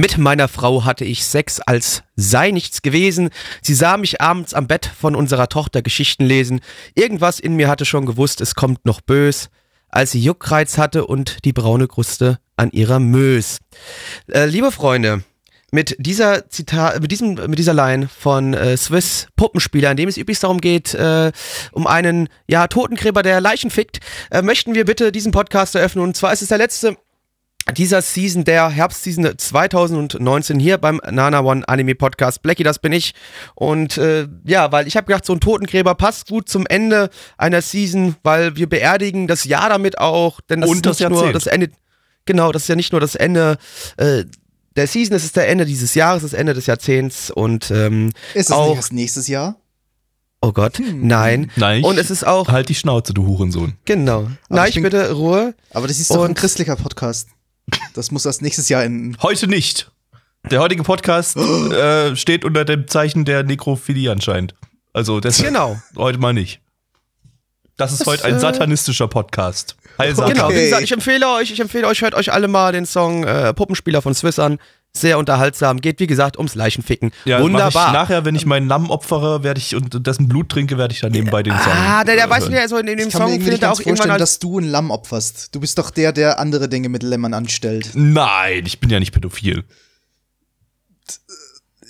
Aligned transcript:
Mit 0.00 0.16
meiner 0.16 0.46
Frau 0.46 0.84
hatte 0.84 1.04
ich 1.04 1.24
Sex, 1.24 1.58
als 1.58 2.04
sei 2.14 2.52
nichts 2.52 2.82
gewesen. 2.82 3.30
Sie 3.62 3.74
sah 3.74 3.96
mich 3.96 4.20
abends 4.20 4.54
am 4.54 4.68
Bett 4.68 4.86
von 4.86 5.16
unserer 5.16 5.48
Tochter 5.48 5.82
Geschichten 5.82 6.24
lesen. 6.24 6.60
Irgendwas 6.94 7.40
in 7.40 7.56
mir 7.56 7.66
hatte 7.66 7.84
schon 7.84 8.06
gewusst, 8.06 8.40
es 8.40 8.54
kommt 8.54 8.86
noch 8.86 9.00
bös, 9.00 9.50
als 9.88 10.12
sie 10.12 10.20
Juckreiz 10.20 10.78
hatte 10.78 11.04
und 11.04 11.44
die 11.44 11.52
braune 11.52 11.88
Kruste 11.88 12.38
an 12.56 12.70
ihrer 12.70 13.00
Mös. 13.00 13.58
Äh, 14.28 14.44
liebe 14.44 14.70
Freunde, 14.70 15.24
mit 15.72 15.96
dieser 15.98 16.48
Zitat, 16.48 17.02
mit 17.02 17.10
diesem, 17.10 17.34
mit 17.34 17.58
dieser 17.58 17.74
Line 17.74 18.08
von 18.08 18.54
äh, 18.54 18.76
Swiss 18.76 19.26
Puppenspieler, 19.34 19.90
in 19.90 19.96
dem 19.96 20.08
es 20.08 20.16
übrigens 20.16 20.38
darum 20.38 20.60
geht, 20.60 20.94
äh, 20.94 21.32
um 21.72 21.88
einen 21.88 22.28
ja 22.46 22.68
Totengräber, 22.68 23.24
der 23.24 23.40
Leichen 23.40 23.72
fickt, 23.72 23.98
äh, 24.30 24.42
möchten 24.42 24.76
wir 24.76 24.84
bitte 24.84 25.10
diesen 25.10 25.32
Podcast 25.32 25.74
eröffnen. 25.74 26.04
Und 26.04 26.16
zwar 26.16 26.32
ist 26.32 26.42
es 26.42 26.50
der 26.50 26.58
letzte 26.58 26.96
dieser 27.72 28.00
Season, 28.02 28.44
der 28.44 28.68
Herbstseason 28.70 29.36
2019 29.36 30.58
hier 30.58 30.78
beim 30.78 31.00
Nana 31.10 31.40
One 31.40 31.68
Anime 31.68 31.94
Podcast. 31.94 32.42
Blackie, 32.42 32.62
das 32.62 32.78
bin 32.78 32.92
ich. 32.92 33.12
Und 33.54 33.98
äh, 33.98 34.26
ja, 34.44 34.72
weil 34.72 34.86
ich 34.86 34.96
habe 34.96 35.06
gedacht, 35.06 35.24
so 35.26 35.32
ein 35.34 35.40
Totengräber 35.40 35.94
passt 35.94 36.28
gut 36.28 36.48
zum 36.48 36.66
Ende 36.66 37.10
einer 37.36 37.60
Season, 37.62 38.16
weil 38.22 38.56
wir 38.56 38.68
beerdigen 38.68 39.26
das 39.26 39.44
Jahr 39.44 39.68
damit 39.68 39.98
auch. 39.98 40.40
Denn 40.42 40.60
das 40.60 40.70
Und 40.70 40.76
ist 40.76 40.86
das 40.86 40.98
nicht 41.00 41.08
nur 41.10 41.18
Jahrzehnt. 41.18 41.36
das 41.36 41.46
Ende. 41.46 41.70
Genau, 42.24 42.52
das 42.52 42.62
ist 42.62 42.68
ja 42.68 42.76
nicht 42.76 42.92
nur 42.92 43.00
das 43.00 43.14
Ende 43.14 43.58
äh, 43.96 44.24
der 44.76 44.86
Season, 44.86 45.16
es 45.16 45.24
ist 45.24 45.34
der 45.36 45.48
Ende 45.48 45.64
dieses 45.66 45.94
Jahres, 45.94 46.22
das 46.22 46.34
Ende 46.34 46.54
des 46.54 46.66
Jahrzehnts 46.66 47.30
und 47.30 47.70
ähm, 47.70 48.12
Ist 48.34 48.50
es 48.50 48.52
auch. 48.52 48.68
nicht 48.68 48.76
erst 48.76 48.92
nächstes 48.92 49.26
Jahr? 49.28 49.56
Oh 50.40 50.52
Gott, 50.52 50.80
nein. 50.94 51.50
Nein, 51.56 51.80
ich- 51.80 51.84
Und 51.84 51.98
es 51.98 52.10
ist 52.12 52.24
auch. 52.24 52.46
Halt 52.48 52.68
die 52.68 52.76
Schnauze, 52.76 53.12
du 53.12 53.26
Hurensohn. 53.26 53.74
Genau. 53.86 54.28
Nein, 54.48 54.68
ich 54.68 54.74
bin- 54.74 54.84
bitte 54.84 55.10
Ruhe. 55.12 55.54
Aber 55.72 55.88
das 55.88 55.98
ist 55.98 56.10
doch 56.10 56.22
ein 56.22 56.28
Und- 56.30 56.38
christlicher 56.38 56.76
Podcast. 56.76 57.28
Das 57.94 58.10
muss 58.10 58.24
erst 58.26 58.42
nächstes 58.42 58.68
Jahr 58.68 58.84
enden. 58.84 59.16
Heute 59.22 59.46
nicht. 59.48 59.90
Der 60.50 60.60
heutige 60.60 60.82
Podcast 60.82 61.36
äh, 61.36 62.14
steht 62.16 62.44
unter 62.44 62.64
dem 62.64 62.86
Zeichen 62.88 63.24
der 63.24 63.42
Nekrophilie 63.42 64.10
anscheinend. 64.10 64.54
Also 64.92 65.20
deshalb 65.20 65.48
Genau. 65.48 65.80
heute 65.96 66.18
mal 66.18 66.32
nicht. 66.32 66.60
Das 67.76 67.92
ist 67.92 68.00
Das, 68.00 68.06
heute 68.08 68.24
ein 68.24 68.34
äh, 68.36 68.40
satanistischer 68.40 69.06
Podcast. 69.06 69.76
Heil 69.98 70.14
Satan. 70.14 70.32
Genau, 70.32 70.50
wie 70.50 70.54
gesagt, 70.54 70.82
ich 70.82 70.92
empfehle 70.92 71.28
euch, 71.34 71.50
ich 71.52 71.60
empfehle 71.60 71.86
euch, 71.86 72.02
hört 72.02 72.14
euch 72.14 72.32
alle 72.32 72.48
mal 72.48 72.72
den 72.72 72.86
Song 72.86 73.24
äh, 73.24 73.52
Puppenspieler 73.54 74.02
von 74.02 74.14
Swiss 74.14 74.38
an. 74.38 74.58
Sehr 74.96 75.18
unterhaltsam. 75.18 75.80
Geht, 75.80 76.00
wie 76.00 76.06
gesagt, 76.08 76.38
ums 76.38 76.54
Leichenficken. 76.56 77.12
Ja, 77.24 77.40
Wunderbar. 77.40 77.92
Nachher, 77.92 78.24
wenn 78.24 78.34
ich 78.34 78.46
meinen 78.46 78.66
Lamm 78.68 78.90
opfere, 78.90 79.44
werde 79.44 79.58
ich 79.60 79.76
und 79.76 80.04
dessen 80.06 80.28
Blut 80.28 80.48
trinke, 80.48 80.76
werde 80.78 80.92
ich 80.92 81.00
dann 81.00 81.12
nebenbei 81.12 81.42
den 81.42 81.52
Song. 81.52 81.72
ah, 81.72 82.02
der, 82.04 82.16
der 82.16 82.28
weiß 82.28 82.44
hören. 82.44 82.52
nicht, 82.52 82.60
also 82.62 82.78
in 82.78 82.86
dem 82.86 82.98
Ich 82.98 83.12
Song 83.12 83.28
irgendwie 83.28 83.44
findet 83.44 83.62
er 83.62 83.70
auch 83.72 83.78
irgendwann 83.78 83.96
vorstellen, 83.96 84.10
als, 84.12 84.20
dass 84.22 84.38
du 84.40 84.58
ein 84.58 84.64
Lamm 84.64 84.90
opferst. 84.90 85.54
Du 85.54 85.60
bist 85.60 85.78
doch 85.78 85.90
der, 85.90 86.12
der 86.12 86.40
andere 86.40 86.68
Dinge 86.68 86.88
mit 86.88 87.02
Lämmern 87.04 87.34
anstellt. 87.34 87.90
Nein, 87.94 88.64
ich 88.66 88.80
bin 88.80 88.90
ja 88.90 88.98
nicht 88.98 89.12
pädophil. 89.12 89.62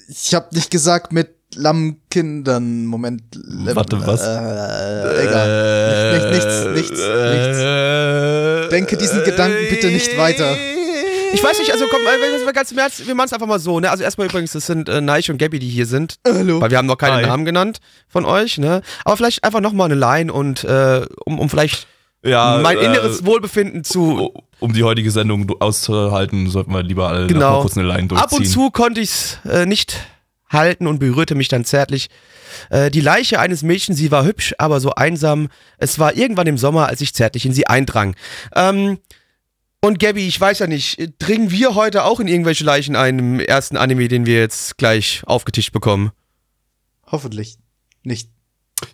Ich 0.08 0.34
habe 0.34 0.54
nicht 0.54 0.70
gesagt 0.70 1.12
mit 1.12 1.30
Lammkindern. 1.54 2.84
Moment. 2.86 3.22
Lämm- 3.36 3.76
Warte, 3.76 4.06
was? 4.06 4.20
Äh, 4.22 5.26
egal. 5.28 6.12
Nicht, 6.12 6.24
nicht, 6.24 6.44
nichts, 6.44 6.64
nichts, 6.74 6.90
nichts. 6.90 7.58
Äh, 7.58 8.68
Denke 8.70 8.96
diesen 8.98 9.24
Gedanken 9.24 9.56
bitte 9.70 9.86
nicht 9.88 10.16
weiter. 10.18 10.54
Ich 11.32 11.42
weiß 11.44 11.58
nicht, 11.58 11.72
also 11.72 11.84
komm, 11.90 12.00
äh, 12.02 12.46
wir- 12.46 12.52
ganz 12.52 12.72
im 12.72 12.78
Ernst, 12.78 13.06
wir 13.06 13.14
machen 13.14 13.26
es 13.26 13.32
einfach 13.32 13.46
mal 13.46 13.58
so, 13.58 13.78
ne? 13.80 13.90
Also 13.90 14.02
erstmal 14.02 14.26
übrigens, 14.28 14.52
das 14.52 14.66
sind 14.66 14.88
äh, 14.88 15.00
Neich 15.00 15.30
und 15.30 15.38
Gabby, 15.38 15.58
die 15.58 15.68
hier 15.68 15.86
sind. 15.86 16.16
Hallo. 16.26 16.60
Weil 16.60 16.70
wir 16.70 16.78
haben 16.78 16.86
noch 16.86 16.96
keine 16.96 17.16
Hi. 17.16 17.26
Namen 17.26 17.44
genannt 17.44 17.80
von 18.08 18.24
euch, 18.24 18.58
ne? 18.58 18.82
Aber 19.04 19.16
vielleicht 19.16 19.44
einfach 19.44 19.60
nochmal 19.60 19.86
eine 19.90 19.94
Line 20.00 20.32
und 20.32 20.64
äh, 20.64 21.04
um, 21.26 21.38
um 21.38 21.50
vielleicht 21.50 21.86
Ja, 22.24 22.58
mein 22.62 22.78
äh, 22.78 22.84
inneres 22.84 23.24
Wohlbefinden 23.26 23.84
zu. 23.84 24.32
Um 24.60 24.72
die 24.72 24.82
heutige 24.82 25.10
Sendung 25.10 25.50
auszuhalten, 25.60 26.48
sollten 26.50 26.72
wir 26.72 26.82
lieber 26.82 27.08
alle 27.08 27.20
noch 27.22 27.28
Genau. 27.28 27.52
mal 27.56 27.60
kurz 27.62 27.76
eine 27.76 27.86
Line 27.86 28.08
durchziehen. 28.08 28.24
Ab 28.24 28.32
und 28.32 28.44
zu 28.46 28.70
konnte 28.70 29.00
ich 29.00 29.10
es 29.10 29.38
äh, 29.48 29.66
nicht 29.66 29.96
halten 30.50 30.86
und 30.86 30.98
berührte 30.98 31.34
mich 31.34 31.48
dann 31.48 31.64
zärtlich. 31.66 32.08
Äh, 32.70 32.90
die 32.90 33.02
Leiche 33.02 33.38
eines 33.38 33.62
Mädchens, 33.62 33.98
sie 33.98 34.10
war 34.10 34.24
hübsch, 34.24 34.54
aber 34.58 34.80
so 34.80 34.94
einsam. 34.94 35.48
Es 35.76 35.98
war 35.98 36.16
irgendwann 36.16 36.46
im 36.46 36.56
Sommer, 36.58 36.86
als 36.88 37.02
ich 37.02 37.12
zärtlich 37.14 37.44
in 37.44 37.52
sie 37.52 37.66
eindrang. 37.66 38.16
Ähm, 38.56 38.98
und 39.80 39.98
Gabby, 39.98 40.26
ich 40.26 40.40
weiß 40.40 40.60
ja 40.60 40.66
nicht, 40.66 40.98
dringen 41.18 41.50
wir 41.50 41.74
heute 41.74 42.04
auch 42.04 42.20
in 42.20 42.28
irgendwelche 42.28 42.64
Leichen 42.64 42.96
ein 42.96 43.18
im 43.18 43.40
ersten 43.40 43.76
Anime, 43.76 44.08
den 44.08 44.26
wir 44.26 44.38
jetzt 44.38 44.78
gleich 44.78 45.22
aufgetischt 45.26 45.72
bekommen? 45.72 46.10
Hoffentlich 47.06 47.58
nicht. 48.02 48.30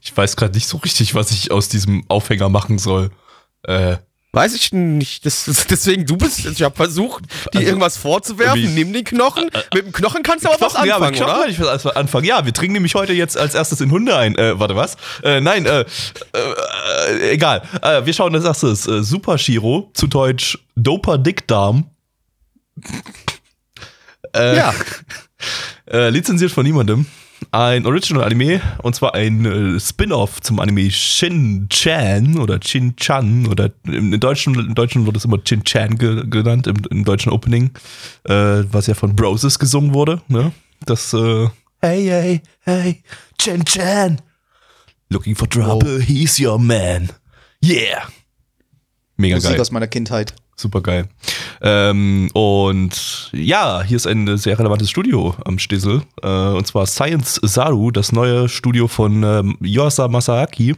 Ich 0.00 0.16
weiß 0.16 0.36
gerade 0.36 0.54
nicht 0.54 0.66
so 0.66 0.78
richtig, 0.78 1.14
was 1.14 1.30
ich 1.30 1.50
aus 1.50 1.68
diesem 1.68 2.04
Aufhänger 2.08 2.48
machen 2.48 2.78
soll. 2.78 3.10
Äh, 3.62 3.96
Weiß 4.34 4.54
ich 4.54 4.72
nicht. 4.72 5.24
Das, 5.24 5.44
das, 5.44 5.66
deswegen, 5.66 6.06
du 6.06 6.16
bist, 6.16 6.44
ich 6.44 6.62
habe 6.62 6.74
versucht, 6.74 7.24
dir 7.52 7.58
Also, 7.58 7.68
irgendwas 7.68 7.96
vorzuwerfen. 7.96 8.74
Nimm 8.74 8.92
den 8.92 9.04
Knochen. 9.04 9.50
Mit 9.72 9.86
dem 9.86 9.92
Knochen 9.92 10.22
kannst 10.22 10.44
du 10.44 10.48
aber 10.50 10.60
was 10.60 10.72
Knochen, 10.74 10.88
ja, 10.88 10.98
mit 10.98 11.08
anfangen, 11.08 11.26
Knochen 11.26 11.40
oder? 11.42 11.50
ich 11.50 11.60
was 11.60 11.86
anfangen. 11.96 12.24
Ja, 12.26 12.44
wir 12.44 12.52
dringen 12.52 12.72
nämlich 12.74 12.94
heute 12.94 13.12
jetzt 13.12 13.36
als 13.38 13.54
erstes 13.54 13.80
in 13.80 13.90
Hunde 13.90 14.16
ein. 14.16 14.36
Äh, 14.36 14.58
warte, 14.58 14.76
was? 14.76 14.96
Äh, 15.22 15.40
nein, 15.40 15.66
äh, 15.66 15.80
äh, 15.80 15.84
äh, 16.32 17.30
egal. 17.30 17.62
Äh, 17.82 18.04
wir 18.06 18.12
schauen 18.12 18.34
als 18.34 18.44
erstes 18.44 18.86
äh, 18.86 19.02
Super 19.02 19.38
Shiro, 19.38 19.90
zu 19.94 20.06
Deutsch 20.06 20.58
Doper 20.76 21.18
Dickdarm. 21.18 21.90
Äh, 24.34 24.56
Ja. 24.56 24.74
Äh, 25.86 26.08
lizenziert 26.08 26.50
von 26.50 26.64
niemandem. 26.64 27.04
Ein 27.54 27.86
Original-Anime, 27.86 28.60
und 28.82 28.96
zwar 28.96 29.14
ein 29.14 29.44
äh, 29.44 29.78
Spin-off 29.78 30.40
zum 30.40 30.58
Anime 30.58 30.90
Shin-Chan 30.90 32.36
oder 32.36 32.58
Shin-Chan 32.60 33.46
oder 33.46 33.70
im, 33.84 34.12
im 34.12 34.18
Deutschen, 34.18 34.56
im 34.56 34.74
Deutschen 34.74 35.06
wird 35.06 35.16
es 35.16 35.24
immer 35.24 35.38
Shin-Chan 35.38 35.96
ge 35.96 36.24
genannt, 36.26 36.66
im, 36.66 36.74
im 36.90 37.04
deutschen 37.04 37.30
Opening, 37.30 37.70
äh, 38.24 38.64
was 38.72 38.88
ja 38.88 38.94
von 38.94 39.14
Broses 39.14 39.60
gesungen 39.60 39.94
wurde. 39.94 40.20
Ne? 40.26 40.50
Das, 40.84 41.12
äh, 41.12 41.46
hey, 41.80 42.02
hey, 42.06 42.42
hey, 42.62 43.04
Shin-Chan, 43.40 44.20
looking 45.10 45.36
for 45.36 45.48
trouble, 45.48 46.02
he's 46.02 46.40
your 46.40 46.58
man. 46.58 47.10
Yeah. 47.64 48.08
Mega 49.16 49.36
Musik 49.36 49.52
geil. 49.52 49.60
aus 49.60 49.70
meiner 49.70 49.86
Kindheit. 49.86 50.34
Super 50.56 50.80
geil. 50.80 51.08
Ähm, 51.62 52.28
und 52.32 53.30
ja, 53.32 53.82
hier 53.82 53.96
ist 53.96 54.06
ein 54.06 54.36
sehr 54.36 54.58
relevantes 54.58 54.90
Studio 54.90 55.34
am 55.44 55.58
Stissel. 55.58 56.02
Äh, 56.22 56.28
und 56.28 56.66
zwar 56.66 56.86
Science 56.86 57.40
Saru, 57.42 57.90
das 57.90 58.12
neue 58.12 58.48
Studio 58.48 58.86
von 58.86 59.22
ähm, 59.22 59.56
Yuasa 59.60 60.08
Masaaki, 60.08 60.76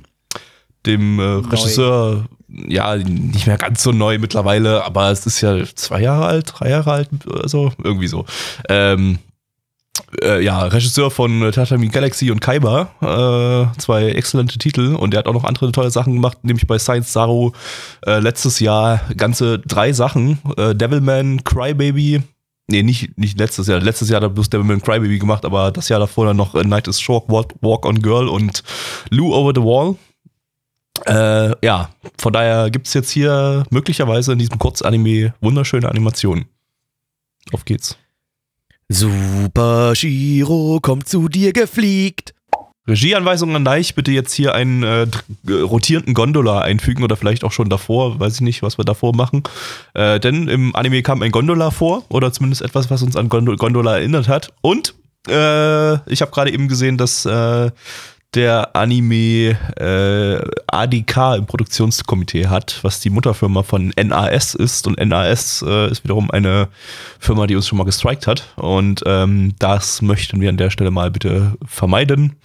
dem 0.87 1.19
äh, 1.19 1.23
Regisseur, 1.23 2.27
ja, 2.49 2.97
nicht 2.97 3.47
mehr 3.47 3.59
ganz 3.59 3.83
so 3.83 3.93
neu 3.93 4.19
mittlerweile, 4.19 4.85
aber 4.85 5.11
es 5.11 5.27
ist 5.27 5.41
ja 5.41 5.65
zwei 5.75 6.01
Jahre 6.01 6.27
alt, 6.27 6.53
drei 6.57 6.71
Jahre 6.71 6.93
alt, 6.93 7.09
also 7.43 7.73
irgendwie 7.83 8.09
so. 8.09 8.25
Ähm, 8.69 9.19
äh, 10.23 10.43
ja, 10.43 10.65
Regisseur 10.65 11.11
von 11.11 11.43
äh, 11.43 11.51
Tatami 11.51 11.89
Galaxy 11.89 12.31
und 12.31 12.41
Kaiba, 12.41 12.91
äh, 13.01 13.79
zwei 13.79 14.07
exzellente 14.11 14.59
Titel 14.59 14.95
und 14.95 15.15
er 15.15 15.19
hat 15.19 15.27
auch 15.27 15.33
noch 15.33 15.45
andere 15.45 15.73
tolle 15.73 15.91
Sachen 15.91 16.15
gemacht, 16.15 16.39
nämlich 16.43 16.67
bei 16.67 16.79
Science 16.79 17.13
Saru 17.13 17.53
äh, 18.07 18.19
letztes 18.19 18.61
Jahr 18.61 19.01
ganze 19.17 19.59
drei 19.59 19.93
Sachen, 19.93 20.39
äh, 20.57 20.75
Devilman, 20.75 21.45
Crybaby, 21.45 22.23
nee, 22.69 22.83
nicht, 22.83 23.19
nicht 23.19 23.39
letztes 23.39 23.67
Jahr, 23.67 23.81
letztes 23.81 24.09
Jahr 24.09 24.17
hat 24.17 24.29
er 24.29 24.31
bloß 24.31 24.51
Devilman 24.51 24.83
Crybaby 24.83 25.19
gemacht, 25.19 25.45
aber 25.45 25.71
das 25.71 25.89
Jahr 25.89 26.01
davor 26.01 26.27
dann 26.27 26.37
noch 26.37 26.55
Night 26.55 26.89
is 26.89 27.01
Short, 27.01 27.29
Walk, 27.29 27.55
Walk 27.61 27.87
on 27.87 28.01
Girl 28.01 28.29
und 28.29 28.63
Lou 29.11 29.35
Over 29.35 29.53
the 29.55 29.63
Wall. 29.63 29.97
Ja, 31.63 31.91
von 32.19 32.33
daher 32.33 32.71
gibt's 32.71 32.95
jetzt 32.95 33.11
hier 33.11 33.65
möglicherweise 33.69 34.33
in 34.33 34.39
diesem 34.39 34.59
Kurzanime 34.59 35.35
wunderschöne 35.43 35.91
Animationen. 35.91 36.47
Auf 37.53 37.67
geht's. 37.67 37.99
Super 38.89 39.95
Shiro 39.95 40.79
kommt 40.81 41.09
zu 41.09 41.29
dir 41.29 41.53
gefliegt. 41.53 42.35
Regieanweisung 42.89 43.57
an 43.57 43.65
Deich, 43.65 43.97
bitte 43.97 44.13
jetzt 44.13 44.33
hier 44.33 44.55
einen 44.55 44.85
äh, 44.85 45.09
dr- 45.45 45.63
rotierenden 45.65 46.15
Gondola 46.15 46.61
einfügen 46.61 47.03
oder 47.03 47.17
vielleicht 47.17 47.43
auch 47.43 47.51
schon 47.51 47.69
davor, 47.69 48.21
weiß 48.21 48.37
ich 48.37 48.41
nicht, 48.43 48.63
was 48.63 48.79
wir 48.79 48.85
davor 48.85 49.15
machen. 49.15 49.43
Äh, 49.95 50.21
denn 50.21 50.47
im 50.47 50.77
Anime 50.77 51.03
kam 51.03 51.21
ein 51.23 51.33
Gondola 51.33 51.73
vor 51.73 52.05
oder 52.11 52.33
zumindest 52.33 52.63
etwas, 52.63 52.89
was 52.89 53.03
uns 53.03 53.17
an 53.17 53.29
Gondol 53.29 53.57
Gondola 53.57 53.97
erinnert 53.97 54.29
hat. 54.29 54.53
Und 54.61 54.95
äh, 55.29 55.95
ich 56.09 56.23
habe 56.23 56.31
gerade 56.31 56.53
eben 56.53 56.69
gesehen, 56.69 56.97
dass 56.97 57.27
äh, 57.27 57.73
der 58.37 58.77
Anime 58.77 59.57
äh, 59.79 60.49
ADK 60.67 61.37
im 61.39 61.47
Produktionskomitee 61.47 62.47
hat, 62.47 62.79
was 62.83 63.01
die 63.01 63.11
Mutterfirma 63.11 63.63
von 63.63 63.93
NAS 63.97 64.55
ist. 64.55 64.87
Und 64.87 64.99
NAS 65.05 65.65
äh, 65.67 65.91
ist 65.91 66.05
wiederum 66.05 66.31
eine 66.31 66.69
Firma, 67.19 67.47
die 67.47 67.57
uns 67.57 67.67
schon 67.67 67.79
mal 67.79 67.85
gestrikt 67.85 68.27
hat. 68.27 68.53
Und 68.57 69.03
ähm, 69.07 69.55
das 69.59 70.03
möchten 70.03 70.41
wir 70.41 70.51
an 70.51 70.59
der 70.59 70.71
Stelle 70.71 70.91
mal 70.91 71.11
bitte 71.11 71.55
vermeiden. 71.65 72.37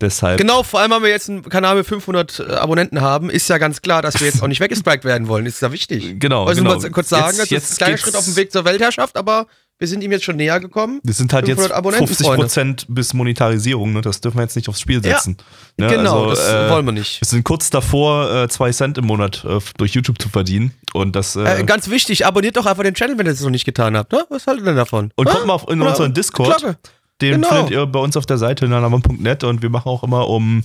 Deshalb. 0.00 0.38
Genau, 0.38 0.62
vor 0.62 0.80
allem, 0.80 0.90
weil 0.92 1.02
wir 1.02 1.08
jetzt 1.10 1.28
einen 1.28 1.42
Kanal 1.42 1.76
mit 1.76 1.86
500 1.86 2.40
äh, 2.40 2.52
Abonnenten 2.54 3.00
haben, 3.00 3.28
ist 3.30 3.48
ja 3.48 3.58
ganz 3.58 3.82
klar, 3.82 4.00
dass 4.02 4.18
wir 4.20 4.26
jetzt 4.26 4.42
auch 4.42 4.48
nicht 4.48 4.60
weggestrikt 4.60 5.04
werden 5.04 5.28
wollen. 5.28 5.44
Ist 5.46 5.60
ja 5.62 5.72
wichtig. 5.72 6.18
Genau, 6.18 6.46
Also 6.46 6.62
genau. 6.62 6.78
kurz 6.90 7.08
sagen, 7.10 7.26
Jetzt- 7.28 7.38
das 7.40 7.50
jetzt 7.50 7.64
ist 7.64 7.72
ein 7.72 7.76
kleiner 7.84 7.98
Schritt 7.98 8.16
auf 8.16 8.24
dem 8.24 8.36
Weg 8.36 8.50
zur 8.52 8.64
Weltherrschaft, 8.64 9.16
aber 9.16 9.46
wir 9.78 9.88
sind 9.88 10.02
ihm 10.04 10.12
jetzt 10.12 10.24
schon 10.24 10.36
näher 10.36 10.60
gekommen. 10.60 11.00
Wir 11.02 11.14
sind 11.14 11.32
halt 11.32 11.48
jetzt 11.48 11.56
500 11.56 11.76
Abonnenten, 11.78 12.06
50 12.06 12.26
Freunde. 12.26 12.42
Prozent 12.44 12.86
bis 12.90 13.14
Monetarisierung, 13.14 13.94
ne? 13.94 14.02
das 14.02 14.20
dürfen 14.20 14.36
wir 14.36 14.42
jetzt 14.42 14.54
nicht 14.56 14.68
aufs 14.68 14.80
Spiel 14.80 14.96
Ja, 15.04 15.14
setzen. 15.16 15.38
ne? 15.78 15.86
genau, 15.88 16.28
das 16.30 16.46
äh, 16.48 16.68
wollen 16.70 16.84
wir 16.84 16.92
nicht. 16.92 17.20
Wir 17.22 17.26
sind 17.28 17.44
kurz 17.44 17.70
davor, 17.70 18.30
äh, 18.30 18.48
zwei 18.48 18.72
Cent 18.72 18.98
im 18.98 19.06
Monat 19.06 19.42
äh, 19.48 19.58
durch 19.78 19.92
YouTube 19.94 20.20
zu 20.20 20.28
verdienen. 20.28 20.72
Und 20.92 21.16
das 21.16 21.34
äh, 21.36 21.60
Äh, 21.60 21.64
ganz 21.64 21.88
wichtig, 21.88 22.26
abonniert 22.26 22.56
doch 22.58 22.66
einfach 22.66 22.82
den 22.82 22.94
Channel, 22.94 23.16
wenn 23.16 23.26
ihr 23.26 23.32
das 23.32 23.40
noch 23.40 23.48
nicht 23.50 23.64
getan 23.64 23.96
habt. 23.96 24.12
Ne? 24.12 24.22
Was 24.28 24.46
haltet 24.46 24.64
ihr 24.64 24.66
denn 24.66 24.76
davon? 24.76 25.12
und 25.16 25.28
Ah? 25.28 25.32
kommt 25.32 25.46
mal 25.46 25.54
auf, 25.54 25.66
in 25.70 25.80
unseren 25.80 26.12
Discord. 26.12 26.58
Glocke. 26.58 26.76
Den 27.20 27.34
Genau. 27.34 27.48
findet 27.48 27.70
ihr 27.70 27.86
bei 27.86 27.98
uns 28.00 28.16
auf 28.16 28.26
der 28.26 28.38
Seite 28.38 28.66
nanamon.net 28.68 29.44
und 29.44 29.62
wir 29.62 29.70
machen 29.70 29.88
auch 29.88 30.02
immer 30.02 30.28
um 30.28 30.62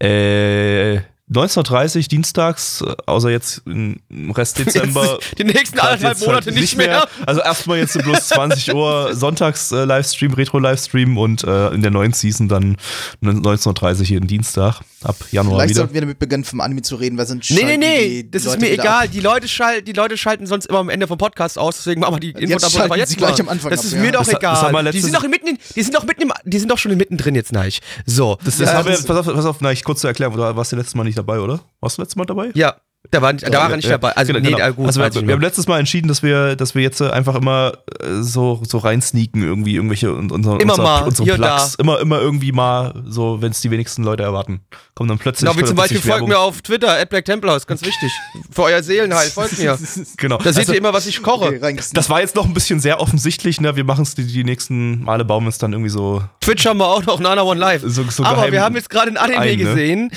äh, 0.00 0.98
19.30 1.32 2.08
dienstags, 2.08 2.82
außer 3.06 3.30
jetzt 3.30 3.62
im 3.66 4.00
Rest 4.32 4.58
Dezember. 4.58 5.18
Die 5.38 5.44
nächsten 5.44 5.78
anderthalb 5.78 6.16
jetzt 6.18 6.26
Monate 6.26 6.46
halt 6.46 6.56
nicht 6.60 6.76
mehr. 6.76 7.06
Also 7.24 7.40
erstmal 7.40 7.78
jetzt 7.78 7.92
so 7.92 8.00
bloß 8.00 8.28
20 8.28 8.74
Uhr 8.74 9.14
Sonntags 9.14 9.70
äh, 9.70 9.84
Livestream, 9.84 10.32
Retro-Livestream 10.32 11.16
und 11.16 11.44
äh, 11.44 11.68
in 11.68 11.82
der 11.82 11.92
neuen 11.92 12.12
Season 12.12 12.48
dann 12.48 12.76
19.30 13.22 14.04
jeden 14.08 14.26
Dienstag 14.26 14.80
ab 15.02 15.16
Januar 15.30 15.56
Vielleicht 15.56 15.70
wieder. 15.70 15.78
sollten 15.80 15.94
wir 15.94 16.00
damit 16.02 16.18
beginnen, 16.18 16.44
vom 16.44 16.60
Anime 16.60 16.82
zu 16.82 16.96
reden, 16.96 17.16
weil 17.18 17.26
sonst 17.26 17.50
Nee, 17.50 17.64
nee, 17.64 17.76
nee, 17.76 17.98
die- 18.08 18.22
die 18.24 18.30
das 18.30 18.42
ist 18.42 18.48
Leute 18.48 18.60
mir 18.60 18.72
wieder 18.72 18.82
egal. 18.82 19.04
ab. 19.06 19.10
Die 19.12 19.20
Leute, 19.20 19.48
schal 19.48 19.82
die 19.82 19.92
Leute 19.92 20.16
schalten 20.16 20.46
sonst 20.46 20.66
immer 20.66 20.78
am 20.80 20.88
Ende 20.88 21.06
vom 21.06 21.18
Podcast 21.18 21.58
aus, 21.58 21.76
deswegen 21.76 22.00
machen 22.00 22.14
wir 22.16 22.20
die 22.20 22.30
Info 22.30 22.40
Jetzt 22.40 22.64
aber 22.64 22.70
schalten 22.72 22.94
jetzt 22.98 23.08
sie 23.10 23.16
gleich 23.16 23.40
am 23.40 23.48
Anfang 23.48 23.70
Das 23.70 23.80
ab, 23.80 23.86
ist 23.86 23.92
ja. 23.94 24.00
mir 24.00 24.12
doch 24.12 24.20
Das- 24.20 24.28
das 24.28 24.62
haben 24.62 24.72
wir 24.72 24.80
egal. 24.80 24.82
Die 24.82 24.98
letztes- 24.98 25.02
sind 25.04 25.14
doch 25.16 25.28
mitten 25.28 25.46
in, 25.48 25.58
die 25.76 25.82
sind 25.82 25.94
doch 25.94 26.04
mitten 26.04 26.22
im, 26.22 26.32
die 26.44 26.58
sind 26.58 26.70
doch 26.70 26.78
schon 26.78 26.96
mittendrin 26.96 27.34
jetzt, 27.34 27.52
Neich. 27.52 27.80
So. 28.06 28.38
Das, 28.44 28.58
das 28.58 28.68
äh, 28.70 28.72
haben 28.74 28.88
wir, 28.88 28.96
pass 28.96 29.16
auf, 29.28 29.34
pass 29.34 29.44
auf, 29.46 29.56
na, 29.60 29.72
ich 29.72 29.84
kurz 29.84 30.00
zu 30.00 30.06
erklären, 30.06 30.32
du 30.32 30.38
warst 30.38 30.72
du 30.72 30.76
letztes 30.76 30.94
Mal 30.94 31.04
nicht 31.04 31.18
dabei, 31.18 31.40
oder? 31.40 31.60
Warst 31.80 31.98
du 31.98 32.02
letztes 32.02 32.16
Mal 32.16 32.26
dabei? 32.26 32.50
ja, 32.54 32.76
da 33.10 33.22
war, 33.22 33.32
da 33.32 33.52
war 33.52 33.70
er 33.70 33.76
nicht 33.76 33.86
Ja, 33.86 33.92
dabei. 33.98 34.16
Also, 34.16 34.32
genau, 34.32 34.44
nee, 34.48 34.54
genau. 34.56 34.72
gut. 34.72 34.86
also 34.86 35.00
wir, 35.00 35.08
ich 35.08 35.26
wir 35.26 35.34
haben 35.34 35.40
letztes 35.40 35.66
Mal 35.66 35.78
entschieden, 35.80 36.08
dass 36.08 36.22
wir, 36.22 36.54
dass 36.56 36.74
wir 36.74 36.82
jetzt 36.82 37.02
einfach 37.02 37.34
immer 37.34 37.72
äh, 38.00 38.20
so, 38.22 38.62
so 38.66 38.78
reinsneaken, 38.78 39.42
irgendwie 39.42 39.74
irgendwelche 39.74 40.14
und 40.14 40.30
unser, 40.32 40.60
Immer 40.60 40.72
unser, 40.74 40.82
mal, 40.82 41.02
unsere 41.02 41.24
hier 41.24 41.34
Plugs. 41.34 41.74
Immer, 41.76 42.00
immer 42.00 42.20
irgendwie 42.20 42.52
mal, 42.52 43.02
so, 43.06 43.42
wenn 43.42 43.50
es 43.50 43.60
die 43.60 43.70
wenigsten 43.70 44.04
Leute 44.04 44.22
erwarten. 44.22 44.60
Kommen 44.94 45.08
dann 45.08 45.18
plötzlich. 45.18 45.48
Genau, 45.50 45.60
wie 45.60 45.66
zum 45.66 45.76
Beispiel 45.76 46.00
folgt 46.00 46.28
mir 46.28 46.38
auf 46.38 46.62
Twitter, 46.62 46.98
at 46.98 47.08
Black 47.10 47.24
Templar, 47.24 47.56
ist 47.56 47.66
ganz 47.66 47.82
wichtig. 47.82 48.12
Für 48.50 48.64
euer 48.64 48.82
Seelenheil, 48.82 49.28
folgt 49.30 49.58
mir. 49.58 49.76
Genau. 50.16 50.38
Da 50.38 50.52
seht 50.52 50.60
Also, 50.60 50.72
ihr 50.72 50.78
immer, 50.78 50.92
was 50.92 51.06
ich 51.06 51.22
koche. 51.22 51.48
Okay, 51.48 51.76
das 51.92 52.10
war 52.10 52.20
jetzt 52.20 52.36
noch 52.36 52.44
ein 52.44 52.54
bisschen 52.54 52.80
sehr 52.80 53.00
offensichtlich, 53.00 53.60
ne? 53.60 53.76
Wir 53.76 53.84
machen 53.84 54.02
es 54.02 54.14
die, 54.14 54.26
die 54.26 54.44
nächsten 54.44 55.02
Male, 55.02 55.24
bauen 55.24 55.44
wir 55.44 55.48
es 55.48 55.58
dann 55.58 55.72
irgendwie 55.72 55.90
so. 55.90 56.22
Twitch 56.40 56.66
haben 56.66 56.78
wir 56.78 56.86
auch 56.88 57.04
noch, 57.04 57.18
Nana 57.20 57.42
One 57.42 57.58
Live. 57.58 57.82
So- 57.84 58.04
so 58.10 58.24
Aber 58.24 58.50
wir 58.52 58.62
haben 58.62 58.74
jetzt 58.76 58.90
gerade 58.90 59.10
ein 59.10 59.16
Anime 59.16 59.38
ein, 59.40 59.48
ne? 59.48 59.56
gesehen. 59.56 60.10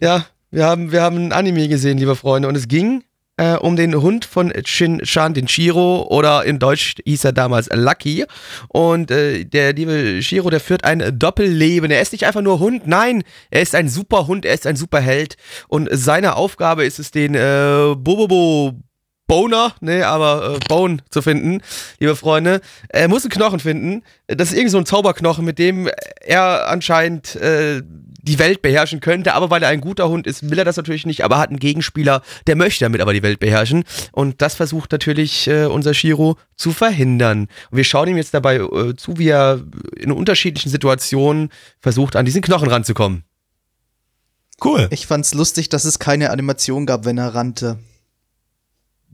Ja, 0.00 0.24
wir 0.50 0.64
haben, 0.66 0.92
wir 0.92 1.02
haben 1.02 1.16
ein 1.16 1.32
Anime 1.32 1.68
gesehen, 1.68 1.98
liebe 1.98 2.16
Freunde. 2.16 2.48
Und 2.48 2.56
es 2.56 2.68
ging 2.68 3.04
äh, 3.36 3.54
um 3.54 3.76
den 3.76 3.94
Hund 3.94 4.24
von 4.24 4.52
Shin 4.64 5.00
Chan, 5.04 5.34
den 5.34 5.48
Shiro. 5.48 6.06
Oder 6.10 6.44
in 6.44 6.58
Deutsch 6.58 6.96
hieß 7.04 7.24
er 7.24 7.32
damals 7.32 7.68
Lucky. 7.72 8.24
Und 8.68 9.10
äh, 9.10 9.44
der 9.44 9.72
liebe 9.72 10.22
Shiro, 10.22 10.50
der 10.50 10.60
führt 10.60 10.84
ein 10.84 11.18
Doppelleben. 11.18 11.90
Er 11.90 12.02
ist 12.02 12.12
nicht 12.12 12.26
einfach 12.26 12.42
nur 12.42 12.58
Hund, 12.58 12.86
nein, 12.86 13.22
er 13.50 13.62
ist 13.62 13.74
ein 13.74 13.88
super 13.88 14.26
Hund, 14.26 14.44
er 14.44 14.54
ist 14.54 14.66
ein 14.66 14.76
super 14.76 15.00
Held. 15.00 15.36
Und 15.68 15.88
seine 15.92 16.36
Aufgabe 16.36 16.84
ist 16.84 16.98
es, 16.98 17.10
den 17.10 17.34
äh, 17.34 17.94
Bobobo 17.96 18.74
Boner, 19.28 19.74
ne, 19.82 20.06
aber 20.06 20.54
äh, 20.54 20.68
Bone 20.68 20.96
zu 21.10 21.20
finden, 21.20 21.60
liebe 22.00 22.16
Freunde. 22.16 22.62
Er 22.88 23.08
muss 23.08 23.24
einen 23.24 23.30
Knochen 23.30 23.60
finden. 23.60 24.02
Das 24.26 24.48
ist 24.48 24.54
irgendwie 24.54 24.70
so 24.70 24.78
ein 24.78 24.86
Zauberknochen, 24.86 25.44
mit 25.44 25.58
dem 25.58 25.88
er 26.22 26.66
anscheinend 26.68 27.36
äh, 27.36 27.82
die 28.28 28.38
Welt 28.38 28.62
beherrschen 28.62 29.00
könnte. 29.00 29.34
Aber 29.34 29.50
weil 29.50 29.62
er 29.62 29.68
ein 29.68 29.80
guter 29.80 30.08
Hund 30.08 30.26
ist, 30.26 30.50
will 30.50 30.58
er 30.58 30.64
das 30.64 30.76
natürlich 30.76 31.06
nicht. 31.06 31.24
Aber 31.24 31.36
er 31.36 31.40
hat 31.40 31.48
einen 31.50 31.58
Gegenspieler, 31.58 32.22
der 32.46 32.56
möchte 32.56 32.84
damit 32.84 33.00
aber 33.00 33.12
die 33.12 33.22
Welt 33.22 33.40
beherrschen. 33.40 33.84
Und 34.12 34.40
das 34.42 34.54
versucht 34.54 34.92
natürlich 34.92 35.48
äh, 35.48 35.64
unser 35.64 35.94
Shiro 35.94 36.36
zu 36.56 36.72
verhindern. 36.72 37.48
Und 37.70 37.76
wir 37.76 37.84
schauen 37.84 38.08
ihm 38.08 38.16
jetzt 38.16 38.34
dabei 38.34 38.56
äh, 38.56 38.94
zu, 38.96 39.18
wie 39.18 39.28
er 39.28 39.62
in 39.96 40.12
unterschiedlichen 40.12 40.70
Situationen 40.70 41.50
versucht, 41.80 42.16
an 42.16 42.24
diesen 42.24 42.42
Knochen 42.42 42.68
ranzukommen. 42.68 43.24
Cool. 44.62 44.88
Ich 44.90 45.06
fand's 45.06 45.34
lustig, 45.34 45.68
dass 45.68 45.84
es 45.84 45.98
keine 45.98 46.30
Animation 46.30 46.84
gab, 46.84 47.04
wenn 47.04 47.16
er 47.16 47.34
rannte. 47.34 47.78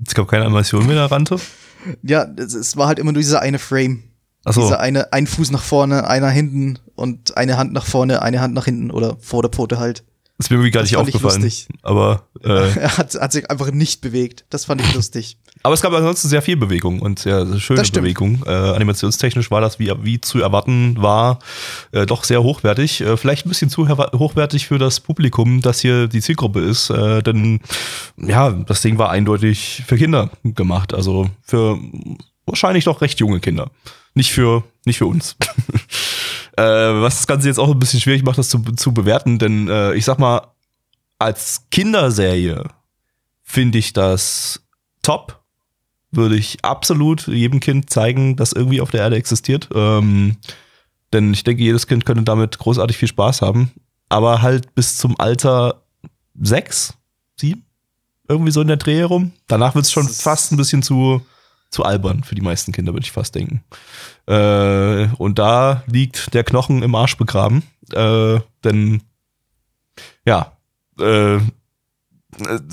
Es 0.06 0.14
gab 0.14 0.28
keine 0.28 0.44
Animation 0.46 0.87
mehr, 0.87 0.96
der 0.96 1.10
rannte. 1.10 1.38
Ja, 2.02 2.26
es, 2.37 2.55
es 2.55 2.76
war 2.76 2.88
halt 2.88 2.99
immer 2.99 3.12
nur 3.12 3.20
dieser 3.20 3.43
eine 3.43 3.58
Frame. 3.58 4.02
Achso. 4.44 4.62
Dieser 4.62 4.81
eine, 4.81 5.12
ein 5.12 5.26
Fuß 5.26 5.50
nach 5.50 5.62
vorne, 5.62 6.06
einer 6.08 6.29
hinten 6.31 6.79
und 6.94 7.37
eine 7.37 7.56
Hand 7.56 7.73
nach 7.73 7.87
vorne, 7.87 8.23
eine 8.23 8.41
Hand 8.41 8.55
nach 8.55 8.67
hinten 8.67 8.91
oder 8.91 9.17
vor 9.20 9.43
der 9.43 9.50
Pfote 9.50 9.79
halt. 9.79 10.05
Ist 10.37 10.50
mir 10.50 10.56
irgendwie 10.56 10.73
gar 10.73 10.82
Das 10.82 10.91
nicht 10.91 10.96
fand 10.99 11.08
ich 11.08 11.14
aufgefallen. 11.14 11.43
lustig. 11.43 11.69
Aber, 11.82 12.25
äh, 12.44 12.79
Er 12.81 12.99
hat, 12.99 13.14
hat 13.14 13.32
sich 13.32 13.49
einfach 13.50 13.70
nicht 13.70 14.00
bewegt. 14.00 14.44
Das 14.50 14.64
fand 14.64 14.81
ich 14.81 14.93
lustig. 14.93 15.38
aber 15.62 15.75
es 15.75 15.81
gab 15.81 15.93
ansonsten 15.93 16.29
sehr 16.29 16.43
viel 16.43 16.56
Bewegung 16.56 17.00
und 17.00 17.20
sehr, 17.20 17.46
schöne 17.61 17.81
Das. 17.81 17.93
Bewegung. 17.93 18.43
Äh, 18.44 18.50
animationstechnisch 18.50 19.52
war 19.52 19.61
das, 19.61 19.79
wie, 19.79 19.93
wie 20.02 20.20
zu 20.20 20.41
erwarten 20.41 20.96
war, 21.00 21.38
äh, 21.93 22.05
doch 22.05 22.25
sehr 22.25 22.43
hochwertig. 22.43 23.00
Äh, 23.02 23.17
vielleicht 23.17 23.46
ein 23.46 23.49
bisschen 23.49 23.70
zu 23.70 23.88
hochwertig 23.88 24.67
für 24.67 24.79
das 24.79 24.99
Publikum, 24.99 25.61
das 25.62 25.79
hier 25.81 26.08
die 26.08 26.20
Zielgruppe 26.20 26.61
ist. 26.61 26.91
Äh, 26.91 27.23
denn 27.23 27.61
ja, 28.17 28.50
das 28.50 28.81
Ding 28.82 28.99
war 28.99 29.11
eindeutig 29.11 29.85
für 29.87 29.96
Kinder 29.96 30.31
gemacht. 30.43 30.94
Also 30.94 31.31
für 31.43 31.79
wahrscheinlich 32.46 32.85
doch 32.85 33.00
recht 33.00 33.20
junge 33.20 33.41
Kinder. 33.41 33.70
Nicht 34.14 34.32
für, 34.32 34.64
nicht 34.85 34.99
für 34.99 35.06
uns. 35.06 35.37
äh, 36.56 36.62
was 36.62 37.17
das 37.17 37.26
Ganze 37.26 37.49
jetzt 37.49 37.58
auch 37.58 37.70
ein 37.70 37.79
bisschen 37.79 38.00
schwierig 38.00 38.23
macht, 38.23 38.38
das 38.38 38.49
zu, 38.49 38.61
zu 38.61 38.93
bewerten, 38.93 39.38
denn 39.38 39.69
äh, 39.69 39.94
ich 39.94 40.05
sag 40.05 40.19
mal, 40.19 40.49
als 41.19 41.62
Kinderserie 41.70 42.64
finde 43.43 43.79
ich 43.79 43.93
das 43.93 44.62
top. 45.02 45.41
Würde 46.11 46.37
ich 46.37 46.64
absolut 46.64 47.26
jedem 47.26 47.58
Kind 47.58 47.91
zeigen, 47.91 48.37
das 48.37 48.52
irgendwie 48.52 48.81
auf 48.81 48.91
der 48.91 49.00
Erde 49.00 49.17
existiert. 49.17 49.69
Ähm, 49.75 50.37
denn 51.12 51.32
ich 51.32 51.44
denke, 51.44 51.62
jedes 51.62 51.87
Kind 51.87 52.05
könnte 52.05 52.23
damit 52.23 52.58
großartig 52.58 52.96
viel 52.96 53.08
Spaß 53.08 53.43
haben. 53.43 53.73
Aber 54.08 54.43
halt 54.43 54.75
bis 54.75 54.96
zum 54.96 55.19
Alter 55.19 55.82
sechs, 56.41 56.94
sieben, 57.37 57.64
irgendwie 58.29 58.52
so 58.52 58.61
in 58.61 58.69
der 58.69 58.76
Dreh 58.76 58.99
herum. 58.99 59.32
Danach 59.49 59.75
wird 59.75 59.87
es 59.87 59.93
schon 59.93 60.08
fast 60.08 60.52
ein 60.52 60.56
bisschen 60.56 60.82
zu, 60.82 61.20
zu 61.75 61.85
albern 61.85 62.25
für 62.25 62.35
die 62.35 62.41
meisten 62.41 62.72
Kinder, 62.72 62.94
würde 62.94 63.05
ich 63.05 63.13
fast 63.13 63.34
denken. 63.34 63.63
Äh, 64.27 65.08
und 65.19 65.39
da 65.39 65.82
liegt 65.87 66.32
der 66.32 66.44
Knochen 66.44 66.82
im 66.82 66.94
Arsch 66.94 67.17
begraben. 67.17 67.63
Äh, 67.93 68.41
denn 68.65 69.03
ja, 70.25 70.56
äh, 70.98 71.39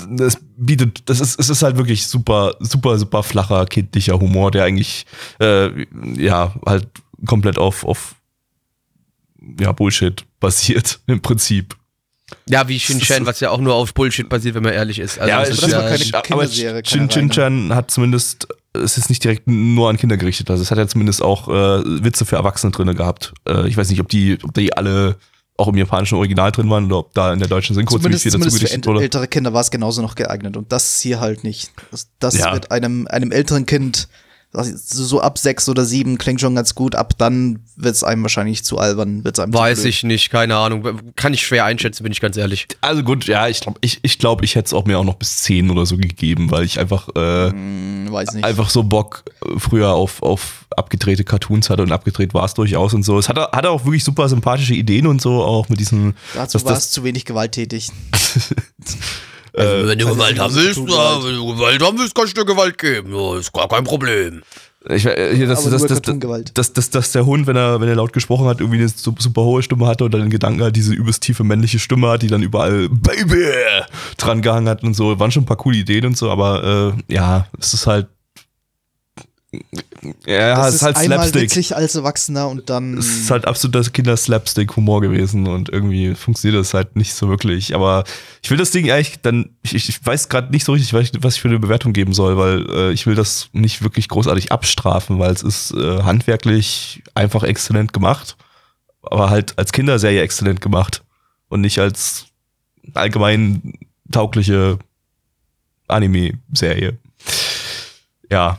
das 0.08 0.38
bietet, 0.56 1.08
das 1.08 1.20
ist, 1.20 1.38
es 1.38 1.48
ist 1.48 1.62
halt 1.62 1.76
wirklich 1.76 2.06
super, 2.06 2.56
super, 2.60 2.98
super 2.98 3.22
flacher, 3.22 3.66
kindlicher 3.66 4.18
Humor, 4.18 4.50
der 4.50 4.64
eigentlich, 4.64 5.06
äh, 5.40 5.84
ja, 6.16 6.54
halt 6.66 6.88
komplett 7.26 7.58
auf, 7.58 7.84
auf, 7.84 8.14
ja, 9.60 9.72
Bullshit 9.72 10.24
basiert, 10.40 11.00
im 11.06 11.20
Prinzip. 11.20 11.76
Ja, 12.46 12.66
wie 12.66 12.80
Shin 12.80 12.98
Chan, 12.98 13.26
was 13.26 13.40
ja 13.40 13.50
auch 13.50 13.60
nur 13.60 13.74
auf 13.74 13.92
Bullshit 13.92 14.28
basiert, 14.28 14.54
wenn 14.54 14.62
man 14.62 14.72
ehrlich 14.72 14.98
ist. 14.98 15.18
Also 15.18 15.28
ja, 15.28 15.40
das 15.40 15.50
das 15.50 15.64
ist 15.64 15.72
ja, 15.72 15.82
keine 15.82 16.22
Kinderserie, 16.22 16.82
Chin 16.82 16.98
keine 17.00 17.08
Chin 17.08 17.30
Chan 17.30 17.74
hat 17.74 17.90
zumindest, 17.90 18.48
es 18.74 18.96
ist 18.96 19.08
nicht 19.10 19.22
direkt 19.24 19.46
nur 19.46 19.88
an 19.90 19.96
Kinder 19.96 20.16
gerichtet, 20.16 20.50
also 20.50 20.62
es 20.62 20.70
hat 20.70 20.78
ja 20.78 20.86
zumindest 20.88 21.22
auch 21.22 21.48
äh, 21.48 22.04
Witze 22.04 22.24
für 22.24 22.36
Erwachsene 22.36 22.72
drinne 22.72 22.94
gehabt. 22.94 23.32
Äh, 23.46 23.68
ich 23.68 23.76
weiß 23.76 23.90
nicht, 23.90 24.00
ob 24.00 24.08
die, 24.08 24.38
ob 24.42 24.54
die 24.54 24.74
alle 24.76 25.16
auch 25.58 25.68
im 25.68 25.76
japanischen 25.76 26.16
Original 26.16 26.50
drin 26.50 26.68
waren 26.70 26.86
oder 26.86 26.98
ob 26.98 27.14
da 27.14 27.32
in 27.32 27.38
der 27.38 27.48
deutschen 27.48 27.74
Synchro 27.74 27.98
ziemlich 27.98 28.20
Zumindest, 28.20 28.22
viel 28.22 28.30
dazu 28.32 28.38
zumindest 28.38 28.58
für 28.58 28.64
gedichtet 28.64 28.86
wurde. 28.86 29.02
ältere 29.02 29.28
Kinder 29.28 29.52
war 29.52 29.60
es 29.60 29.70
genauso 29.70 30.00
noch 30.00 30.14
geeignet 30.14 30.56
und 30.56 30.72
das 30.72 31.00
hier 31.00 31.20
halt 31.20 31.44
nicht. 31.44 31.70
Das, 31.90 32.08
das 32.18 32.38
Ja. 32.38 32.52
wird 32.54 32.70
einem, 32.70 33.06
einem 33.08 33.30
älteren 33.30 33.66
Kind, 33.66 34.08
so 34.54 35.20
ab 35.20 35.38
sechs 35.38 35.66
oder 35.68 35.84
sieben 35.86 36.18
klingt 36.18 36.40
schon 36.40 36.54
ganz 36.54 36.74
gut, 36.74 36.94
ab 36.94 37.14
dann 37.16 37.60
wird 37.76 37.94
es 37.94 38.04
einem 38.04 38.22
wahrscheinlich 38.22 38.64
zu 38.64 38.76
albern, 38.78 39.24
wird 39.24 39.38
es 39.38 39.42
einem 39.42 39.54
Weiß 39.54 39.84
ich 39.86 40.02
nicht, 40.02 40.28
keine 40.30 40.56
Ahnung. 40.56 41.00
Kann 41.16 41.32
ich 41.32 41.46
schwer 41.46 41.64
einschätzen, 41.64 42.02
bin 42.02 42.12
ich 42.12 42.20
ganz 42.20 42.36
ehrlich. 42.36 42.68
Also 42.82 43.02
gut, 43.02 43.24
ja, 43.26 43.48
ich 43.48 43.60
glaube, 43.62 43.78
ich, 43.80 44.00
ich, 44.02 44.18
glaub, 44.18 44.42
ich 44.42 44.54
hätte 44.54 44.66
es 44.66 44.74
auch 44.74 44.84
mir 44.84 44.98
auch 44.98 45.04
noch 45.04 45.14
bis 45.14 45.38
10 45.38 45.70
oder 45.70 45.86
so 45.86 45.96
gegeben, 45.96 46.50
weil 46.50 46.64
ich 46.64 46.78
einfach, 46.78 47.08
äh, 47.16 47.50
Hm, 47.50 48.08
weiß 48.10 48.34
nicht. 48.34 48.44
einfach 48.44 48.68
so 48.68 48.82
Bock 48.82 49.24
äh, 49.44 49.58
früher 49.58 49.88
auf, 49.92 50.22
auf 50.22 50.66
abgedrehte 50.76 51.24
Cartoons 51.24 51.70
hatte 51.70 51.82
und 51.82 51.92
abgedreht 51.92 52.34
war 52.34 52.44
es 52.44 52.52
durchaus 52.54 52.92
und 52.92 53.04
so. 53.04 53.18
Es 53.18 53.28
hatte, 53.30 53.48
hatte 53.52 53.70
auch 53.70 53.84
wirklich 53.86 54.04
super 54.04 54.28
sympathische 54.28 54.74
Ideen 54.74 55.06
und 55.06 55.22
so, 55.22 55.42
auch 55.42 55.68
mit 55.70 55.80
diesen. 55.80 56.14
Dazu 56.34 56.62
war 56.64 56.74
das- 56.74 56.84
es 56.86 56.90
zu 56.90 57.04
wenig 57.04 57.24
gewalttätig. 57.24 57.88
Also, 59.54 59.88
wenn 59.88 59.98
du 59.98 60.06
also 60.06 60.16
Gewalt 60.16 60.36
so 60.36 60.42
haben 60.42 60.54
willst, 60.54 60.78
ja, 60.78 61.24
wenn 61.24 61.34
du 61.36 61.46
Gewalt 61.54 61.82
haben 61.82 61.98
willst, 61.98 62.14
kannst 62.14 62.36
du 62.36 62.40
dir 62.40 62.46
Gewalt 62.46 62.78
geben. 62.78 63.14
Ja, 63.14 63.38
ist 63.38 63.52
gar 63.52 63.68
kein 63.68 63.84
Problem. 63.84 64.42
Ich, 64.88 65.06
äh, 65.06 65.36
hier, 65.36 65.46
dass, 65.46 65.62
Cartoon-Gewalt. 65.62 66.58
dass, 66.58 66.72
dass, 66.72 66.90
dass 66.90 67.12
der 67.12 67.24
Hund, 67.24 67.46
wenn 67.46 67.54
er, 67.54 67.80
wenn 67.80 67.88
er 67.88 67.94
laut 67.94 68.12
gesprochen 68.12 68.46
hat, 68.46 68.58
irgendwie 68.60 68.78
eine 68.80 68.88
su- 68.88 69.14
super 69.16 69.42
hohe 69.42 69.62
Stimme 69.62 69.86
hatte 69.86 70.04
und 70.04 70.12
dann 70.12 70.22
in 70.22 70.30
Gedanken 70.30 70.60
halt 70.62 70.74
diese 70.74 70.92
übelst 70.92 71.22
tiefe 71.22 71.44
männliche 71.44 71.78
Stimme 71.78 72.08
hat, 72.08 72.22
die 72.22 72.26
dann 72.26 72.42
überall 72.42 72.88
Baby 72.88 73.44
dran 74.16 74.42
gehangen 74.42 74.68
hat 74.68 74.82
und 74.82 74.94
so. 74.94 75.20
Waren 75.20 75.30
schon 75.30 75.44
ein 75.44 75.46
paar 75.46 75.56
coole 75.56 75.76
Ideen 75.76 76.06
und 76.06 76.16
so, 76.16 76.30
aber 76.30 76.94
äh, 77.08 77.14
ja, 77.14 77.46
es 77.60 77.74
ist 77.74 77.86
halt. 77.86 78.08
Ja, 80.26 80.56
das 80.56 80.68
es 80.68 80.74
ist 80.74 80.74
ist 80.76 80.82
halt 80.82 80.96
einmal 80.96 81.18
Slapstick. 81.18 81.42
witzig 81.42 81.76
als 81.76 81.94
Erwachsener 81.94 82.48
und 82.48 82.70
dann. 82.70 82.96
Es 82.96 83.06
ist 83.06 83.30
halt 83.30 83.46
absoluter 83.46 83.88
Kinder-Slapstick-Humor 83.90 85.02
gewesen 85.02 85.46
und 85.46 85.68
irgendwie 85.68 86.14
funktioniert 86.14 86.58
das 86.58 86.72
halt 86.72 86.96
nicht 86.96 87.12
so 87.14 87.28
wirklich. 87.28 87.74
Aber 87.74 88.04
ich 88.42 88.50
will 88.50 88.56
das 88.56 88.70
Ding 88.70 88.86
ehrlich, 88.86 89.20
dann, 89.20 89.50
ich, 89.62 89.74
ich 89.74 90.04
weiß 90.04 90.30
gerade 90.30 90.50
nicht 90.50 90.64
so 90.64 90.72
richtig, 90.72 90.94
was 90.94 91.02
ich, 91.02 91.22
was 91.22 91.34
ich 91.36 91.42
für 91.42 91.48
eine 91.48 91.58
Bewertung 91.58 91.92
geben 91.92 92.14
soll, 92.14 92.38
weil 92.38 92.66
äh, 92.70 92.92
ich 92.92 93.06
will 93.06 93.14
das 93.14 93.50
nicht 93.52 93.82
wirklich 93.82 94.08
großartig 94.08 94.52
abstrafen, 94.52 95.18
weil 95.18 95.32
es 95.32 95.42
ist 95.42 95.72
äh, 95.72 96.02
handwerklich 96.02 97.02
einfach 97.14 97.42
exzellent 97.42 97.92
gemacht, 97.92 98.36
aber 99.02 99.28
halt 99.28 99.58
als 99.58 99.72
Kinderserie 99.72 100.22
exzellent 100.22 100.62
gemacht 100.62 101.02
und 101.48 101.60
nicht 101.60 101.78
als 101.78 102.26
allgemein 102.94 103.74
taugliche 104.10 104.78
Anime-Serie. 105.88 106.98
Ja. 108.30 108.58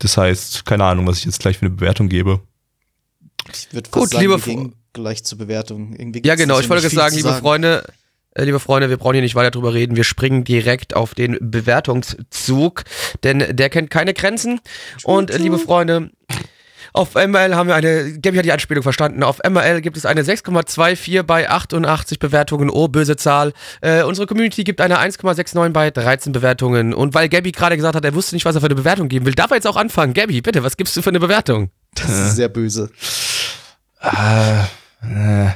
Das 0.00 0.16
heißt, 0.16 0.66
keine 0.66 0.84
Ahnung, 0.84 1.06
was 1.06 1.18
ich 1.18 1.26
jetzt 1.26 1.40
gleich 1.40 1.58
für 1.58 1.66
eine 1.66 1.74
Bewertung 1.74 2.08
gebe. 2.08 2.40
Ich 3.52 3.72
würde 3.72 3.90
Gut, 3.90 4.10
sagen, 4.10 4.22
lieber 4.22 4.44
wir 4.44 4.70
gleich 4.92 5.24
zur 5.24 5.38
Bewertung. 5.38 5.94
Irgendwie 5.94 6.22
Ja, 6.24 6.34
genau. 6.34 6.58
Ich 6.58 6.68
wollte 6.68 6.88
sagen, 6.88 7.14
liebe 7.16 7.32
Freunde, 7.34 7.84
äh, 8.34 8.44
liebe 8.44 8.60
Freunde, 8.60 8.88
wir 8.90 8.96
brauchen 8.96 9.14
hier 9.14 9.22
nicht 9.22 9.34
weiter 9.34 9.50
drüber 9.50 9.74
reden. 9.74 9.96
Wir 9.96 10.04
springen 10.04 10.44
direkt 10.44 10.94
auf 10.94 11.14
den 11.14 11.36
Bewertungszug, 11.40 12.84
denn 13.22 13.56
der 13.56 13.70
kennt 13.70 13.90
keine 13.90 14.14
Grenzen. 14.14 14.60
Und 15.04 15.30
äh, 15.30 15.36
liebe 15.36 15.58
Freunde, 15.58 16.10
auf 16.92 17.14
ML 17.14 17.54
haben 17.54 17.68
wir 17.68 17.74
eine, 17.74 18.18
Gabi 18.20 18.36
hat 18.36 18.44
die 18.44 18.52
Anspielung 18.52 18.82
verstanden. 18.82 19.22
Auf 19.22 19.40
ML 19.48 19.80
gibt 19.80 19.96
es 19.96 20.06
eine 20.06 20.22
6,24 20.22 21.22
bei 21.22 21.48
88 21.48 22.18
Bewertungen. 22.18 22.70
Oh, 22.70 22.88
böse 22.88 23.16
Zahl. 23.16 23.52
Äh, 23.80 24.02
unsere 24.02 24.26
Community 24.26 24.64
gibt 24.64 24.80
eine 24.80 24.98
1,69 24.98 25.70
bei 25.70 25.90
13 25.90 26.32
Bewertungen. 26.32 26.94
Und 26.94 27.14
weil 27.14 27.28
Gabi 27.28 27.52
gerade 27.52 27.76
gesagt 27.76 27.96
hat, 27.96 28.04
er 28.04 28.14
wusste 28.14 28.34
nicht, 28.34 28.44
was 28.44 28.54
er 28.54 28.60
für 28.60 28.66
eine 28.66 28.74
Bewertung 28.74 29.08
geben 29.08 29.26
will, 29.26 29.34
darf 29.34 29.50
er 29.50 29.56
jetzt 29.56 29.66
auch 29.66 29.76
anfangen. 29.76 30.14
Gabi, 30.14 30.40
bitte, 30.40 30.62
was 30.62 30.76
gibst 30.76 30.96
du 30.96 31.02
für 31.02 31.10
eine 31.10 31.20
Bewertung? 31.20 31.70
Das 31.94 32.10
ist 32.10 32.36
sehr 32.36 32.48
böse. 32.48 32.90
Äh, 34.02 34.64
äh, 35.02 35.50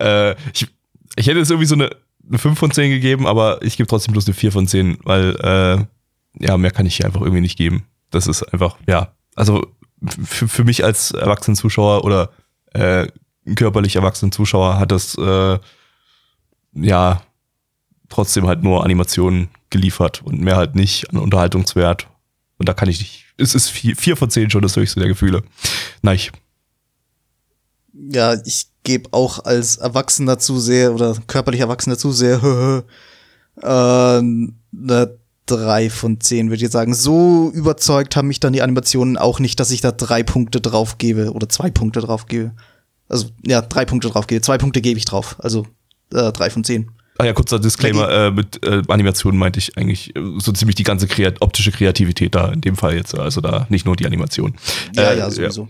äh, 0.00 0.34
ich, 0.52 0.68
ich 1.16 1.26
hätte 1.26 1.38
jetzt 1.38 1.50
irgendwie 1.50 1.66
so 1.66 1.74
eine, 1.74 1.90
eine 2.28 2.38
5 2.38 2.58
von 2.58 2.70
10 2.70 2.90
gegeben, 2.90 3.26
aber 3.26 3.60
ich 3.62 3.76
gebe 3.76 3.86
trotzdem 3.86 4.12
bloß 4.12 4.26
eine 4.26 4.34
4 4.34 4.52
von 4.52 4.68
10, 4.68 4.98
weil 5.02 5.34
äh, 5.36 5.84
ja, 6.38 6.56
mehr 6.56 6.70
kann 6.70 6.86
ich 6.86 6.96
hier 6.96 7.06
einfach 7.06 7.20
irgendwie 7.20 7.40
nicht 7.40 7.58
geben. 7.58 7.86
Das 8.10 8.26
ist 8.26 8.42
einfach, 8.42 8.76
ja, 8.86 9.12
also 9.34 9.66
für, 10.24 10.48
für 10.48 10.64
mich 10.64 10.84
als 10.84 11.10
erwachsenen 11.12 11.56
Zuschauer 11.56 12.04
oder 12.04 12.30
äh, 12.72 13.08
körperlich 13.54 13.96
erwachsenen 13.96 14.32
Zuschauer 14.32 14.78
hat 14.78 14.92
das 14.92 15.16
äh, 15.16 15.58
ja 16.74 17.22
trotzdem 18.08 18.46
halt 18.46 18.62
nur 18.62 18.84
Animationen 18.84 19.48
geliefert 19.70 20.22
und 20.22 20.40
mehr 20.40 20.56
halt 20.56 20.74
nicht 20.74 21.10
an 21.10 21.18
Unterhaltungswert. 21.18 22.08
Und 22.58 22.68
da 22.68 22.74
kann 22.74 22.88
ich 22.88 23.00
nicht. 23.00 23.24
Es 23.36 23.54
ist 23.54 23.68
vier, 23.68 23.96
vier 23.96 24.16
von 24.16 24.30
zehn 24.30 24.50
schon 24.50 24.62
das 24.62 24.76
höchste 24.76 25.00
der 25.00 25.08
Gefühle. 25.08 25.42
Nein. 26.02 26.20
Ja, 27.92 28.34
ich 28.44 28.68
gebe 28.84 29.12
auch 29.12 29.44
als 29.44 29.76
erwachsener 29.76 30.38
Zuseher 30.38 30.94
oder 30.94 31.16
körperlich 31.26 31.60
erwachsener 31.60 31.98
Zuseher 31.98 32.84
äh, 33.56 33.66
eine 33.66 35.18
3 35.46 35.90
von 35.90 36.20
10, 36.20 36.46
würde 36.46 36.56
ich 36.56 36.62
jetzt 36.62 36.72
sagen. 36.72 36.94
So 36.94 37.50
überzeugt 37.54 38.16
haben 38.16 38.28
mich 38.28 38.40
dann 38.40 38.52
die 38.52 38.62
Animationen 38.62 39.18
auch 39.18 39.40
nicht, 39.40 39.60
dass 39.60 39.70
ich 39.70 39.80
da 39.80 39.92
drei 39.92 40.22
Punkte 40.22 40.60
drauf 40.60 40.98
gebe 40.98 41.32
oder 41.32 41.48
zwei 41.48 41.70
Punkte 41.70 42.00
drauf 42.00 42.26
gebe. 42.26 42.52
Also, 43.08 43.26
ja, 43.46 43.60
drei 43.60 43.84
Punkte 43.84 44.08
drauf 44.08 44.26
gebe. 44.26 44.40
Zwei 44.40 44.56
Punkte 44.58 44.80
gebe 44.80 44.98
ich 44.98 45.04
drauf. 45.04 45.36
Also, 45.38 45.66
äh, 46.12 46.32
drei 46.32 46.48
von 46.50 46.64
zehn. 46.64 46.90
Ah 47.18 47.24
ja, 47.26 47.32
kurzer 47.32 47.60
Disclaimer, 47.60 48.08
äh, 48.08 48.30
mit 48.32 48.64
äh, 48.64 48.82
Animationen 48.88 49.38
meinte 49.38 49.58
ich 49.60 49.76
eigentlich 49.76 50.16
äh, 50.16 50.20
so 50.38 50.50
ziemlich 50.50 50.74
die 50.74 50.82
ganze 50.82 51.06
Kreat 51.06 51.42
optische 51.42 51.70
Kreativität 51.70 52.34
da 52.34 52.48
in 52.48 52.60
dem 52.60 52.76
Fall 52.76 52.96
jetzt. 52.96 53.16
Also 53.16 53.40
da 53.40 53.66
nicht 53.68 53.86
nur 53.86 53.94
die 53.94 54.06
Animation. 54.06 54.56
Ja, 54.96 55.12
Äh, 55.12 55.18
ja, 55.18 55.30
sowieso. 55.30 55.68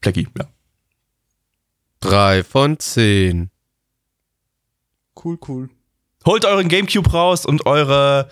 Plecki, 0.00 0.28
ja. 0.36 0.46
Drei 2.00 2.44
von 2.44 2.78
zehn. 2.78 3.50
Cool, 5.24 5.38
cool. 5.48 5.70
Holt 6.26 6.44
euren 6.44 6.68
Gamecube 6.68 7.10
raus 7.12 7.46
und 7.46 7.64
eure 7.66 8.28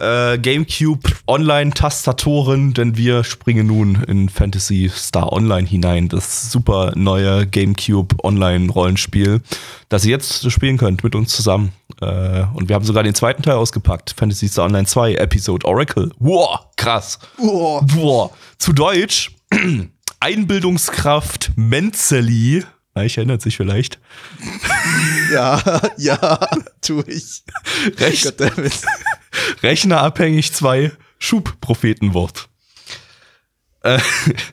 äh, 0.00 0.38
Gamecube 0.38 1.08
Online-Tastatoren, 1.26 2.74
denn 2.74 2.96
wir 2.96 3.24
springen 3.24 3.66
nun 3.66 4.02
in 4.04 4.28
Fantasy 4.28 4.90
Star 4.94 5.32
Online 5.32 5.66
hinein. 5.66 6.08
Das 6.08 6.50
super 6.50 6.92
neue 6.96 7.46
Gamecube 7.46 8.16
Online-Rollenspiel, 8.22 9.40
das 9.88 10.04
ihr 10.04 10.10
jetzt 10.10 10.50
spielen 10.50 10.78
könnt 10.78 11.04
mit 11.04 11.14
uns 11.14 11.34
zusammen. 11.34 11.72
Äh, 12.00 12.44
und 12.54 12.68
wir 12.68 12.74
haben 12.74 12.84
sogar 12.84 13.02
den 13.02 13.14
zweiten 13.14 13.42
Teil 13.42 13.56
ausgepackt. 13.56 14.14
Fantasy 14.16 14.48
Star 14.48 14.64
Online 14.64 14.86
2, 14.86 15.14
Episode 15.14 15.66
Oracle. 15.66 16.10
Wow, 16.18 16.60
krass. 16.76 17.18
Oh, 17.38 17.80
Boah, 17.82 18.30
zu 18.58 18.72
Deutsch 18.72 19.32
Einbildungskraft 20.20 21.52
Menzeli. 21.56 22.64
Ich 22.96 23.16
erinnert 23.16 23.40
sich 23.40 23.56
vielleicht. 23.56 23.98
ja, 25.32 25.62
ja, 25.96 26.40
tu 26.82 27.02
ich. 27.06 27.44
Recht, 27.98 28.24
Goddammit. 28.24 28.72
Rechnerabhängig 29.62 30.52
2 30.52 30.92
Schubprophetenwort. 31.18 32.48
Äh, 33.82 33.98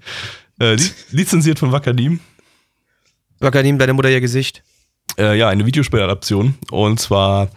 äh, 0.60 0.75
li 0.75 0.89
lizenziert 1.12 1.60
von 1.60 1.72
Wakanim. 1.72 2.20
Wakanim, 3.39 3.77
deine 3.77 3.94
Mutter 3.94 4.10
ihr 4.10 4.22
Gesicht. 4.22 4.63
Äh, 5.17 5.38
ja, 5.38 5.50
eine 5.50 5.65
Videospieladaption. 5.65 6.56
Und 6.72 7.00
zwar 7.00 7.50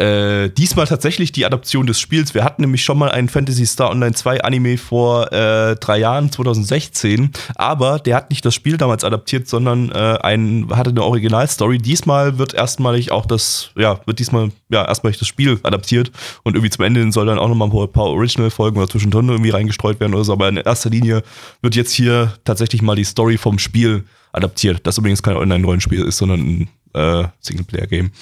äh, 0.00 0.48
diesmal 0.48 0.86
tatsächlich 0.86 1.30
die 1.30 1.44
Adaption 1.44 1.86
des 1.86 2.00
Spiels. 2.00 2.32
Wir 2.32 2.42
hatten 2.42 2.62
nämlich 2.62 2.82
schon 2.82 2.96
mal 2.96 3.10
einen 3.10 3.28
Fantasy 3.28 3.66
Star 3.66 3.90
Online 3.90 4.14
2 4.14 4.42
Anime 4.42 4.78
vor 4.78 5.30
äh, 5.30 5.76
drei 5.76 5.98
Jahren, 5.98 6.32
2016. 6.32 7.32
Aber 7.56 7.98
der 7.98 8.16
hat 8.16 8.30
nicht 8.30 8.42
das 8.42 8.54
Spiel 8.54 8.78
damals 8.78 9.04
adaptiert, 9.04 9.46
sondern 9.46 9.90
äh, 9.90 10.18
ein, 10.22 10.68
hatte 10.70 10.88
eine 10.88 11.02
Originalstory. 11.02 11.76
Diesmal 11.76 12.38
wird 12.38 12.54
erstmalig 12.54 13.12
auch 13.12 13.26
das, 13.26 13.72
ja, 13.76 14.00
wird 14.06 14.20
diesmal 14.20 14.52
ja 14.70 14.86
erstmalig 14.86 15.18
das 15.18 15.28
Spiel 15.28 15.60
adaptiert. 15.64 16.10
Und 16.44 16.54
irgendwie 16.54 16.70
zum 16.70 16.86
Ende 16.86 17.12
soll 17.12 17.26
dann 17.26 17.38
auch 17.38 17.48
nochmal 17.48 17.68
ein 17.68 17.92
paar 17.92 18.06
Original-Folgen 18.06 18.78
oder 18.78 18.88
zwischendrin 18.88 19.28
irgendwie 19.28 19.50
reingestreut 19.50 20.00
werden 20.00 20.14
oder 20.14 20.24
so. 20.24 20.32
Aber 20.32 20.48
in 20.48 20.56
erster 20.56 20.88
Linie 20.88 21.22
wird 21.60 21.76
jetzt 21.76 21.92
hier 21.92 22.32
tatsächlich 22.44 22.80
mal 22.80 22.96
die 22.96 23.04
Story 23.04 23.36
vom 23.36 23.58
Spiel 23.58 24.04
adaptiert. 24.32 24.80
Das 24.86 24.96
übrigens 24.96 25.22
kein 25.22 25.36
Online-Rollenspiel 25.36 26.04
ist, 26.04 26.16
sondern 26.16 26.40
ein 26.40 26.68
äh, 26.94 27.28
Singleplayer-Game. 27.40 28.12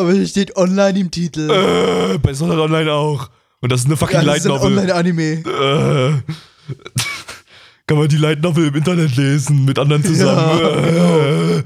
Aber 0.00 0.10
es 0.10 0.30
steht 0.30 0.56
online 0.56 0.98
im 0.98 1.10
Titel. 1.10 1.50
Äh, 1.50 2.18
bei 2.18 2.34
Sword 2.34 2.52
Art 2.52 2.60
Online 2.60 2.92
auch. 2.92 3.30
Und 3.60 3.72
das 3.72 3.80
ist 3.80 3.86
eine 3.86 3.96
fucking 3.96 4.14
Ja, 4.14 4.20
das 4.20 4.26
Light 4.26 4.38
ist 4.38 4.46
ein 4.46 4.52
Novel. 4.52 4.78
Online-Anime. 4.78 5.22
Äh, 5.22 6.12
kann 7.86 7.98
man 7.98 8.08
die 8.08 8.16
Light 8.16 8.42
Novel 8.42 8.66
im 8.66 8.74
Internet 8.74 9.16
lesen 9.16 9.64
mit 9.64 9.78
anderen 9.78 10.04
zusammen. 10.04 11.64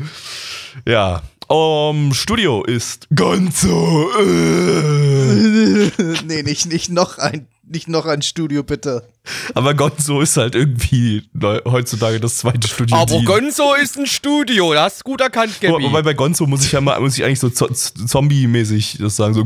Äh, 0.86 0.90
ja. 0.90 1.22
Um, 1.48 2.14
Studio 2.14 2.62
ist 2.62 3.08
Gonzo. 3.14 4.08
Äh. 4.20 5.90
nee, 6.26 6.42
nicht, 6.44 6.66
nicht 6.66 6.90
noch 6.90 7.18
ein, 7.18 7.48
nicht 7.70 7.88
noch 7.88 8.06
ein 8.06 8.20
Studio, 8.22 8.62
bitte. 8.62 9.08
Aber 9.54 9.74
Gonzo 9.74 10.20
ist 10.20 10.36
halt 10.36 10.54
irgendwie 10.54 11.22
heutzutage 11.64 12.18
das 12.20 12.38
zweite 12.38 12.66
Studio. 12.68 12.96
Aber 12.96 13.18
die- 13.18 13.24
Gonzo 13.24 13.74
ist 13.74 13.96
ein 13.98 14.06
Studio, 14.06 14.72
das 14.74 14.82
hast 14.94 15.00
du 15.00 15.04
gut 15.04 15.20
erkannt, 15.20 15.60
Gabi. 15.60 15.84
Wobei 15.84 16.02
bei 16.02 16.14
Gonzo 16.14 16.46
muss 16.46 16.64
ich 16.64 16.72
ja 16.72 16.80
mal, 16.80 17.00
muss 17.00 17.16
ich 17.16 17.24
eigentlich 17.24 17.40
so 17.40 17.48
zo- 17.50 17.68
Zombie-mäßig 17.68 18.98
das 19.00 19.16
sagen, 19.16 19.34
so 19.34 19.44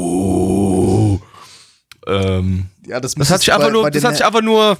Gonzo. 0.00 1.22
Ähm, 2.06 2.66
Ja, 2.86 3.00
das, 3.00 3.14
Das 3.14 3.30
hat 3.30 3.40
sich 3.40 3.52
einfach 3.52 3.70
nur, 3.72 3.90
das 3.90 4.04
hat 4.04 4.16
sich 4.16 4.24
einfach 4.24 4.42
nur, 4.42 4.78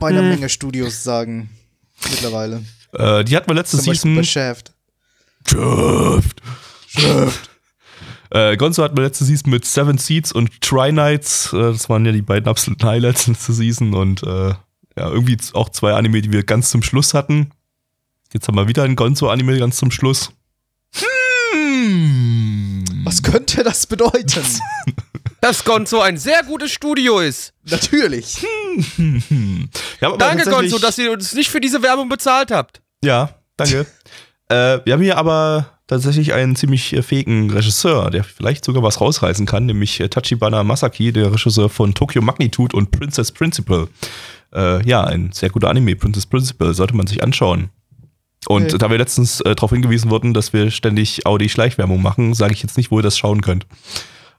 bei 0.00 0.08
einer 0.08 0.22
Menge 0.22 0.48
Studios 0.48 1.02
sagen. 1.02 1.50
Mittlerweile. 2.10 2.62
äh, 2.92 3.24
die 3.24 3.36
hatten 3.36 3.48
wir 3.48 3.54
letzte 3.56 3.76
Zum 3.78 3.92
Season. 3.94 4.22
Shaft. 4.24 4.72
Shaft. 5.48 6.40
Shaft. 6.86 7.50
Äh, 8.30 8.56
Gonzo 8.56 8.82
hatten 8.82 8.96
wir 8.96 9.04
letzte 9.04 9.24
Season 9.24 9.50
mit 9.50 9.64
Seven 9.64 9.98
Seeds 9.98 10.32
und 10.32 10.60
Try 10.60 10.92
Nights. 10.92 11.52
Äh, 11.52 11.58
das 11.58 11.88
waren 11.88 12.04
ja 12.04 12.12
die 12.12 12.22
beiden 12.22 12.48
absoluten 12.48 12.86
Highlights 12.86 13.26
letzte 13.28 13.52
Season 13.52 13.94
und 13.94 14.22
äh, 14.22 14.48
ja, 14.48 15.08
irgendwie 15.10 15.36
auch 15.54 15.68
zwei 15.68 15.94
Anime, 15.94 16.20
die 16.20 16.32
wir 16.32 16.42
ganz 16.42 16.70
zum 16.70 16.82
Schluss 16.82 17.14
hatten. 17.14 17.50
Jetzt 18.32 18.48
haben 18.48 18.56
wir 18.56 18.68
wieder 18.68 18.82
ein 18.82 18.96
Gonzo-Anime 18.96 19.58
ganz 19.58 19.76
zum 19.76 19.90
Schluss. 19.90 20.32
Hm. 20.94 22.84
Was 23.04 23.22
könnte 23.22 23.62
das 23.62 23.86
bedeuten? 23.86 24.44
dass 25.40 25.64
Gonzo 25.64 26.00
ein 26.00 26.18
sehr 26.18 26.42
gutes 26.42 26.72
Studio 26.72 27.20
ist. 27.20 27.52
Natürlich. 27.64 28.42
Ja, 30.00 30.08
aber 30.08 30.18
Danke, 30.18 30.44
tatsächlich- 30.44 30.72
Gonzo, 30.72 30.78
dass 30.78 30.98
ihr 30.98 31.12
uns 31.12 31.32
nicht 31.32 31.50
für 31.50 31.60
diese 31.60 31.82
Werbung 31.82 32.08
bezahlt 32.08 32.50
habt. 32.50 32.82
Ja, 33.02 33.30
danke. 33.56 33.86
äh, 34.48 34.80
wir 34.84 34.92
haben 34.92 35.02
hier 35.02 35.16
aber 35.16 35.77
tatsächlich 35.88 36.32
einen 36.34 36.54
ziemlich 36.54 36.92
äh, 36.92 37.02
fähigen 37.02 37.50
Regisseur, 37.50 38.10
der 38.10 38.22
vielleicht 38.22 38.64
sogar 38.64 38.84
was 38.84 39.00
rausreißen 39.00 39.46
kann, 39.46 39.66
nämlich 39.66 39.98
äh, 39.98 40.08
Tachibana 40.08 40.62
Masaki, 40.62 41.12
der 41.12 41.32
Regisseur 41.32 41.68
von 41.68 41.94
Tokyo 41.94 42.22
Magnitude 42.22 42.76
und 42.76 42.92
Princess 42.92 43.32
Principal. 43.32 43.88
Äh, 44.54 44.86
ja, 44.88 45.02
ein 45.02 45.32
sehr 45.32 45.50
guter 45.50 45.68
Anime, 45.68 45.96
Princess 45.96 46.26
Principal, 46.26 46.72
sollte 46.74 46.94
man 46.94 47.08
sich 47.08 47.22
anschauen. 47.24 47.70
Und 48.46 48.66
Okay. 48.66 48.78
da 48.78 48.90
wir 48.90 48.98
letztens 48.98 49.40
äh, 49.40 49.54
darauf 49.56 49.70
hingewiesen 49.70 50.10
wurden, 50.10 50.32
dass 50.32 50.52
wir 50.52 50.70
ständig 50.70 51.26
Audi-Schleichwerbung 51.26 52.00
machen, 52.00 52.34
sage 52.34 52.52
ich 52.52 52.62
jetzt 52.62 52.76
nicht, 52.76 52.90
wo 52.90 53.00
ihr 53.00 53.02
das 53.02 53.18
schauen 53.18 53.40
könnt. 53.40 53.66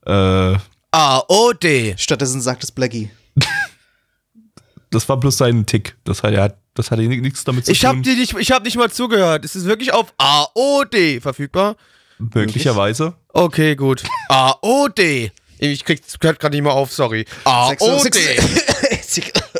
Äh, 0.05 0.55
AOD. 0.91 1.95
Stattdessen 1.97 2.41
sagt 2.41 2.63
es 2.63 2.71
Blackie. 2.71 3.09
das 4.89 5.07
war 5.09 5.17
bloß 5.17 5.37
sein 5.37 5.65
Tick. 5.65 5.97
Das 6.05 6.23
hat, 6.23 6.33
er 6.33 6.43
hat, 6.43 6.57
das 6.73 6.91
hatte 6.91 7.01
nichts 7.03 7.43
damit 7.43 7.65
zu 7.65 7.71
Ich 7.71 7.85
hab, 7.85 7.93
tun. 7.93 8.03
dir 8.03 8.15
nicht, 8.15 8.35
ich 8.37 8.51
hab 8.51 8.63
nicht 8.63 8.77
mal 8.77 8.91
zugehört. 8.91 9.43
Es 9.45 9.55
ist 9.55 9.65
wirklich 9.65 9.93
auf 9.93 10.13
AOD 10.17 11.19
verfügbar. 11.21 11.75
möglicherweise. 12.17 13.15
Okay, 13.29 13.75
gut. 13.75 14.03
AOD. 14.29 15.31
Ich 15.59 15.83
krieg's 15.83 16.17
gerade 16.19 16.49
nicht 16.51 16.63
mal 16.63 16.71
auf, 16.71 16.93
sorry. 16.93 17.25
AOD. 17.43 18.15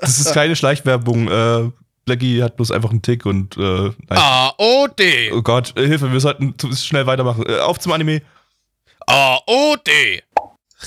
Das 0.01 0.20
ist 0.20 0.34
keine 0.34 0.56
Schleichwerbung. 0.56 1.28
Äh, 1.28 1.72
Blackie 2.06 2.42
hat 2.42 2.56
bloß 2.56 2.72
einfach 2.72 2.89
einen 2.92 3.01
Tick 3.01 3.25
und 3.25 3.58
äh. 3.58 3.92
AOD. 4.10 5.01
Oh 5.34 5.42
Gott, 5.42 5.74
äh, 5.78 5.86
Hilfe, 5.88 6.12
wir 6.12 6.20
sollten 6.20 6.56
schnell 6.75 7.06
weitermachen. 7.06 7.46
Äh, 7.48 7.60
auf 7.60 7.80
zum 7.80 7.92
Anime. 7.92 8.22
AOD. 9.06 9.89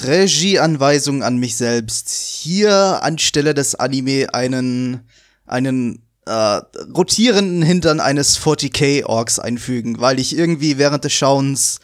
Regieanweisung 0.05 1.23
an 1.23 1.37
mich 1.37 1.57
selbst. 1.57 2.09
Hier 2.11 3.01
anstelle 3.03 3.53
des 3.55 3.75
Anime 3.75 4.33
einen, 4.33 5.07
einen 5.47 6.03
äh, 6.27 6.61
rotierenden 6.95 7.63
Hintern 7.63 8.01
eines 8.01 8.39
40k-Orks 8.39 9.39
einfügen, 9.39 10.01
weil 10.01 10.21
ich 10.21 10.37
irgendwie 10.37 10.79
während 10.79 11.05
des 11.05 11.13
Schauens 11.13 11.81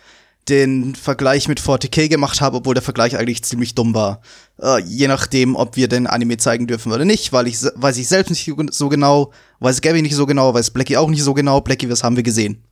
den 0.49 0.95
Vergleich 0.95 1.49
mit 1.49 1.61
40k 1.61 2.09
gemacht 2.09 2.40
habe, 2.40 2.59
obwohl 2.59 2.75
der 2.75 2.83
Vergleich 2.83 3.16
eigentlich 3.16 3.45
ziemlich 3.45 3.75
dumm 3.75 3.95
war. 3.95 4.21
Äh, 4.61 4.80
je 4.83 5.09
nachdem, 5.09 5.57
ob 5.57 5.76
wir 5.76 5.88
den 5.88 6.07
Anime 6.07 6.38
zeigen 6.38 6.66
dürfen 6.66 6.92
oder 6.92 7.04
nicht, 7.04 7.33
weil 7.33 7.47
ich 7.47 7.59
weiß 7.75 7.99
ich 7.99 8.09
selbst 8.09 8.30
nicht 8.30 8.50
so 8.71 8.88
genau, 8.88 9.33
weiß 9.61 9.80
Gabby 9.80 10.02
nicht 10.02 10.14
so 10.14 10.26
genau, 10.26 10.54
weiß 10.54 10.71
Blackie 10.71 10.97
auch 10.97 11.11
nicht 11.11 11.23
so 11.23 11.35
genau. 11.35 11.61
Blackie, 11.61 11.90
was 11.90 12.02
haben 12.02 12.16
wir 12.16 12.23
gesehen? 12.23 12.62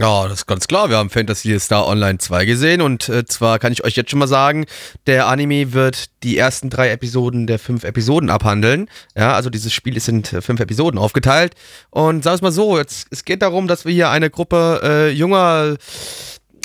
Ja, 0.00 0.28
das 0.28 0.38
ist 0.38 0.46
ganz 0.46 0.66
klar. 0.66 0.88
Wir 0.88 0.96
haben 0.96 1.10
Fantasy 1.10 1.60
Star 1.60 1.86
Online 1.86 2.16
2 2.16 2.46
gesehen 2.46 2.80
und 2.80 3.10
äh, 3.10 3.26
zwar 3.26 3.58
kann 3.58 3.70
ich 3.70 3.84
euch 3.84 3.96
jetzt 3.96 4.10
schon 4.10 4.18
mal 4.18 4.26
sagen, 4.26 4.64
der 5.06 5.26
Anime 5.26 5.74
wird 5.74 6.06
die 6.22 6.38
ersten 6.38 6.70
drei 6.70 6.88
Episoden 6.90 7.46
der 7.46 7.58
fünf 7.58 7.84
Episoden 7.84 8.30
abhandeln. 8.30 8.88
Ja, 9.14 9.34
also 9.34 9.50
dieses 9.50 9.74
Spiel 9.74 9.98
ist 9.98 10.08
in 10.08 10.24
äh, 10.24 10.40
fünf 10.40 10.58
Episoden 10.58 10.98
aufgeteilt. 10.98 11.52
Und 11.90 12.24
wir 12.24 12.32
es 12.32 12.40
mal 12.40 12.50
so, 12.50 12.78
jetzt, 12.78 13.08
es 13.10 13.26
geht 13.26 13.42
darum, 13.42 13.68
dass 13.68 13.84
wir 13.84 13.92
hier 13.92 14.08
eine 14.08 14.30
Gruppe 14.30 14.80
äh, 14.82 15.10
junger 15.10 15.76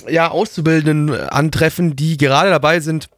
ja, 0.08 0.32
Auszubildenden 0.32 1.14
äh, 1.14 1.24
antreffen, 1.24 1.98
die 1.98 2.16
gerade 2.16 2.50
dabei 2.50 2.80
sind, 2.80 3.10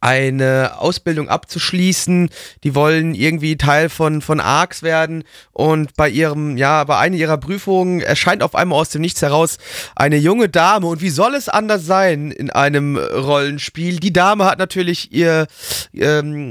eine 0.00 0.72
Ausbildung 0.78 1.28
abzuschließen. 1.28 2.30
Die 2.64 2.74
wollen 2.74 3.14
irgendwie 3.14 3.56
Teil 3.56 3.88
von, 3.88 4.22
von 4.22 4.40
ARCs 4.40 4.82
werden. 4.82 5.24
Und 5.52 5.94
bei 5.94 6.08
ihrem, 6.08 6.56
ja, 6.56 6.84
bei 6.84 6.98
einer 6.98 7.16
ihrer 7.16 7.38
Prüfungen 7.38 8.00
erscheint 8.00 8.42
auf 8.42 8.54
einmal 8.54 8.80
aus 8.80 8.90
dem 8.90 9.02
Nichts 9.02 9.22
heraus 9.22 9.58
eine 9.96 10.16
junge 10.16 10.48
Dame. 10.48 10.86
Und 10.86 11.00
wie 11.00 11.10
soll 11.10 11.34
es 11.34 11.48
anders 11.48 11.86
sein 11.86 12.30
in 12.30 12.50
einem 12.50 12.96
Rollenspiel? 12.96 13.98
Die 14.00 14.12
Dame 14.12 14.44
hat 14.44 14.58
natürlich 14.58 15.12
ihr, 15.12 15.46
ähm, 15.94 16.50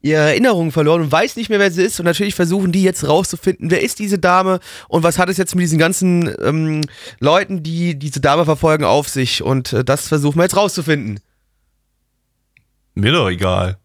ihre 0.00 0.20
Erinnerungen 0.20 0.70
verloren 0.70 1.00
und 1.00 1.12
weiß 1.12 1.36
nicht 1.36 1.48
mehr, 1.48 1.58
wer 1.58 1.70
sie 1.70 1.82
ist. 1.82 1.98
Und 1.98 2.06
natürlich 2.06 2.34
versuchen 2.34 2.72
die 2.72 2.82
jetzt 2.82 3.08
rauszufinden, 3.08 3.70
wer 3.70 3.82
ist 3.82 3.98
diese 3.98 4.18
Dame 4.18 4.60
und 4.88 5.02
was 5.02 5.18
hat 5.18 5.28
es 5.28 5.38
jetzt 5.38 5.54
mit 5.54 5.62
diesen 5.62 5.78
ganzen 5.78 6.34
ähm, 6.42 6.82
Leuten, 7.20 7.62
die 7.62 7.98
diese 7.98 8.20
Dame 8.20 8.44
verfolgen, 8.44 8.84
auf 8.84 9.08
sich. 9.08 9.42
Und 9.42 9.72
äh, 9.72 9.84
das 9.84 10.08
versuchen 10.08 10.38
wir 10.38 10.44
jetzt 10.44 10.56
rauszufinden. 10.56 11.20
Mir 12.94 13.12
doch 13.12 13.28
egal. 13.28 13.78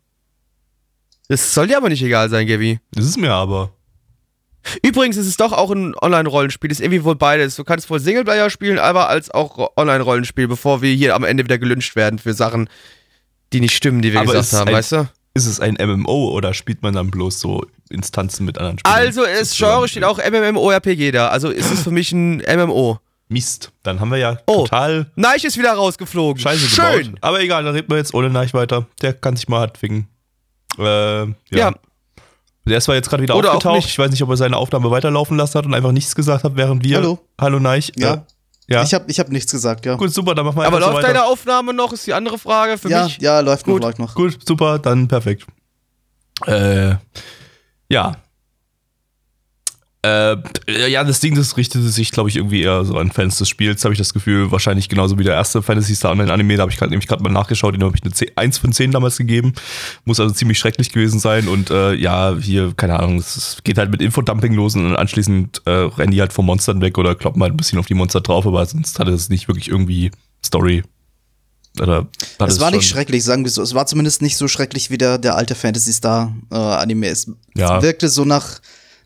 Das 1.27 1.53
soll 1.53 1.67
dir 1.67 1.77
aber 1.77 1.89
nicht 1.89 2.01
egal 2.03 2.29
sein, 2.29 2.47
Gaby. 2.47 2.79
Das 2.91 3.05
ist 3.05 3.17
mir 3.17 3.31
aber. 3.31 3.71
Übrigens 4.83 5.15
ist 5.17 5.27
es 5.27 5.37
doch 5.37 5.53
auch 5.53 5.71
ein 5.71 5.95
Online-Rollenspiel. 5.99 6.71
Ist 6.71 6.81
irgendwie 6.81 7.03
wohl 7.03 7.15
beides. 7.15 7.55
Du 7.55 7.63
kannst 7.63 7.89
wohl 7.89 7.99
Singleplayer 7.99 8.49
spielen, 8.49 8.77
aber 8.77 9.07
als 9.09 9.31
auch 9.31 9.57
Ro- 9.57 9.69
Online-Rollenspiel, 9.77 10.47
bevor 10.47 10.81
wir 10.81 10.93
hier 10.93 11.15
am 11.15 11.23
Ende 11.23 11.43
wieder 11.43 11.57
gelünscht 11.57 11.95
werden 11.95 12.19
für 12.19 12.33
Sachen, 12.33 12.69
die 13.53 13.61
nicht 13.61 13.75
stimmen, 13.75 14.01
die 14.01 14.11
wir 14.11 14.19
Aber 14.21 14.33
gesagt 14.33 14.53
haben, 14.53 14.67
ein- 14.69 14.73
weißt 14.75 14.91
du? 14.93 15.09
Ist 15.35 15.45
es 15.45 15.59
ein 15.59 15.75
MMO 15.79 16.31
oder 16.31 16.53
spielt 16.53 16.81
man 16.81 16.93
dann 16.93 17.11
bloß 17.11 17.39
so 17.39 17.63
Instanzen 17.89 18.45
mit 18.45 18.57
anderen 18.57 18.79
Spielern? 18.79 18.97
Also, 18.97 19.23
es 19.23 19.55
Genre 19.55 19.87
steht 19.87 20.03
auch 20.03 20.17
MMORPG 20.19 21.11
da. 21.11 21.29
Also 21.29 21.49
ist 21.49 21.71
es 21.71 21.81
für 21.83 21.91
mich 21.91 22.11
ein 22.11 22.39
MMO. 22.41 22.99
Mist. 23.29 23.71
Dann 23.83 23.99
haben 23.99 24.09
wir 24.09 24.17
ja 24.17 24.37
Oh. 24.47 24.63
total 24.63 25.05
Neich 25.15 25.43
ist 25.45 25.57
wieder 25.57 25.73
rausgeflogen. 25.73 26.41
Scheiße 26.41 26.67
Schön. 26.67 27.03
gebaut. 27.03 27.17
Aber 27.21 27.39
egal, 27.41 27.63
dann 27.63 27.75
reden 27.75 27.89
wir 27.89 27.97
jetzt 27.97 28.13
ohne 28.13 28.29
Neich 28.29 28.53
weiter. 28.53 28.87
Der 29.01 29.13
kann 29.13 29.35
sich 29.35 29.47
mal 29.47 29.59
hart 29.61 29.77
ficken. 29.77 30.07
Äh, 30.77 30.83
ja. 31.25 31.33
Ja. 31.51 31.73
Der 32.65 32.77
ist 32.77 32.83
zwar 32.85 32.95
jetzt 32.95 33.09
gerade 33.09 33.23
wieder 33.23 33.35
Oder 33.35 33.51
auch 33.51 33.55
aufgetaucht. 33.55 33.75
nicht. 33.77 33.87
Ich 33.89 33.99
weiß 33.99 34.11
nicht, 34.11 34.21
ob 34.23 34.29
er 34.29 34.37
seine 34.37 34.57
Aufnahme 34.57 34.91
weiterlaufen 34.91 35.37
lassen 35.37 35.57
hat 35.57 35.65
und 35.65 35.73
einfach 35.73 35.91
nichts 35.91 36.13
gesagt 36.15 36.43
hat, 36.43 36.55
während 36.55 36.83
wir. 36.83 36.97
Hallo. 36.97 37.19
Hallo 37.39 37.59
Neich. 37.59 37.91
Ja. 37.95 38.13
Äh, 38.15 38.21
ja. 38.67 38.83
Ich 38.83 38.93
habe 38.93 39.05
ich 39.07 39.19
hab 39.19 39.29
nichts 39.29 39.51
gesagt, 39.51 39.85
ja. 39.85 39.95
Gut, 39.95 40.13
super, 40.13 40.35
dann 40.35 40.45
machen 40.45 40.57
wir 40.57 40.65
Aber 40.67 40.79
so 40.79 40.85
läuft 40.87 40.97
weiter. 40.97 41.07
deine 41.13 41.25
Aufnahme 41.25 41.73
noch, 41.73 41.91
ist 41.93 42.05
die 42.05 42.13
andere 42.13 42.37
Frage 42.37 42.77
für 42.77 42.89
ja, 42.89 43.05
mich. 43.05 43.17
ja, 43.19 43.39
läuft 43.39 43.65
Gut. 43.65 43.81
noch, 43.81 43.87
läuft 43.89 43.99
noch. 43.99 44.13
Gut, 44.15 44.37
super, 44.47 44.77
dann 44.77 45.07
perfekt. 45.07 45.45
Äh, 46.45 46.95
ja. 47.89 48.15
Äh, 50.01 50.37
ja, 50.87 51.03
das 51.03 51.19
Ding, 51.19 51.35
das 51.35 51.57
richtete 51.57 51.89
sich, 51.89 52.11
glaube 52.11 52.29
ich, 52.29 52.37
irgendwie 52.37 52.61
eher 52.61 52.85
so 52.85 52.97
an 52.97 53.11
Fans 53.11 53.37
des 53.37 53.49
Spiels, 53.49 53.83
habe 53.83 53.93
ich 53.93 53.97
das 53.97 54.13
Gefühl. 54.13 54.49
Wahrscheinlich 54.49 54.87
genauso 54.87 55.19
wie 55.19 55.25
der 55.25 55.33
erste 55.33 55.61
Fantasy 55.61 55.93
Star 55.93 56.11
Online 56.11 56.31
Anime. 56.31 56.55
Da 56.55 56.61
habe 56.61 56.71
ich 56.71 56.77
grad, 56.77 56.89
nämlich 56.89 57.07
gerade 57.07 57.21
mal 57.21 57.31
nachgeschaut, 57.31 57.75
den 57.75 57.83
habe 57.83 57.97
ich 57.97 58.03
eine 58.03 58.13
10, 58.13 58.29
1 58.35 58.57
von 58.59 58.71
10 58.71 58.91
damals 58.91 59.17
gegeben. 59.17 59.53
Muss 60.05 60.21
also 60.21 60.33
ziemlich 60.33 60.57
schrecklich 60.57 60.93
gewesen 60.93 61.19
sein. 61.19 61.49
Und 61.49 61.69
äh, 61.69 61.95
ja, 61.95 62.33
hier, 62.39 62.73
keine 62.77 62.97
Ahnung, 62.97 63.17
es 63.17 63.57
geht 63.65 63.77
halt 63.77 63.91
mit 63.91 64.01
Infodumping 64.01 64.53
los 64.53 64.75
und 64.75 64.95
anschließend 64.95 65.63
äh, 65.65 65.69
rennen 65.69 66.11
die 66.11 66.21
halt 66.21 66.31
vor 66.31 66.45
Monstern 66.45 66.79
weg 66.79 66.97
oder 66.97 67.15
kloppen 67.15 67.41
halt 67.43 67.53
ein 67.53 67.57
bisschen 67.57 67.77
auf 67.77 67.85
die 67.87 67.93
Monster 67.93 68.21
drauf, 68.21 68.47
aber 68.47 68.65
sonst 68.65 68.99
hatte 68.99 69.11
es 69.11 69.27
nicht 69.27 69.49
wirklich 69.49 69.67
irgendwie 69.67 70.11
Story. 70.45 70.83
Oder 71.79 72.07
Es 72.39 72.59
war 72.59 72.71
nicht 72.71 72.87
schrecklich, 72.87 73.23
sagen 73.23 73.43
wir 73.43 73.51
so. 73.51 73.61
Es 73.61 73.73
war 73.73 73.85
zumindest 73.85 74.21
nicht 74.21 74.37
so 74.37 74.47
schrecklich 74.47 74.89
wie 74.91 74.97
der, 74.97 75.17
der 75.17 75.35
alte 75.35 75.55
Fantasy 75.55 75.93
Star 75.93 76.33
äh, 76.51 76.55
Anime. 76.55 77.07
Es, 77.07 77.29
Ja. 77.55 77.77
es 77.77 77.83
wirkte 77.83 78.09
so 78.09 78.25
nach, 78.25 78.59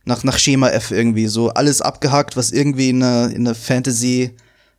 nach, 0.06 0.24
nach 0.24 0.38
Schema 0.38 0.70
F 0.70 0.92
irgendwie. 0.92 1.28
So 1.28 1.50
alles 1.50 1.82
abgehakt, 1.82 2.36
was 2.38 2.52
irgendwie 2.52 2.90
in 2.90 3.04
eine, 3.04 3.34
in 3.34 3.48
eine 3.48 3.56
Fantasy 3.56 4.32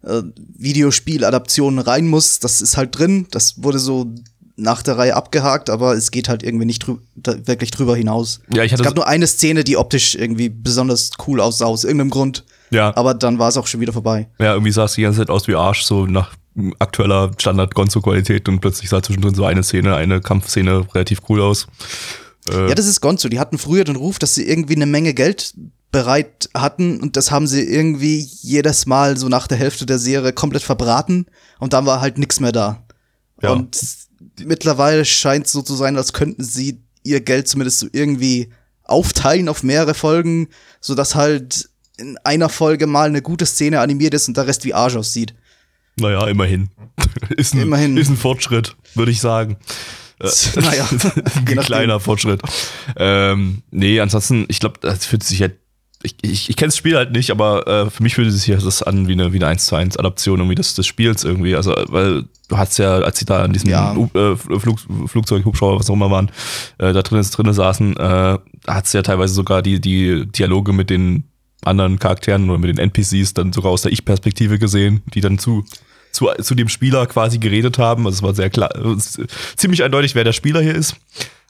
äh, 0.03 0.23
Videospiel-Adaption 0.57 1.79
rein 1.79 2.07
muss. 2.07 2.39
Das 2.39 2.63
ist 2.63 2.77
halt 2.77 2.99
drin. 2.99 3.27
Das 3.31 3.63
wurde 3.63 3.79
so 3.79 4.13
nach 4.57 4.83
der 4.83 4.99
Reihe 4.99 5.17
abgehakt, 5.17 5.69
aber 5.69 5.95
es 5.95 6.11
geht 6.11 6.29
halt 6.29 6.43
irgendwie 6.43 6.67
nicht 6.67 6.87
drü 6.87 6.97
wirklich 7.17 7.71
drüber 7.71 7.97
hinaus. 7.97 8.41
Ja, 8.53 8.63
ich 8.63 8.73
Es 8.73 8.79
hatte 8.79 8.85
gab 8.85 8.97
nur 8.97 9.09
eine 9.09 9.27
Szene, 9.27 9.65
die 9.65 9.77
optisch 9.77 10.15
irgendwie 10.15 10.49
besonders 10.49 11.11
cool 11.27 11.41
aussah, 11.41 11.65
aus 11.65 11.83
irgendeinem 11.85 12.11
Grund. 12.11 12.45
ja. 12.71 12.97
Aber 12.97 13.15
dann 13.15 13.39
war 13.39 13.49
es 13.49 13.57
auch 13.57 13.67
schon 13.67 13.81
wieder 13.81 13.93
vorbei. 13.93 14.29
Ja, 14.39 14.53
irgendwie 14.53 14.71
sah 14.71 14.85
es 14.85 14.95
die 14.95 15.03
ganze 15.03 15.19
Zeit 15.19 15.31
aus 15.31 15.49
wie 15.49 15.57
Arsch, 15.57 15.83
so 15.83 16.07
nach 16.07 16.35
aktueller 16.79 17.33
Standard-Gonzo-Qualität 17.37 18.49
und 18.49 18.61
plötzlich 18.61 18.89
sah 18.91 19.03
zwischendrin 19.03 19.35
so 19.35 19.45
eine 19.45 19.65
Szene, 19.65 19.97
eine 19.97 20.21
Kampfszene 20.21 20.87
relativ 20.95 21.23
cool 21.29 21.41
aus. 21.41 21.67
Äh, 22.49 22.69
Ja, 22.69 22.75
das 22.75 22.87
ist 22.87 23.01
Gonzo. 23.01 23.29
Die 23.29 23.39
hatten 23.39 23.59
früher 23.59 23.85
den 23.85 23.97
Ruf, 23.97 24.19
dass 24.19 24.35
sie 24.35 24.47
irgendwie 24.49 24.77
eine 24.77 24.87
Menge 24.87 25.15
Geld 25.15 25.55
bereit 25.91 26.51
hatten 26.55 27.01
und 27.01 27.17
das 27.17 27.31
haben 27.31 27.47
sie 27.47 27.63
irgendwie 27.63 28.19
jedes 28.19 28.85
Mal 28.87 29.17
so 29.17 29.29
nach 29.29 29.47
der 29.47 29.59
Hälfte 29.59 29.87
der 29.87 30.01
Serie 30.01 30.33
komplett 30.33 30.65
verbraten 30.65 31.27
und 31.61 31.73
dann 31.73 31.87
war 31.87 32.01
halt 32.01 32.19
nichts 32.19 32.41
mehr 32.41 32.51
da. 32.51 32.83
Ja. 33.41 33.53
Und 33.53 33.79
mittlerweile 34.45 35.05
scheint 35.05 35.47
es 35.47 35.53
so 35.53 35.63
zu 35.63 35.77
sein, 35.77 35.97
als 35.97 36.13
könnten 36.13 36.43
sie 36.43 36.81
ihr 37.05 37.21
Geld 37.21 37.47
zumindest 37.47 37.79
so 37.79 37.87
irgendwie 37.93 38.51
aufteilen 38.83 39.49
auf 39.49 39.63
mehrere 39.63 39.95
Folgen, 39.95 40.49
sodass 40.81 41.15
halt 41.15 41.69
in 41.97 42.19
einer 42.25 42.49
Folge 42.49 42.89
mal 42.89 43.09
eine 43.09 43.23
gute 43.23 43.47
Szene 43.47 43.79
animiert 43.79 44.15
ist 44.15 44.27
und 44.27 44.37
der 44.37 44.49
Rest 44.49 44.65
wie 44.65 44.75
Arsch 44.75 44.97
aussieht. 44.97 45.35
naja, 45.97 46.27
immerhin. 46.27 46.71
ist, 47.37 47.55
ein, 47.55 47.61
Immerhin. 47.61 47.97
ist 47.97 48.09
ein 48.09 48.17
Fortschritt, 48.17 48.77
würde 48.97 49.13
ich 49.13 49.21
sagen. 49.21 49.59
Äh, 50.25 50.61
Naja, 50.61 50.89
ein 51.47 51.57
kleiner 51.57 52.01
Fortschritt. 52.01 52.41
Ähm, 52.97 53.63
nee, 53.71 54.01
ansonsten, 54.01 54.45
ich 54.49 54.61
glaube, 54.61 54.79
das 54.81 55.07
fühlt 55.07 55.23
sich 55.23 55.41
halt. 55.41 55.57
Ich, 56.03 56.17
ich, 56.21 56.51
ich 56.51 56.57
kenne 56.57 56.69
das 56.69 56.77
Spiel 56.77 56.97
halt 56.97 57.13
nicht, 57.13 57.31
aber 57.31 57.67
äh, 57.67 57.89
für 57.91 58.03
mich 58.03 58.15
fühlt 58.15 58.29
es 58.29 58.43
sich 58.43 58.55
das 58.63 58.83
an 58.83 59.09
wie 59.09 59.13
eine, 59.13 59.33
wie 59.33 59.39
eine 59.39 59.47
1 59.47 59.65
zu 59.65 59.75
1 59.75 59.97
Adaption 59.97 60.39
irgendwie 60.39 60.55
des, 60.55 60.75
des 60.75 60.87
Spiels 60.87 61.25
irgendwie. 61.25 61.57
Also, 61.57 61.75
weil 61.89 62.25
du 62.49 62.59
hast 62.59 62.77
ja, 62.79 62.97
als 62.99 63.19
sie 63.21 63.25
da 63.25 63.43
an 63.43 63.55
diesem 63.55 63.71
Ja. 63.71 63.95
U- 63.97 64.11
äh, 64.15 64.37
Flug, 64.37 64.81
Flugzeug, 65.07 65.47
Hubschrauber, 65.47 65.79
was 65.81 65.89
auch 65.89 65.95
immer 65.95 66.11
waren, 66.11 66.31
äh, 66.77 66.93
da 66.93 67.01
drin, 67.01 67.23
drin 67.33 67.51
saßen, 67.55 67.97
äh, 67.97 68.39
hat 68.67 68.85
es 68.85 68.93
ja 68.93 69.01
teilweise 69.01 69.33
sogar 69.33 69.63
die, 69.63 69.81
die 69.81 70.27
Dialoge 70.31 70.75
mit 70.75 70.91
den 70.91 71.25
anderen 71.65 71.99
Charakteren 71.99 72.51
oder 72.51 72.59
mit 72.59 72.69
den 72.69 72.77
NPCs 72.79 73.33
dann 73.33 73.55
sogar 73.55 73.73
aus 73.73 73.81
der 73.81 73.93
Ich-Perspektive 73.93 74.59
gesehen, 74.59 75.01
die 75.15 75.23
dann 75.23 75.39
zu, 75.39 75.65
zu, 76.15 76.29
zu 76.41 76.55
dem 76.55 76.69
Spieler 76.69 77.07
quasi 77.07 77.39
geredet 77.39 77.79
haben. 77.79 78.07
Also 78.07 78.17
es 78.17 78.23
war 78.23 78.35
sehr 78.35 78.51
klar, 78.51 78.71
ziemlich 79.57 79.83
eindeutig, 79.83 80.15
wer 80.15 80.25
der 80.25 80.33
Spieler 80.33 80.61
hier 80.63 80.75
ist. 80.75 80.95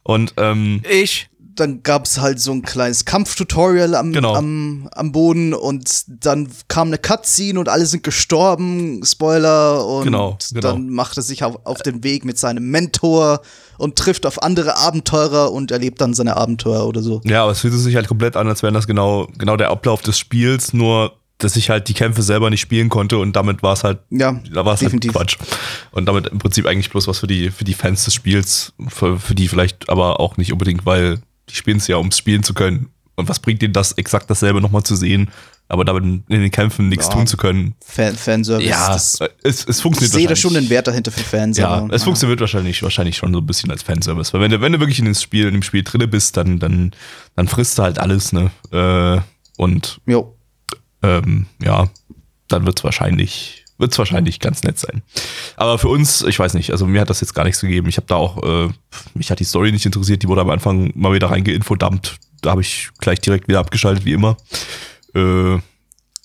Und 0.03 0.35
ähm, 0.39 0.83
Ich. 0.91 1.29
dann 1.57 1.83
gab 1.83 2.05
es 2.07 2.19
halt 2.21 2.41
so 2.41 2.51
ein 2.53 2.63
kleines 2.63 3.05
Kampftutorial 3.05 3.95
am, 3.95 4.13
Genau. 4.13 4.35
am, 4.35 4.89
am 4.93 5.13
Boden 5.13 5.55
und 5.55 6.05
dann 6.25 6.49
kam 6.69 6.89
eine 6.89 6.99
Cutscene 6.99 7.61
und 7.61 7.69
alle 7.69 7.87
sind 7.87 8.03
gestorben, 8.03 9.03
Spoiler, 9.05 9.87
und 9.87 10.05
Genau, 10.05 10.37
genau. 10.53 10.61
dann 10.61 10.89
macht 10.91 11.17
er 11.17 11.23
sich 11.23 11.45
auf, 11.45 11.59
auf 11.65 11.83
den 11.83 12.03
Weg 12.03 12.25
mit 12.25 12.39
seinem 12.39 12.71
Mentor 12.71 13.41
und 13.79 13.97
trifft 13.97 14.27
auf 14.27 14.43
andere 14.43 14.77
Abenteurer 14.79 15.53
und 15.53 15.71
erlebt 15.71 16.01
dann 16.01 16.13
seine 16.15 16.37
Abenteuer 16.37 16.87
oder 16.87 17.03
so. 17.03 17.21
Ja, 17.25 17.43
aber 17.45 17.53
es 17.53 17.61
fühlt 17.61 17.75
sich 17.75 17.95
halt 17.97 18.09
komplett 18.09 18.37
an, 18.37 18.49
als 18.49 18.63
wäre 18.63 18.73
das 18.73 18.87
genau, 18.87 19.29
genau 19.39 19.57
der 19.57 19.71
Ablauf 19.71 20.03
des 20.03 20.19
Spiels, 20.19 20.73
nur 20.73 21.13
dass 21.45 21.57
ich 21.57 21.71
halt 21.71 21.89
die 21.89 21.95
Kämpfe 21.95 22.23
selber 22.23 22.51
nicht 22.51 22.61
spielen 22.61 22.89
konnte 22.89 23.19
und 23.19 23.37
damit 23.37 23.63
war 23.63 23.75
es 23.75 23.85
halt, 23.85 23.99
Ja, 24.11 24.33
da 24.53 24.65
war 24.65 24.75
es 24.75 24.81
halt 24.81 24.89
definitiv. 24.89 25.13
Quatsch. 25.13 25.37
Und 25.93 26.07
damit 26.07 26.27
im 26.29 26.39
Prinzip 26.39 26.67
eigentlich 26.67 26.91
bloß 26.91 27.07
was 27.07 27.19
für 27.21 27.27
die, 27.27 27.51
für 27.51 27.65
die 27.65 27.75
Fans 27.75 28.05
des 28.05 28.15
Spiels, 28.15 28.73
für, 28.89 29.19
für 29.19 29.35
die 29.35 29.49
vielleicht 29.49 29.89
aber 29.89 30.21
auch 30.21 30.37
nicht 30.37 30.53
unbedingt, 30.53 30.85
weil 30.87 31.21
die 31.49 31.55
spielen 31.55 31.77
es 31.77 31.87
ja, 31.87 31.97
um 31.97 32.09
es 32.09 32.19
spielen 32.19 32.43
zu 32.43 32.55
können. 32.55 32.89
Und 33.17 33.29
was 33.29 33.39
bringt 33.39 33.63
denen 33.63 33.73
das, 33.73 33.93
exakt 33.93 34.29
dasselbe 34.29 34.61
nochmal 34.61 34.83
zu 34.83 34.97
sehen, 34.97 35.31
aber 35.69 35.85
damit 35.85 36.03
in 36.05 36.25
den 36.29 36.51
Kämpfen 36.51 36.89
nichts 36.89 37.07
Ja. 37.07 37.13
tun 37.13 37.27
zu 37.29 37.37
können? 37.37 37.75
Fan 37.85 38.17
Fanservice. 38.17 38.69
das, 38.69 39.19
es, 39.43 39.65
es 39.67 39.77
ich 39.77 39.83
funktioniert 39.83 40.13
sehe 40.15 40.27
da 40.27 40.35
schon 40.37 40.55
den 40.55 40.69
Wert 40.69 40.89
dahinter 40.89 41.13
für 41.13 41.21
Fans. 41.23 41.57
Ja, 41.57 41.69
aber, 41.69 41.95
es 41.95 42.03
funktioniert 42.03 42.41
wahrscheinlich, 42.41 42.83
wahrscheinlich 42.83 43.17
schon 43.17 43.33
so 43.33 43.39
ein 43.39 43.47
bisschen 43.47 43.71
als 43.71 43.83
Fanservice. 43.85 44.33
Weil 44.33 44.41
wenn 44.41 44.51
du, 44.51 44.61
wenn 44.61 44.73
du 44.73 44.81
wirklich 44.81 44.99
in 44.99 45.05
dem 45.05 45.15
Spiel, 45.15 45.47
in 45.47 45.55
dem 45.55 45.63
Spiel 45.63 45.85
drinne 45.85 46.09
bist, 46.09 46.37
dann, 46.37 46.59
dann, 46.59 46.91
dann 47.37 47.47
frisst 47.47 47.79
du 47.79 47.83
halt 47.85 47.99
alles, 48.01 48.33
ne? 48.33 48.51
Äh, 48.73 49.21
und 49.57 50.01
Jo. 50.07 50.34
Ähm, 51.05 51.47
ja, 51.63 51.89
dann 52.49 52.67
wird's 52.67 52.85
wahrscheinlich, 52.85 53.65
wird's 53.79 53.99
wahrscheinlich 53.99 54.41
ganz 54.41 54.63
nett 54.63 54.79
sein. 54.79 55.03
Aber 55.57 55.79
für 55.79 55.89
uns, 55.89 56.23
ich 56.23 56.39
weiß 56.39 56.55
nicht, 56.55 56.71
also 56.71 56.87
mir 56.87 57.01
hat 57.01 57.11
das 57.11 57.21
jetzt 57.21 57.35
gar 57.35 57.45
nichts 57.45 57.61
gegeben. 57.61 57.89
Ich 57.89 57.97
habe 57.97 58.07
da 58.07 58.17
auch, 58.17 58.43
äh, 58.43 58.69
mich 59.15 59.31
hat 59.31 59.41
die 59.41 59.45
Story 59.45 59.73
nicht 59.73 59.87
interessiert, 59.87 60.23
die 60.23 60.29
wurde 60.29 60.41
am 60.43 60.51
Anfang 60.51 60.93
mal 60.95 61.13
wieder 61.13 61.31
reingeinfodumpt. 61.31 62.17
Da 62.43 62.51
habe 62.51 62.61
ich 62.61 62.91
gleich 62.99 63.21
direkt 63.21 63.49
wieder 63.49 63.61
abgeschaltet, 63.61 64.05
wie 64.05 64.13
immer. 64.13 64.37
Äh, 65.15 65.57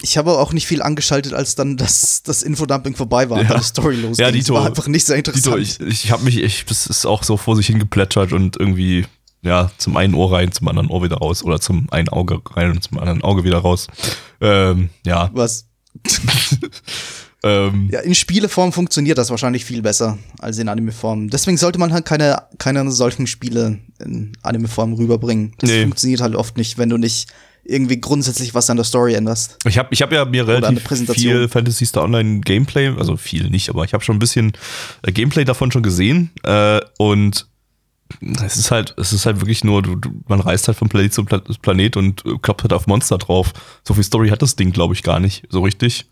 Ich 0.02 0.18
habe 0.18 0.38
auch 0.38 0.54
nicht 0.54 0.68
viel 0.68 0.82
angeschaltet, 0.82 1.34
als 1.34 1.56
dann 1.56 1.76
das, 1.78 2.24
das 2.24 2.44
Infodumping 2.44 2.96
vorbei 2.96 3.30
war 3.30 3.42
Ja. 3.44 3.58
die 3.58 3.64
Story 3.64 3.96
losging. 3.96 4.26
Ja, 4.26 4.32
Das 4.32 4.40
Dito. 4.40 4.54
war 4.54 4.66
einfach 4.66 4.88
nicht 4.88 5.06
sehr 5.06 5.18
Dito, 5.18 5.32
interessant. 5.32 5.62
ich, 5.92 6.04
ich 6.06 6.12
habe 6.12 6.24
mich, 6.24 6.38
ich, 6.38 6.66
das 6.66 6.88
ist 6.88 7.06
auch 7.06 7.24
so 7.24 7.38
vor 7.38 7.56
sich 7.56 7.68
hingeplätschert 7.68 8.32
und 8.34 8.58
irgendwie, 8.58 9.06
ja, 9.42 9.72
zum 9.78 9.96
einen 9.98 10.14
Ohr 10.16 10.32
rein, 10.34 10.52
zum 10.52 10.68
anderen 10.68 10.90
Ohr 10.90 11.04
wieder 11.04 11.18
raus 11.18 11.44
oder 11.44 11.60
zum 11.60 11.88
einen 11.92 12.10
Auge 12.10 12.42
rein 12.56 12.72
und 12.72 12.84
zum 12.84 13.00
anderen 13.00 13.22
Auge 13.24 13.44
wieder 13.44 13.60
raus. 13.60 13.88
Ähm, 14.42 14.90
ja, 15.06 15.30
Was? 15.34 15.66
ähm, 17.44 17.90
Ja, 17.92 18.00
in 18.02 18.16
Spieleform 18.16 18.72
funktioniert 18.72 19.18
das 19.18 19.30
wahrscheinlich 19.30 19.66
viel 19.66 19.82
besser 19.82 20.18
als 20.40 20.58
in 20.58 20.68
Anime-Form. 20.70 21.30
Deswegen 21.30 21.58
sollte 21.58 21.80
man 21.80 21.94
halt 21.94 22.06
keine, 22.06 22.44
keine 22.58 22.92
solchen 22.92 23.28
Spiele 23.28 23.80
in 24.04 24.34
Anime-Form 24.42 24.94
rüberbringen. 24.94 25.54
Das 25.60 25.70
Nee. 25.70 25.84
funktioniert 25.84 26.22
halt 26.22 26.36
oft 26.36 26.58
nicht, 26.58 26.78
wenn 26.78 26.90
du 26.90 26.98
nicht 26.98 27.28
irgendwie 27.64 28.00
grundsätzlich 28.02 28.56
was 28.56 28.70
an 28.70 28.78
der 28.78 28.84
Story 28.86 29.14
änderst. 29.14 29.58
Ich 29.66 29.78
habe 29.78 29.90
ich 29.92 30.02
hab 30.02 30.12
ja 30.12 30.26
mir 30.26 30.48
relativ 30.48 30.82
viel 31.14 31.48
Fantasy 31.48 31.86
Star 31.86 32.04
Online 32.04 32.40
Gameplay, 32.42 32.88
also 32.98 33.16
viel 33.16 33.50
nicht, 33.50 33.70
aber 33.70 33.84
ich 33.86 33.94
habe 33.94 34.04
schon 34.04 34.16
ein 34.16 34.20
bisschen 34.20 34.54
äh, 35.04 35.12
Gameplay 35.12 35.46
davon 35.46 35.72
schon 35.72 35.84
gesehen 35.84 36.32
äh, 36.44 36.80
und 36.98 37.48
es 38.44 38.58
ist 38.58 38.72
halt, 38.72 38.94
es 38.98 39.14
ist 39.14 39.26
halt 39.26 39.40
wirklich 39.40 39.64
nur, 39.64 39.82
du, 39.82 39.96
du, 39.96 40.10
man 40.28 40.40
reist 40.40 40.68
halt 40.68 40.78
von 40.78 40.90
Planet 40.90 41.14
zu 41.14 41.26
Pla 41.26 41.42
Planet 41.62 41.98
und 41.98 42.26
äh, 42.26 42.38
kloppt 42.42 42.64
halt 42.64 42.74
auf 42.74 42.88
Monster 42.88 43.18
drauf. 43.18 43.54
So 43.88 43.94
viel 43.94 44.04
Story 44.04 44.30
hat 44.30 44.42
das 44.42 44.56
Ding, 44.56 44.72
glaube 44.72 44.94
ich, 44.94 45.04
gar 45.04 45.20
nicht, 45.20 45.48
so 45.50 45.62
richtig. 45.62 46.08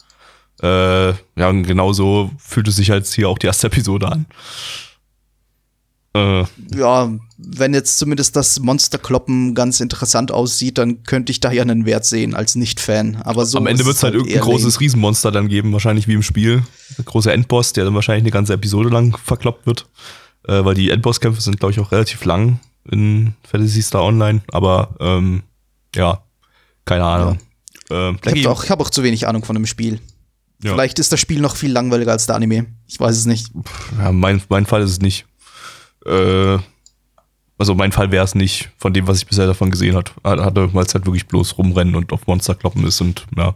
Äh, 0.61 1.09
ja, 1.09 1.49
und 1.49 1.63
genauso 1.63 2.31
fühlt 2.37 2.67
es 2.67 2.75
sich 2.77 2.89
halt 2.89 3.05
hier 3.05 3.29
auch 3.29 3.37
die 3.37 3.47
erste 3.47 3.67
Episode 3.67 4.07
an. 4.07 4.25
Äh, 6.15 6.45
Ja, 6.75 7.11
wenn 7.37 7.73
jetzt 7.73 7.99
zumindest 7.99 8.35
das 8.35 8.59
Monsterkloppen 8.59 9.53
ganz 9.53 9.79
interessant 9.79 10.31
aussieht, 10.31 10.79
dann 10.79 11.03
könnte 11.03 11.31
ich 11.31 11.39
da 11.39 11.51
ja 11.51 11.61
einen 11.61 11.85
Wert 11.85 12.05
sehen 12.05 12.33
als 12.33 12.55
Nicht-Fan. 12.55 13.17
Aber 13.23 13.45
so 13.45 13.59
Am 13.59 13.67
Ende 13.67 13.85
wird 13.85 13.95
es 13.95 14.03
halt 14.03 14.15
irgendein 14.15 14.37
eher 14.37 14.43
großes 14.43 14.79
Riesenmonster 14.79 15.31
dann 15.31 15.47
geben, 15.47 15.73
wahrscheinlich 15.73 16.07
wie 16.07 16.13
im 16.13 16.23
Spiel. 16.23 16.63
Der 16.97 17.05
große 17.05 17.31
Endboss, 17.31 17.73
der 17.73 17.85
dann 17.85 17.93
wahrscheinlich 17.93 18.23
eine 18.23 18.31
ganze 18.31 18.53
Episode 18.53 18.89
lang 18.89 19.15
verkloppt 19.23 19.67
wird. 19.67 19.85
Äh, 20.47 20.63
weil 20.65 20.75
die 20.75 20.89
Endbosskämpfe 20.89 21.41
sind, 21.41 21.59
glaube 21.59 21.73
ich, 21.73 21.79
auch 21.79 21.91
relativ 21.91 22.23
lang 22.25 22.59
in 22.89 23.33
Fantasy 23.43 23.81
Star 23.81 24.03
Online. 24.03 24.41
Aber 24.51 24.95
ähm, 24.99 25.43
ja, 25.95 26.21
keine 26.85 27.03
Ahnung. 27.03 27.39
Äh, 27.89 27.93
lame. 27.93 28.17
Ich 28.33 28.45
habe 28.45 28.49
auch, 28.55 28.69
hab 28.69 28.79
auch 28.79 28.89
zu 28.89 29.03
wenig 29.03 29.27
Ahnung 29.27 29.43
von 29.43 29.55
dem 29.55 29.65
Spiel. 29.65 29.99
Ja. 30.63 30.71
Vielleicht 30.71 30.99
ist 30.99 31.11
das 31.11 31.19
Spiel 31.19 31.39
noch 31.39 31.55
viel 31.55 31.71
langweiliger 31.71 32.11
als 32.11 32.25
der 32.25 32.35
Anime. 32.35 32.65
Ich 32.87 32.99
weiß 32.99 33.15
es 33.15 33.25
nicht. 33.25 33.51
ja, 33.99 34.11
mein, 34.11 34.41
mein 34.49 34.65
Fall 34.65 34.81
ist 34.81 34.91
es 34.91 35.01
nicht. 35.01 35.25
Äh, 36.05 36.57
also 37.59 37.73
mein 37.75 37.91
Fall 37.91 38.11
wäre 38.11 38.23
es 38.23 38.35
nicht, 38.35 38.69
von 38.77 38.93
dem, 38.93 39.07
was 39.07 39.17
ich 39.17 39.25
bisher 39.27 39.47
davon 39.47 39.71
gesehen 39.71 39.95
hat, 39.95 40.13
hatte, 40.23 40.73
weil 40.73 40.85
es 40.85 40.93
halt 40.93 41.05
wirklich 41.05 41.27
bloß 41.27 41.57
rumrennen 41.57 41.95
und 41.95 42.13
auf 42.13 42.27
Monster 42.27 42.53
kloppen 42.55 42.85
ist 42.85 43.01
und 43.01 43.25
ja, 43.35 43.55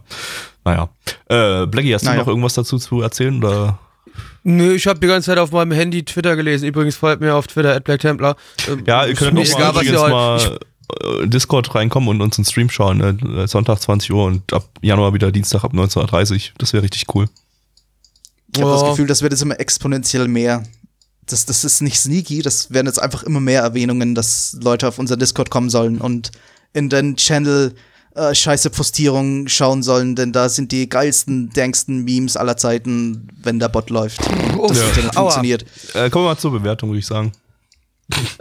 naja. 0.64 0.88
Äh, 1.28 1.66
Blackie, 1.66 1.94
hast 1.94 2.02
Naja. 2.04 2.16
du 2.16 2.20
noch 2.22 2.28
irgendwas 2.28 2.54
dazu 2.54 2.78
zu 2.78 3.00
erzählen? 3.00 3.42
Oder? 3.42 3.78
Nö, 4.44 4.74
ich 4.74 4.86
habe 4.86 4.98
die 5.00 5.06
ganze 5.06 5.26
Zeit 5.26 5.38
auf 5.38 5.52
meinem 5.52 5.72
Handy 5.72 6.04
Twitter 6.04 6.36
gelesen. 6.36 6.66
Übrigens 6.66 6.96
folgt 6.96 7.20
mir 7.20 7.34
auf 7.34 7.46
Twitter 7.46 7.74
at 7.74 7.84
Black 7.84 8.00
Templar. 8.00 8.36
Ähm, 8.68 8.82
Ja, 8.86 9.06
ihr 9.06 9.14
könnt 9.14 9.38
egal, 9.38 9.60
mal, 9.60 9.74
was 9.74 9.82
ihr 9.84 9.92
übrigens 9.92 10.10
mal 10.10 10.58
äh, 11.02 11.22
in 11.22 11.30
Discord 11.30 11.74
reinkommen 11.74 12.08
und 12.08 12.20
uns 12.20 12.38
einen 12.38 12.44
Stream 12.44 12.68
schauen. 12.68 13.00
Äh, 13.00 13.46
Sonntag 13.46 13.80
20 13.80 14.12
Uhr 14.12 14.24
und 14.24 14.52
ab 14.52 14.68
Januar 14.82 15.14
wieder 15.14 15.30
Dienstag 15.30 15.64
ab 15.64 15.72
19.30 15.72 16.32
Uhr. 16.34 16.40
Das 16.58 16.72
wäre 16.72 16.82
richtig 16.82 17.04
cool. 17.14 17.28
Ich 18.54 18.60
habe 18.60 18.70
Ja. 18.72 18.80
das 18.80 18.90
Gefühl, 18.90 19.06
das 19.06 19.22
wird 19.22 19.32
jetzt 19.32 19.42
immer 19.42 19.58
exponentiell 19.60 20.28
mehr. 20.28 20.62
Das, 21.26 21.46
das 21.46 21.64
ist 21.64 21.80
nicht 21.80 21.98
sneaky, 22.00 22.42
das 22.42 22.72
werden 22.72 22.88
jetzt 22.88 23.00
einfach 23.00 23.22
immer 23.22 23.38
mehr 23.40 23.62
Erwähnungen, 23.62 24.14
dass 24.16 24.56
Leute 24.60 24.88
auf 24.88 24.98
unser 24.98 25.16
Discord 25.16 25.50
kommen 25.50 25.70
sollen 25.70 26.00
und 26.00 26.32
in 26.72 26.88
den 26.88 27.16
Channel 27.16 27.74
äh, 28.14 28.34
scheiße 28.34 28.70
Postierungen 28.70 29.48
schauen 29.48 29.82
sollen, 29.82 30.14
denn 30.16 30.32
da 30.32 30.48
sind 30.48 30.70
die 30.72 30.88
geilsten, 30.88 31.50
danksten 31.50 32.04
Memes 32.04 32.36
aller 32.36 32.56
Zeiten, 32.56 33.28
wenn 33.42 33.58
der 33.58 33.68
Bot 33.68 33.90
läuft. 33.90 34.20
Und 34.58 34.70
das 34.70 34.78
Ja. 34.96 35.12
Funktioniert. 35.12 35.64
Äh, 35.94 36.10
kommen 36.10 36.26
wir 36.26 36.30
mal 36.30 36.38
zur 36.38 36.52
Bewertung, 36.52 36.90
würde 36.90 36.98
ich 37.00 37.06
sagen. 37.06 37.32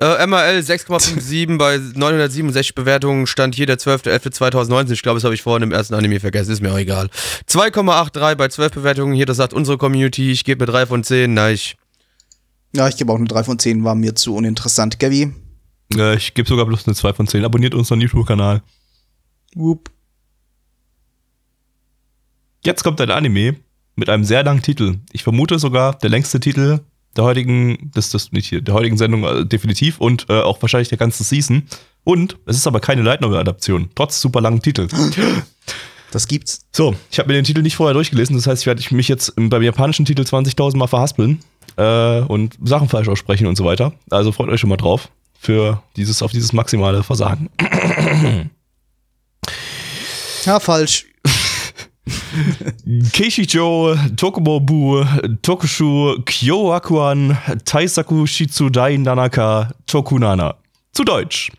Äh, 0.02 0.28
MRL 0.28 0.60
6,57 0.60 1.58
bei 1.58 1.78
967 1.96 2.76
Bewertungen 2.76 3.26
stand 3.28 3.56
hier 3.56 3.66
der 3.66 3.78
12.11.2019. 3.78 4.92
Ich 4.92 5.02
glaube, 5.02 5.18
das 5.18 5.24
habe 5.24 5.34
ich 5.34 5.42
vorhin 5.44 5.64
im 5.64 5.72
ersten 5.72 5.94
Anime 5.94 6.20
vergessen, 6.20 6.52
ist 6.52 6.62
mir 6.62 6.74
auch 6.74 6.78
egal. 6.78 7.10
2,83 7.48 8.36
bei 8.36 8.48
12 8.50 8.74
Bewertungen 8.74 9.14
hier, 9.14 9.26
das 9.26 9.38
sagt 9.38 9.54
unsere 9.54 9.78
Community. 9.78 10.32
Ich 10.32 10.44
gebe 10.44 10.66
mir 10.66 10.72
3 10.72 10.88
von 10.88 11.04
10. 11.04 11.34
Nein, 11.34 11.54
ich. 11.56 11.78
Ja, 12.76 12.88
ich 12.90 12.98
gebe 12.98 13.12
auch 13.14 13.18
eine 13.18 13.28
3 13.28 13.44
von 13.46 13.60
10, 13.60 13.84
war 13.84 13.96
mir 13.96 14.16
zu 14.16 14.36
uninteressant. 14.36 15.00
Gabi? 15.00 15.34
Äh, 15.96 16.16
ich 16.18 16.34
gebe 16.34 16.50
sogar 16.50 16.66
bloß 16.66 16.88
eine 16.88 16.96
2 16.96 17.14
von 17.14 17.28
10. 17.28 17.46
Abonniert 17.46 17.74
unseren 17.74 18.02
YouTube-Kanal. 18.02 18.62
Whoop. 19.56 19.92
Jetzt 22.64 22.84
kommt 22.84 23.02
ein 23.02 23.12
Anime 23.12 23.56
mit 23.96 24.10
einem 24.10 24.24
sehr 24.24 24.44
langen 24.44 24.62
Titel. 24.62 25.00
Ich 25.12 25.24
vermute 25.24 25.60
sogar 25.60 25.98
der 25.98 26.10
längste 26.10 26.40
Titel 26.40 26.80
der 27.16 27.24
heutigen, 27.24 27.92
das, 27.94 28.10
das 28.10 28.32
nicht 28.32 28.48
hier, 28.48 28.62
der 28.62 28.74
heutigen 28.74 28.98
Sendung 28.98 29.24
äh, 29.24 29.46
definitiv 29.46 30.00
und 30.00 30.28
äh, 30.30 30.42
auch 30.42 30.62
wahrscheinlich 30.62 30.90
der 30.90 30.98
ganzen 30.98 31.24
Season. 31.24 31.64
Und 32.04 32.38
es 32.46 32.56
ist 32.56 32.68
aber 32.68 32.80
keine 32.80 33.02
Light 33.02 33.22
Novel 33.22 33.38
Adaption, 33.38 33.90
trotz 33.96 34.22
super 34.22 34.42
langen 34.42 34.62
Titel. 34.62 34.88
Das 36.14 36.28
gibt's. 36.28 36.66
So, 36.74 36.94
ich 37.10 37.20
habe 37.20 37.30
mir 37.30 37.36
den 37.36 37.46
Titel 37.46 37.62
nicht 37.62 37.78
vorher 37.78 37.94
durchgelesen, 37.94 38.36
das 38.36 38.46
heißt, 38.46 38.64
ich 38.64 38.68
werde 38.68 38.84
mich 38.94 39.08
jetzt 39.08 39.34
beim 39.38 39.64
japanischen 39.64 40.04
Titel 40.04 40.24
20.000 40.24 40.76
Mal 40.76 40.88
verhaspeln 40.88 41.40
äh, 41.78 42.20
und 42.20 42.58
Sachen 42.62 42.90
falsch 42.90 43.08
aussprechen 43.08 43.48
und 43.48 43.56
so 43.56 43.64
weiter. 43.64 43.94
Also 44.10 44.34
freut 44.34 44.50
euch 44.50 44.60
schon 44.60 44.70
mal 44.70 44.76
drauf 44.76 45.10
für 45.40 45.82
dieses 45.96 46.22
auf 46.22 46.34
dieses 46.34 46.52
maximale 46.52 47.04
Versagen. 47.04 47.50
Ja, 50.46 50.60
falsch. 50.60 51.06
Keishijo 53.14 53.96
Tokubobu 54.16 55.06
Tokushu 55.42 56.24
Kyoakuan 56.26 57.38
Taisaku 57.64 58.26
Shitsudai 58.26 58.98
Nanaka 58.98 59.72
Tokunana. 59.86 60.56
Zu 60.94 61.04
Deutsch. 61.04 61.52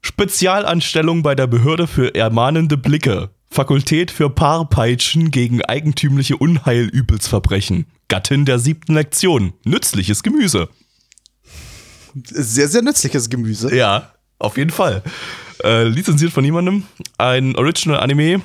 Spezialanstellung 0.00 1.22
bei 1.22 1.34
der 1.34 1.46
Behörde 1.46 1.86
für 1.86 2.14
ermahnende 2.14 2.76
Blicke. 2.76 3.30
Fakultät 3.50 4.10
für 4.10 4.30
Paarpeitschen 4.30 5.30
gegen 5.30 5.62
eigentümliche 5.62 6.38
Unheilübelsverbrechen. 6.38 7.86
Gattin 8.08 8.46
der 8.46 8.58
siebten 8.58 8.94
Lektion. 8.94 9.52
Nützliches 9.64 10.22
Gemüse. 10.22 10.70
Sehr, 12.24 12.68
sehr 12.68 12.82
nützliches 12.82 13.28
Gemüse. 13.28 13.74
Ja, 13.74 14.12
auf 14.38 14.56
jeden 14.56 14.70
Fall. 14.70 15.02
Äh, 15.62 15.84
lizenziert 15.84 16.32
von 16.32 16.42
niemandem. 16.42 16.84
Ein 17.18 17.54
Original 17.56 18.00
Anime 18.00 18.42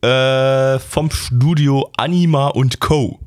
äh, 0.00 0.78
vom 0.78 1.10
Studio 1.10 1.90
Anima 1.96 2.48
und 2.48 2.80
Co. 2.80 3.20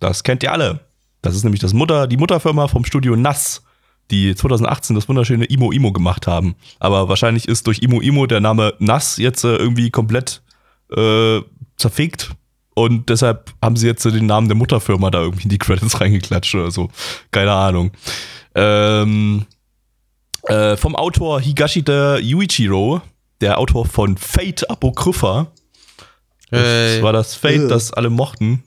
Das 0.00 0.22
kennt 0.22 0.42
ihr 0.42 0.52
alle. 0.52 0.80
Das 1.22 1.34
ist 1.34 1.44
nämlich 1.44 1.60
das 1.60 1.72
Mutter, 1.72 2.06
die 2.06 2.16
Mutterfirma 2.16 2.68
vom 2.68 2.84
Studio 2.84 3.16
NAS, 3.16 3.62
die 4.10 4.34
2018 4.34 4.96
das 4.96 5.08
wunderschöne 5.08 5.44
Imo 5.46 5.72
Imo 5.72 5.92
gemacht 5.92 6.26
haben. 6.26 6.56
Aber 6.78 7.08
wahrscheinlich 7.08 7.48
ist 7.48 7.66
durch 7.66 7.80
Imo 7.82 8.00
Imo 8.00 8.26
der 8.26 8.40
Name 8.40 8.74
NAS 8.78 9.16
jetzt 9.16 9.44
äh, 9.44 9.56
irgendwie 9.56 9.90
komplett 9.90 10.42
äh, 10.94 11.40
zerfickt. 11.76 12.32
Und 12.74 13.08
deshalb 13.08 13.52
haben 13.62 13.76
sie 13.76 13.86
jetzt 13.86 14.04
äh, 14.06 14.12
den 14.12 14.26
Namen 14.26 14.48
der 14.48 14.56
Mutterfirma 14.56 15.10
da 15.10 15.20
irgendwie 15.20 15.44
in 15.44 15.50
die 15.50 15.58
Credits 15.58 16.00
reingeklatscht 16.00 16.54
oder 16.54 16.70
so. 16.70 16.90
Keine 17.30 17.52
Ahnung. 17.52 17.92
Ähm, 18.54 19.46
Äh, 20.48 20.76
vom 20.76 20.96
Autor 20.96 21.40
Higashida 21.40 22.18
Yuichiro, 22.18 23.02
der 23.40 23.58
Autor 23.58 23.86
von 23.86 24.16
Fate 24.16 24.68
Apocrypha. 24.70 25.48
Das 26.50 26.60
Ey. 26.62 27.02
war 27.02 27.12
das 27.12 27.34
Fate, 27.34 27.62
Äh. 27.62 27.68
das 27.68 27.92
alle 27.92 28.10
mochten. 28.10 28.64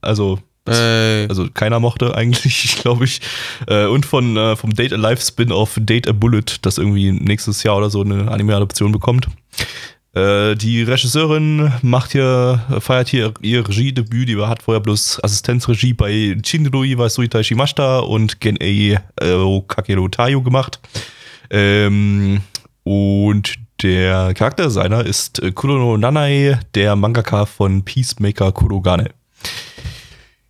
Also, 0.00 0.38
Ey. 0.66 1.26
also 1.28 1.48
keiner 1.52 1.78
mochte 1.80 2.14
eigentlich, 2.16 2.76
glaube 2.82 3.04
ich. 3.04 3.20
Äh, 3.68 3.86
und 3.86 4.04
von 4.06 4.36
äh, 4.36 4.56
vom 4.56 4.74
Date 4.74 4.92
a 4.92 4.96
Life 4.96 5.22
Spin-off 5.24 5.74
Date 5.80 6.08
a 6.08 6.12
Bullet, 6.12 6.44
das 6.62 6.78
irgendwie 6.78 7.12
nächstes 7.12 7.62
Jahr 7.62 7.76
oder 7.76 7.90
so 7.90 8.00
eine 8.02 8.30
Anime-Adoption 8.30 8.92
bekommt. 8.92 9.28
Äh, 10.14 10.54
die 10.54 10.82
Regisseurin 10.82 11.72
macht 11.82 12.12
hier, 12.12 12.62
feiert 12.80 13.08
hier 13.08 13.34
ihr 13.40 13.68
Regiedebüt, 13.68 14.28
die 14.28 14.40
hat 14.40 14.62
vorher 14.62 14.80
bloß 14.80 15.22
Assistenzregie 15.24 15.92
bei 15.92 16.36
Shinrui 16.44 16.96
wa 16.96 17.08
Suitai 17.08 17.42
Shimashita 17.42 17.98
und 17.98 18.40
Genei 18.40 19.00
äh, 19.20 19.60
Kakeru 19.66 20.08
Tayo 20.08 20.40
gemacht. 20.42 20.78
Ähm, 21.50 22.42
und 22.84 23.54
der 23.82 24.34
Charakterdesigner 24.34 25.04
ist 25.04 25.42
äh, 25.42 25.50
Kurono 25.50 25.96
Nanai, 25.96 26.60
der 26.74 26.94
Mangaka 26.94 27.44
von 27.44 27.84
Peacemaker 27.84 28.52
Kurogane. 28.52 29.10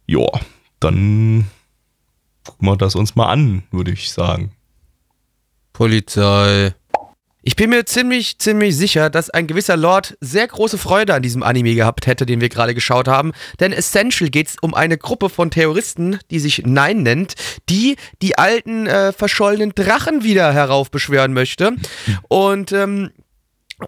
Ja, 0.07 0.27
dann 0.81 1.47
gucken 2.45 2.69
wir 2.69 2.77
das 2.77 2.95
uns 2.95 3.17
mal 3.17 3.29
an, 3.29 3.63
würde 3.71 3.93
ich 3.93 4.13
sagen. 4.13 4.53
Polizei. 5.73 6.75
Ich 7.47 7.57
bin 7.57 7.69
mir 7.69 7.85
ziemlich, 7.85 8.39
ziemlich 8.39 8.75
sicher, 8.75 9.11
dass 9.11 9.29
ein 9.29 9.47
gewisser 9.47 9.77
Lord 9.77 10.17
sehr 10.23 10.49
große 10.49 10.79
Freude 10.79 11.13
an 11.13 11.23
diesem 11.23 11.43
Anime 11.43 11.75
gehabt 11.75 12.07
hätte, 12.07 12.25
den 12.25 12.41
wir 12.41 12.49
gerade 12.49 12.75
geschaut 12.75 13.07
haben. 13.07 13.33
Denn 13.61 13.71
Essential 13.71 14.31
geht 14.31 14.49
es 14.49 14.57
um 14.63 14.73
eine 14.73 14.97
Gruppe 14.97 15.29
von 15.29 15.51
Terroristen, 15.51 16.19
die 16.31 16.39
sich 16.39 16.63
Nein 16.65 17.03
nennt, 17.03 17.35
die 17.69 17.97
die 18.23 18.39
alten 18.39 18.87
äh, 18.87 19.13
verschollenen 19.13 19.75
Drachen 19.75 20.25
wieder 20.25 20.55
heraufbeschwören 20.55 21.35
möchte. 21.35 21.77
Und 22.29 22.73
ähm, 22.73 23.11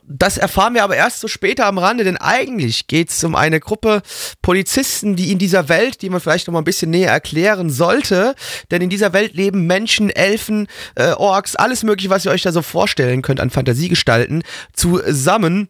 das 0.05 0.39
erfahren 0.39 0.75
wir 0.75 0.85
aber 0.85 0.97
erst 0.97 1.21
so 1.21 1.29
später 1.29 1.67
am 1.67 1.79
Rande, 1.79 2.05
denn 2.05 2.17
eigentlich 2.17 2.87
geht 2.87 3.11
es 3.11 3.23
um 3.25 3.35
eine 3.35 3.61
Gruppe 3.61 4.03
Polizisten, 4.43 5.17
die 5.17 5.33
in 5.33 5.39
dieser 5.39 5.69
Welt, 5.69 6.03
die 6.03 6.11
man 6.11 6.21
vielleicht 6.21 6.47
noch 6.47 6.53
mal 6.53 6.61
ein 6.61 6.65
bisschen 6.65 6.91
näher 6.91 7.11
erklären 7.13 7.71
sollte, 7.71 8.35
denn 8.71 8.83
in 8.83 8.91
dieser 8.91 9.13
Welt 9.13 9.35
leben 9.35 9.67
Menschen, 9.67 10.11
Elfen, 10.11 10.69
äh, 10.95 11.13
Orks, 11.13 11.57
alles 11.57 11.83
mögliche, 11.83 12.11
was 12.11 12.25
ihr 12.25 12.31
euch 12.31 12.43
da 12.43 12.53
so 12.53 12.63
vorstellen 12.63 13.23
könnt 13.23 13.41
an 13.41 13.51
Fantasiegestalten, 13.51 14.43
zusammen 14.73 15.69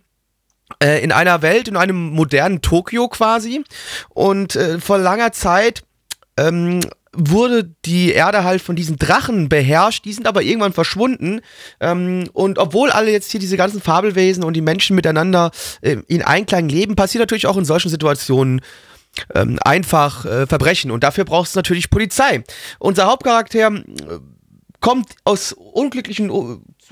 äh, 0.83 1.03
in 1.03 1.13
einer 1.13 1.43
Welt, 1.43 1.69
in 1.69 1.77
einem 1.77 2.11
modernen 2.11 2.63
Tokio 2.63 3.09
quasi. 3.09 3.65
Und 4.09 4.57
äh, 4.57 4.81
vor 4.81 4.99
langer 4.99 5.33
Zeit 5.33 5.85
ähm, 6.37 6.81
wurde 7.17 7.75
die 7.85 8.13
Erde 8.13 8.45
halt 8.45 8.63
von 8.63 8.77
diesen 8.77 8.97
Drachen 8.97 9.49
beherrscht, 9.49 10.05
die 10.05 10.13
sind 10.13 10.27
aber 10.27 10.43
irgendwann 10.43 10.73
verschwunden. 10.73 11.41
Ähm, 11.81 12.29
und 12.33 12.59
obwohl 12.59 12.91
alle 12.91 13.11
jetzt 13.11 13.31
hier 13.31 13.41
diese 13.41 13.57
ganzen 13.57 13.81
Fabelwesen 13.81 14.45
und 14.45 14.55
die 14.55 14.61
Menschen 14.61 14.97
miteinander 14.97 15.51
äh, 15.81 15.97
in 16.09 16.23
Einklang 16.23 16.69
leben, 16.69 16.97
passiert 16.97 17.23
natürlich 17.23 17.47
auch 17.47 17.57
in 17.57 17.65
solchen 17.65 17.89
Situationen 17.89 18.61
ähm, 19.35 19.59
einfach 19.65 20.25
äh, 20.25 20.47
Verbrechen. 20.47 20.91
Und 20.91 21.03
dafür 21.05 21.25
braucht 21.25 21.49
es 21.49 21.55
natürlich 21.55 21.91
Polizei. 21.91 22.45
Unser 22.79 23.07
Hauptcharakter 23.07 23.69
äh, 23.69 23.83
kommt 24.81 25.09
aus 25.25 25.53
unglücklichen 25.53 26.31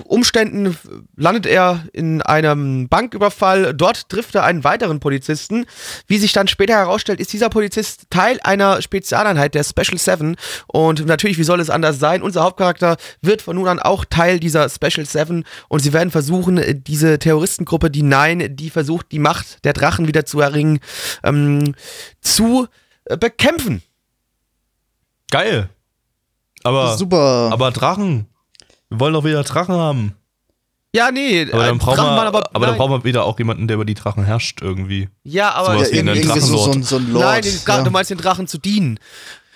Umständen, 0.03 0.77
landet 1.15 1.45
er 1.45 1.85
in 1.93 2.21
einem 2.21 2.89
Banküberfall. 2.89 3.73
Dort 3.73 4.09
trifft 4.09 4.35
er 4.35 4.43
einen 4.43 4.63
weiteren 4.63 4.99
Polizisten. 4.99 5.65
Wie 6.07 6.17
sich 6.17 6.33
dann 6.33 6.47
später 6.47 6.73
herausstellt, 6.73 7.19
ist 7.19 7.31
dieser 7.33 7.49
Polizist 7.49 8.07
Teil 8.09 8.39
einer 8.43 8.81
Spezialeinheit 8.81 9.55
der 9.55 9.63
Special 9.63 9.97
Seven. 9.97 10.35
Und 10.67 11.05
natürlich, 11.05 11.37
wie 11.37 11.43
soll 11.43 11.59
es 11.59 11.69
anders 11.69 11.99
sein? 11.99 12.21
Unser 12.21 12.43
Hauptcharakter 12.43 12.97
wird 13.21 13.41
von 13.41 13.55
nun 13.55 13.67
an 13.67 13.79
auch 13.79 14.05
Teil 14.05 14.39
dieser 14.39 14.69
Special 14.69 15.05
Seven. 15.05 15.45
Und 15.69 15.79
sie 15.79 15.93
werden 15.93 16.11
versuchen, 16.11 16.83
diese 16.83 17.17
Terroristengruppe, 17.19 17.89
die 17.89 18.03
Nein, 18.03 18.55
die 18.55 18.69
versucht, 18.69 19.11
die 19.11 19.19
Macht 19.19 19.63
der 19.63 19.73
Drachen 19.73 20.07
wieder 20.07 20.25
zu 20.25 20.39
erringen, 20.41 20.79
ähm, 21.23 21.73
zu 22.21 22.67
äh, 23.05 23.17
bekämpfen. 23.17 23.81
Geil. 25.31 25.69
Aber, 26.63 26.97
Super. 26.97 27.49
aber 27.51 27.71
Drachen. 27.71 28.27
Wir 28.89 28.99
wollen 28.99 29.13
doch 29.13 29.23
wieder 29.23 29.43
Drachen 29.43 29.75
haben. 29.75 30.15
Ja, 30.95 31.11
nee, 31.11 31.41
Aber 31.51 31.65
dann 31.65 31.77
äh, 31.77 31.81
wir, 31.81 31.87
waren 31.87 32.27
aber, 32.27 32.55
aber, 32.55 32.67
dann 32.67 32.77
brauchen 32.77 32.91
wir 32.91 33.03
wieder 33.03 33.25
auch 33.25 33.37
jemanden, 33.37 33.67
der 33.67 33.75
über 33.75 33.83
die 33.83 33.95
Drachen 33.95 34.23
herrscht 34.23 34.61
irgendwie. 34.61 35.09
Ja, 35.23 35.51
aber 35.51 35.75
ja, 35.75 35.87
irgendwie 35.91 36.21
so, 36.21 36.39
so, 36.39 36.81
so 36.81 36.97
ein 36.97 37.11
Lord. 37.11 37.25
nein, 37.25 37.41
den 37.41 37.59
ja. 37.67 37.83
du 37.83 37.91
meinst 37.91 38.11
den 38.11 38.17
Drachen 38.17 38.47
zu 38.47 38.57
dienen. 38.57 38.97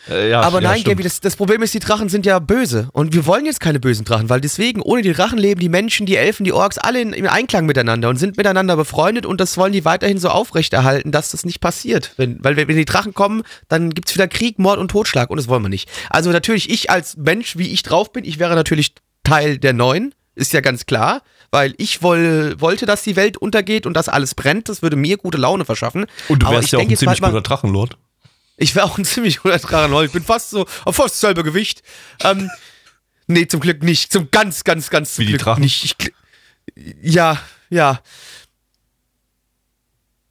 Äh, 0.09 0.31
ja, 0.31 0.41
aber 0.41 0.61
ja, 0.61 0.69
nein. 0.69 0.83
Gaby, 0.83 1.03
das, 1.03 1.21
das 1.21 1.35
Problem 1.35 1.61
ist, 1.61 1.73
die 1.73 1.79
Drachen 1.79 2.09
sind 2.09 2.25
ja 2.25 2.39
böse. 2.39 2.89
Und 2.91 3.13
wir 3.13 3.25
wollen 3.25 3.45
jetzt 3.45 3.59
keine 3.59 3.79
bösen 3.79 4.05
Drachen, 4.05 4.29
weil 4.29 4.41
deswegen, 4.41 4.81
ohne 4.81 5.01
die 5.01 5.13
Drachen 5.13 5.37
leben 5.37 5.61
die 5.61 5.69
Menschen, 5.69 6.05
die 6.05 6.17
Elfen, 6.17 6.43
die 6.43 6.51
Orks, 6.51 6.77
alle 6.77 7.01
in, 7.01 7.13
im 7.13 7.27
Einklang 7.27 7.65
miteinander 7.65 8.09
und 8.09 8.17
sind 8.17 8.35
miteinander 8.35 8.75
befreundet 8.75 9.25
und 9.25 9.39
das 9.39 9.57
wollen 9.57 9.71
die 9.71 9.85
weiterhin 9.85 10.17
so 10.17 10.29
aufrechterhalten, 10.29 11.11
dass 11.11 11.31
das 11.31 11.45
nicht 11.45 11.61
passiert. 11.61 12.13
Wenn, 12.17 12.43
weil 12.43 12.57
wenn 12.57 12.67
die 12.67 12.85
Drachen 12.85 13.13
kommen, 13.13 13.43
dann 13.67 13.91
gibt's 13.91 14.13
wieder 14.13 14.27
Krieg, 14.27 14.59
Mord 14.59 14.79
und 14.79 14.89
Totschlag 14.89 15.29
und 15.29 15.37
das 15.37 15.47
wollen 15.47 15.63
wir 15.63 15.69
nicht. 15.69 15.89
Also 16.09 16.31
natürlich, 16.31 16.69
ich 16.69 16.89
als 16.89 17.15
Mensch, 17.17 17.57
wie 17.57 17.71
ich 17.71 17.83
drauf 17.83 18.11
bin, 18.11 18.25
ich 18.25 18.39
wäre 18.39 18.55
natürlich 18.55 18.93
Teil 19.29 19.57
der 19.57 19.73
Neuen, 19.73 20.13
ist 20.35 20.53
ja 20.53 20.61
ganz 20.61 20.85
klar, 20.85 21.21
weil 21.51 21.73
ich 21.77 22.01
woll, 22.01 22.55
wollte, 22.59 22.85
dass 22.85 23.03
die 23.03 23.15
Welt 23.15 23.37
untergeht 23.37 23.85
und 23.85 23.93
dass 23.95 24.09
alles 24.09 24.35
brennt. 24.35 24.69
Das 24.69 24.81
würde 24.81 24.95
mir 24.95 25.17
gute 25.17 25.37
Laune 25.37 25.65
verschaffen. 25.65 26.05
Und 26.27 26.43
du 26.43 26.47
Aber 26.47 26.55
wärst 26.57 26.67
ich 26.67 26.71
ja 26.73 26.79
auch 26.79 26.83
ein 26.83 26.95
ziemlich 26.95 27.21
guter 27.21 27.41
Drachenlord. 27.41 27.97
ich 28.57 28.75
wäre 28.75 28.85
auch 28.85 28.97
ein 28.97 29.05
ziemlich 29.05 29.41
guter 29.41 29.57
Drachenlord. 29.59 30.05
Ich 30.07 30.11
bin 30.11 30.23
fast 30.23 30.49
so 30.51 30.65
auf 30.85 30.95
fast 30.95 31.15
dasselbe 31.15 31.43
Gewicht. 31.43 31.81
Ähm, 32.23 32.49
nee, 33.27 33.47
zum 33.47 33.59
Glück 33.59 33.83
nicht. 33.83 34.11
Zum 34.11 34.29
ganz, 34.31 34.63
ganz, 34.63 34.89
ganz 34.89 35.15
zum 35.15 35.23
Wie 35.23 35.25
die 35.27 35.31
Glück 35.33 35.43
Drachen? 35.43 35.61
nicht. 35.63 35.83
Ich, 35.83 36.13
ja, 37.01 37.39
ja. 37.69 37.99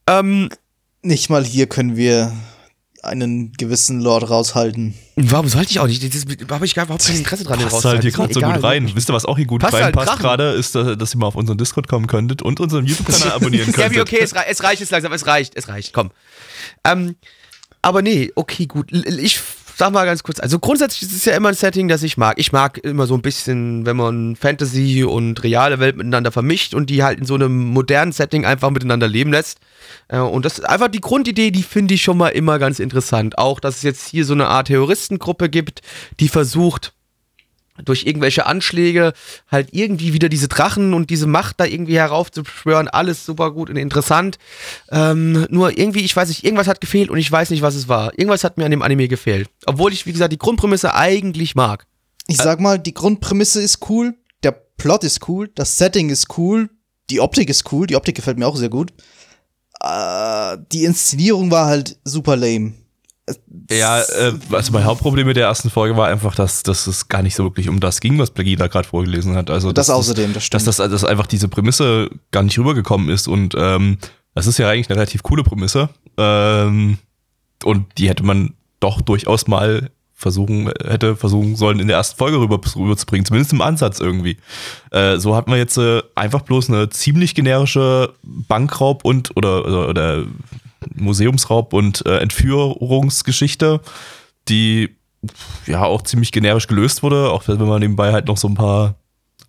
Ähm, 0.07 0.49
Nicht 1.03 1.29
mal 1.31 1.45
hier 1.45 1.67
können 1.69 1.97
wir 1.97 2.33
einen 3.09 3.53
gewissen 3.53 4.01
Lord 4.01 4.31
raushalten. 4.31 4.95
warum 5.17 5.49
sollte 5.49 5.71
ich 5.71 5.81
auch 5.81 5.87
nicht? 5.87 6.03
Das, 6.03 6.25
da 6.25 6.55
habe 6.55 6.67
ich 6.67 6.75
gar 6.75 6.85
überhaupt 6.85 7.05
kein 7.05 7.17
Interesse 7.17 7.45
dran, 7.45 7.59
den 7.59 7.69
Passt 7.69 7.85
halt 7.85 8.03
hier 8.03 8.13
gerade 8.13 8.33
so 8.33 8.41
Egal. 8.41 8.55
gut 8.55 8.65
rein. 8.65 8.91
Wisst 8.95 9.11
ihr, 9.11 9.15
was 9.15 9.25
auch 9.25 9.37
hier 9.37 9.47
gut 9.47 9.61
Passt 9.61 9.75
halt 9.75 9.85
reinpasst 9.85 10.09
Drachen. 10.09 10.23
gerade, 10.23 10.53
ist, 10.53 10.75
dass, 10.75 10.97
dass 10.97 11.15
ihr 11.15 11.19
mal 11.19 11.27
auf 11.27 11.35
unseren 11.35 11.59
Discord 11.59 11.89
kommen 11.89 12.07
könntet 12.07 12.43
und 12.43 12.61
unseren 12.61 12.87
YouTube-Kanal 12.87 13.33
abonnieren 13.35 13.73
könntet. 13.73 13.93
Gabi, 13.93 14.01
okay, 14.01 14.19
es, 14.21 14.35
rei 14.35 14.45
es 14.49 14.63
reicht 14.63 14.81
jetzt 14.81 14.91
langsam, 14.91 15.13
es 15.13 15.27
reicht, 15.27 15.57
es 15.57 15.69
reicht, 15.69 15.93
komm. 15.93 16.11
Ähm, 16.85 17.17
aber 17.83 18.03
nee, 18.03 18.31
okay, 18.35 18.67
gut. 18.67 18.93
Ich 18.93 19.41
sag 19.79 19.93
mal 19.93 20.05
ganz 20.05 20.25
kurz, 20.25 20.41
also 20.41 20.59
grundsätzlich 20.59 21.03
ist 21.03 21.17
es 21.17 21.25
ja 21.25 21.37
immer 21.37 21.51
ein 21.51 21.55
Setting, 21.55 21.87
das 21.87 22.03
ich 22.03 22.17
mag. 22.17 22.39
Ich 22.39 22.51
mag 22.51 22.79
immer 22.79 23.07
so 23.07 23.15
ein 23.15 23.23
bisschen, 23.23 23.87
wenn 23.87 23.97
man 23.97 24.35
Fantasy 24.35 25.05
und 25.05 25.43
reale 25.45 25.79
Welt 25.79 25.97
miteinander 25.97 26.33
vermischt 26.33 26.75
und 26.75 26.91
die 26.91 27.05
halt 27.05 27.21
in 27.21 27.27
so 27.27 27.37
einem 27.37 27.69
modernen 27.69 28.11
Setting 28.11 28.45
einfach 28.45 28.71
miteinander 28.71 29.07
leben 29.07 29.31
lässt. 29.31 29.59
Äh, 30.09 30.19
Und 30.19 30.45
das 30.45 30.59
ist 30.59 30.65
einfach 30.65 30.89
die 30.89 31.01
Grundidee, 31.01 31.53
die 31.53 31.63
finde 31.63 31.95
ich 31.95 32.03
schon 32.03 32.19
mal 32.19 32.31
immer 32.31 32.59
ganz 32.59 32.81
interessant. 32.81 33.39
Auch, 33.39 33.61
dass 33.61 33.77
es 33.77 33.83
jetzt 33.83 34.09
hier 34.09 34.25
so 34.25 34.33
eine 34.33 34.49
Art 34.49 34.67
Terroristengruppe 34.67 35.49
gibt, 35.49 35.81
die 36.19 36.29
versucht, 36.29 36.93
durch 37.85 38.07
irgendwelche 38.07 38.47
Anschläge 38.47 39.13
halt 39.51 39.69
irgendwie 39.73 40.13
wieder 40.13 40.29
diese 40.29 40.49
Drachen 40.49 40.95
und 40.95 41.11
diese 41.11 41.27
Macht 41.27 41.61
da 41.61 41.65
irgendwie 41.65 41.97
heraufzuschwören. 41.97 42.89
Alles 42.89 43.25
super 43.25 43.53
gut 43.53 43.71
und 43.71 43.77
interessant. 43.77 44.39
Ähm, 44.91 45.47
nur 45.51 45.77
irgendwie, 45.77 46.01
ich 46.01 46.15
weiß 46.15 46.29
nicht, 46.29 46.45
irgendwas 46.45 46.69
hat 46.69 46.81
gefehlt 46.81 47.11
und 47.11 47.19
ich 47.19 47.31
weiß 47.31 47.51
nicht, 47.51 47.63
was 47.63 47.75
es 47.75 47.89
war. 47.89 48.13
Irgendwas 48.19 48.45
hat 48.45 48.59
mir 48.59 48.65
an 48.65 48.71
dem 48.71 48.83
Anime 48.83 49.09
gefehlt. 49.09 49.49
Obwohl 49.67 49.93
ich, 49.93 50.07
wie 50.07 50.13
gesagt, 50.13 50.33
die 50.33 50.39
Grundprämisse 50.39 50.95
eigentlich 50.95 51.55
mag. 51.55 51.87
Ich 52.27 52.37
sag 52.37 52.61
mal, 52.61 52.79
die 52.79 52.93
Grundprämisse 52.93 53.63
ist 53.63 53.89
cool, 53.89 54.15
der 54.43 54.53
Plot 54.53 55.03
ist 55.05 55.29
cool, 55.29 55.51
das 55.55 55.79
Setting 55.79 56.11
ist 56.11 56.37
cool, 56.37 56.69
die 57.09 57.21
Optik 57.21 57.49
ist 57.49 57.73
cool, 57.73 57.87
die 57.87 57.97
Optik 57.97 58.17
gefällt 58.17 58.39
mir 58.39 58.47
auch 58.47 58.57
sehr 58.57 58.69
gut. 58.69 58.93
Äh, 59.81 60.59
die 60.73 60.85
Inszenierung 60.85 61.51
war 61.51 61.67
halt 61.67 61.99
super 62.05 62.37
lame. 62.37 62.75
Ja, 63.71 64.01
äh, 64.01 64.33
also 64.53 64.73
mein 64.73 64.85
Hauptproblem 64.85 65.27
mit 65.27 65.37
der 65.37 65.47
ersten 65.47 65.71
Folge 65.71 65.97
war 65.97 66.09
einfach, 66.09 66.35
dass, 66.35 66.63
dass 66.63 66.87
es 66.87 67.09
gar 67.09 67.23
nicht 67.23 67.35
so 67.35 67.45
wirklich 67.45 67.69
um 67.69 67.81
das 67.81 68.01
ging, 68.01 68.19
was 68.19 68.31
Blackie 68.31 68.57
da 68.57 68.67
gerade 68.69 68.89
vorgelesen 68.89 69.37
hat. 69.37 69.51
Also 69.51 69.73
Das 69.73 69.87
dass- 69.89 69.97
außerdem, 69.97 70.33
das 70.33 70.49
dass, 70.49 70.63
stimmt. 70.63 70.67
dass, 70.67 70.77
dass 70.77 71.05
einfach 71.05 71.27
diese 71.27 71.49
Prämisse 71.49 72.09
gar 72.31 72.43
nicht 72.43 72.59
rübergekommen 72.59 73.09
ist 73.11 73.29
und 73.29 73.55
ähm, 73.59 73.99
das 74.35 74.47
ist 74.47 74.59
ja 74.59 74.69
eigentlich 74.69 74.89
eine 74.89 74.97
relativ 74.97 75.23
coole 75.23 75.43
Prämisse 75.43 75.89
ähm, 76.17 76.99
und 77.65 77.87
die 77.99 78.09
hätte 78.09 78.25
man 78.25 78.55
doch 78.81 79.01
durchaus 79.01 79.47
mal 79.49 79.91
versuchen, 80.15 80.71
hätte 80.85 81.15
versuchen 81.17 81.55
sollen, 81.55 81.79
in 81.79 81.87
der 81.89 81.97
ersten 81.97 82.17
Folge 82.19 82.39
rüber, 82.41 82.59
rüberzubringen, 82.77 83.25
zumindest 83.25 83.53
im 83.53 83.61
Ansatz 83.61 84.01
irgendwie. 84.01 84.37
Äh, 84.91 85.19
so 85.19 85.37
hat 85.37 85.47
man 85.47 85.59
jetzt 85.59 85.77
äh, 85.79 86.03
einfach 86.17 86.43
bloß 86.43 86.71
eine 86.71 86.89
ziemlich 86.89 87.35
generische 87.37 88.13
Bankraub 88.25 89.05
und 89.05 89.37
oder, 89.37 89.65
oder, 89.65 89.89
oder 89.89 90.25
Museumsraub 90.95 91.73
und 91.73 92.05
äh, 92.07 92.19
Entführungsgeschichte, 92.19 93.81
die 94.49 94.97
ja 95.67 95.85
auch 95.85 96.03
ziemlich 96.03 96.33
generisch 96.33 96.67
gelöst 96.67 97.03
wurde, 97.03 97.31
auch 97.31 97.49
wenn 97.49 97.59
man 97.59 97.81
nebenbei 97.81 98.13
halt 98.13 98.27
noch 98.27 98.37
so 98.37 98.49
ein 98.49 98.55
paar 98.55 98.97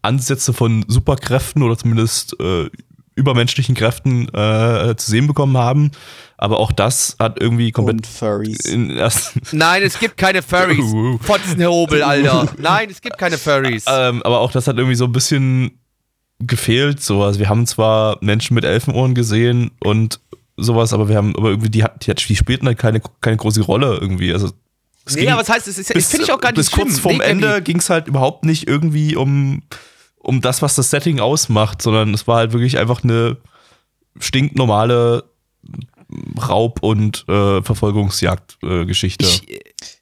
Ansätze 0.01 0.53
von 0.53 0.85
Superkräften 0.87 1.61
oder 1.61 1.77
zumindest 1.77 2.39
äh, 2.39 2.69
übermenschlichen 3.15 3.75
Kräften 3.75 4.29
äh, 4.33 4.95
zu 4.95 5.11
sehen 5.11 5.27
bekommen 5.27 5.57
haben. 5.57 5.91
Aber 6.37 6.59
auch 6.59 6.71
das 6.71 7.17
hat 7.19 7.39
irgendwie 7.41 7.71
komplett 7.71 7.97
Und 7.97 8.07
Furries. 8.07 8.59
Nein, 9.51 9.83
es 9.83 9.99
gibt 9.99 10.17
keine 10.17 10.41
Furries. 10.41 10.79
Uh. 10.93 11.17
Fotzenhobel, 11.19 12.01
Alter. 12.01 12.47
Nein, 12.57 12.89
es 12.89 13.01
gibt 13.01 13.17
keine 13.17 13.37
Furries. 13.37 13.85
ähm, 13.87 14.23
aber 14.23 14.39
auch 14.39 14.51
das 14.51 14.67
hat 14.67 14.77
irgendwie 14.77 14.95
so 14.95 15.05
ein 15.05 15.11
bisschen 15.11 15.79
gefehlt. 16.39 17.03
So, 17.03 17.23
also 17.23 17.39
wir 17.39 17.49
haben 17.49 17.67
zwar 17.67 18.17
Menschen 18.21 18.55
mit 18.55 18.63
Elfenohren 18.63 19.13
gesehen 19.13 19.71
und 19.81 20.21
sowas, 20.63 20.93
aber 20.93 21.09
wir 21.09 21.15
haben, 21.17 21.35
aber 21.35 21.49
irgendwie 21.49 21.69
die, 21.69 21.83
hat- 21.83 22.05
die, 22.05 22.11
hat- 22.11 22.27
die 22.27 22.35
spielten 22.35 22.67
halt 22.67 22.77
keine, 22.77 23.01
keine 23.21 23.37
große 23.37 23.61
Rolle 23.61 23.97
irgendwie. 23.99 24.31
Also 24.33 24.51
es 25.05 25.15
nee, 25.15 25.27
aber 25.29 25.41
was 25.41 25.49
heißt, 25.49 25.67
es 25.67 25.77
ist, 25.77 25.93
bis, 25.93 26.09
finde 26.09 26.25
ich 26.25 26.31
auch 26.31 26.39
gar 26.41 26.49
nicht 26.49 26.57
bis 26.57 26.71
kurz 26.71 26.89
schlimm. 26.91 27.01
vorm 27.01 27.17
Nee, 27.17 27.23
Ende 27.23 27.61
ging 27.61 27.77
es 27.77 27.89
halt 27.89 28.07
überhaupt 28.07 28.45
nicht 28.45 28.67
irgendwie 28.67 29.15
um, 29.15 29.63
um 30.19 30.41
das, 30.41 30.61
was 30.61 30.75
das 30.75 30.89
Setting 30.89 31.19
ausmacht, 31.19 31.81
sondern 31.81 32.13
es 32.13 32.27
war 32.27 32.37
halt 32.37 32.53
wirklich 32.53 32.77
einfach 32.77 33.03
eine 33.03 33.37
stinknormale 34.19 35.23
Raub- 36.41 36.81
und 36.81 37.23
äh, 37.29 37.61
Verfolgungsjagd-Geschichte. 37.61 39.25
Ich, 39.25 39.43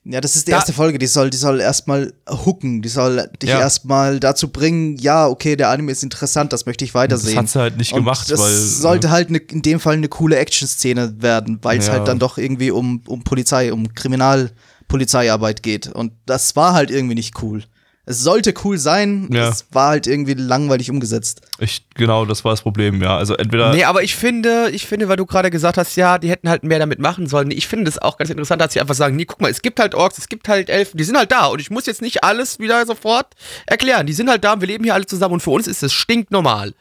Ja, 0.05 0.21
das 0.21 0.37
ist 0.37 0.47
die 0.47 0.51
Da- 0.51 0.57
erste 0.57 0.71
Folge, 0.71 0.99
die 0.99 1.05
soll, 1.07 1.29
die 1.29 1.35
soll 1.37 1.59
erstmal 1.59 2.13
hooken, 2.29 2.81
die 2.81 2.87
soll 2.87 3.29
dich 3.41 3.49
Ja. 3.49 3.59
erstmal 3.59 4.19
dazu 4.21 4.47
bringen, 4.47 4.95
ja, 4.97 5.27
okay, 5.27 5.57
der 5.57 5.69
Anime 5.69 5.91
ist 5.91 6.01
interessant, 6.03 6.53
das 6.53 6.65
möchte 6.65 6.85
ich 6.85 6.93
weitersehen. 6.93 7.35
Das 7.35 7.43
hat 7.43 7.49
sie 7.49 7.59
halt 7.59 7.77
nicht 7.77 7.91
Und 7.91 7.99
gemacht, 8.05 8.31
das 8.31 8.39
weil. 8.39 8.49
sollte 8.55 9.09
halt 9.11 9.29
ne, 9.31 9.39
in 9.39 9.61
dem 9.61 9.81
Fall 9.81 9.95
eine 9.95 10.07
coole 10.07 10.37
Action-Szene 10.37 11.15
werden, 11.21 11.59
weil 11.61 11.77
es 11.79 11.87
Ja. 11.87 11.93
halt 11.93 12.07
dann 12.07 12.19
doch 12.19 12.37
irgendwie 12.37 12.71
um, 12.71 13.01
um 13.05 13.23
Polizei, 13.25 13.73
um 13.73 13.93
Kriminalpolizeiarbeit 13.93 15.61
geht. 15.63 15.87
Und 15.87 16.13
das 16.25 16.55
war 16.55 16.73
halt 16.73 16.89
irgendwie 16.89 17.15
nicht 17.15 17.41
cool. 17.41 17.63
Es 18.09 18.21
sollte 18.21 18.53
cool 18.63 18.77
sein, 18.77 19.27
Ja. 19.33 19.49
es 19.49 19.65
war 19.71 19.89
halt 19.89 20.07
irgendwie 20.07 20.33
langweilig 20.33 20.89
umgesetzt. 20.89 21.41
ich, 21.59 21.85
genau, 21.93 22.25
das 22.25 22.45
war 22.45 22.53
das 22.53 22.61
Problem, 22.61 23.01
ja. 23.01 23.17
Also 23.17 23.35
entweder. 23.35 23.73
nee, 23.73 23.83
aber 23.83 24.01
ich 24.01 24.15
finde, 24.15 24.69
ich 24.71 24.87
finde, 24.87 25.09
weil 25.09 25.17
du 25.17 25.25
gerade 25.25 25.51
gesagt 25.51 25.77
hast, 25.77 25.97
ja, 25.97 26.17
die 26.17 26.29
hätten 26.29 26.47
halt 26.47 26.63
mehr 26.63 26.79
damit 26.79 26.99
machen 26.99 27.27
sollen. 27.27 27.51
Ich 27.51 27.67
finde 27.67 27.83
das 27.83 27.97
auch 27.99 28.17
ganz 28.17 28.29
interessant, 28.29 28.61
dass 28.61 28.71
sie 28.71 28.79
einfach 28.79 28.95
sagen, 28.95 29.17
nee, 29.17 29.25
guck 29.25 29.41
mal, 29.41 29.51
es 29.51 29.61
gibt 29.61 29.79
halt 29.81 29.93
Orks, 29.93 30.17
es 30.19 30.29
gibt 30.29 30.47
halt 30.47 30.69
Elfen, 30.69 30.97
die 30.97 31.03
sind 31.03 31.17
halt 31.17 31.33
da 31.33 31.47
und 31.47 31.59
ich 31.59 31.69
muss 31.69 31.85
jetzt 31.85 32.01
nicht 32.01 32.23
alles 32.23 32.59
wieder 32.59 32.85
sofort 32.85 33.27
erklären. 33.65 34.07
Die 34.07 34.13
sind 34.13 34.29
halt 34.29 34.43
da 34.45 34.53
und 34.53 34.61
wir 34.61 34.67
leben 34.69 34.85
hier 34.85 34.93
alle 34.93 35.05
zusammen 35.05 35.33
und 35.33 35.41
für 35.41 35.51
uns 35.51 35.67
ist 35.67 35.83
es 35.83 35.91
stinknormal. 35.91 36.73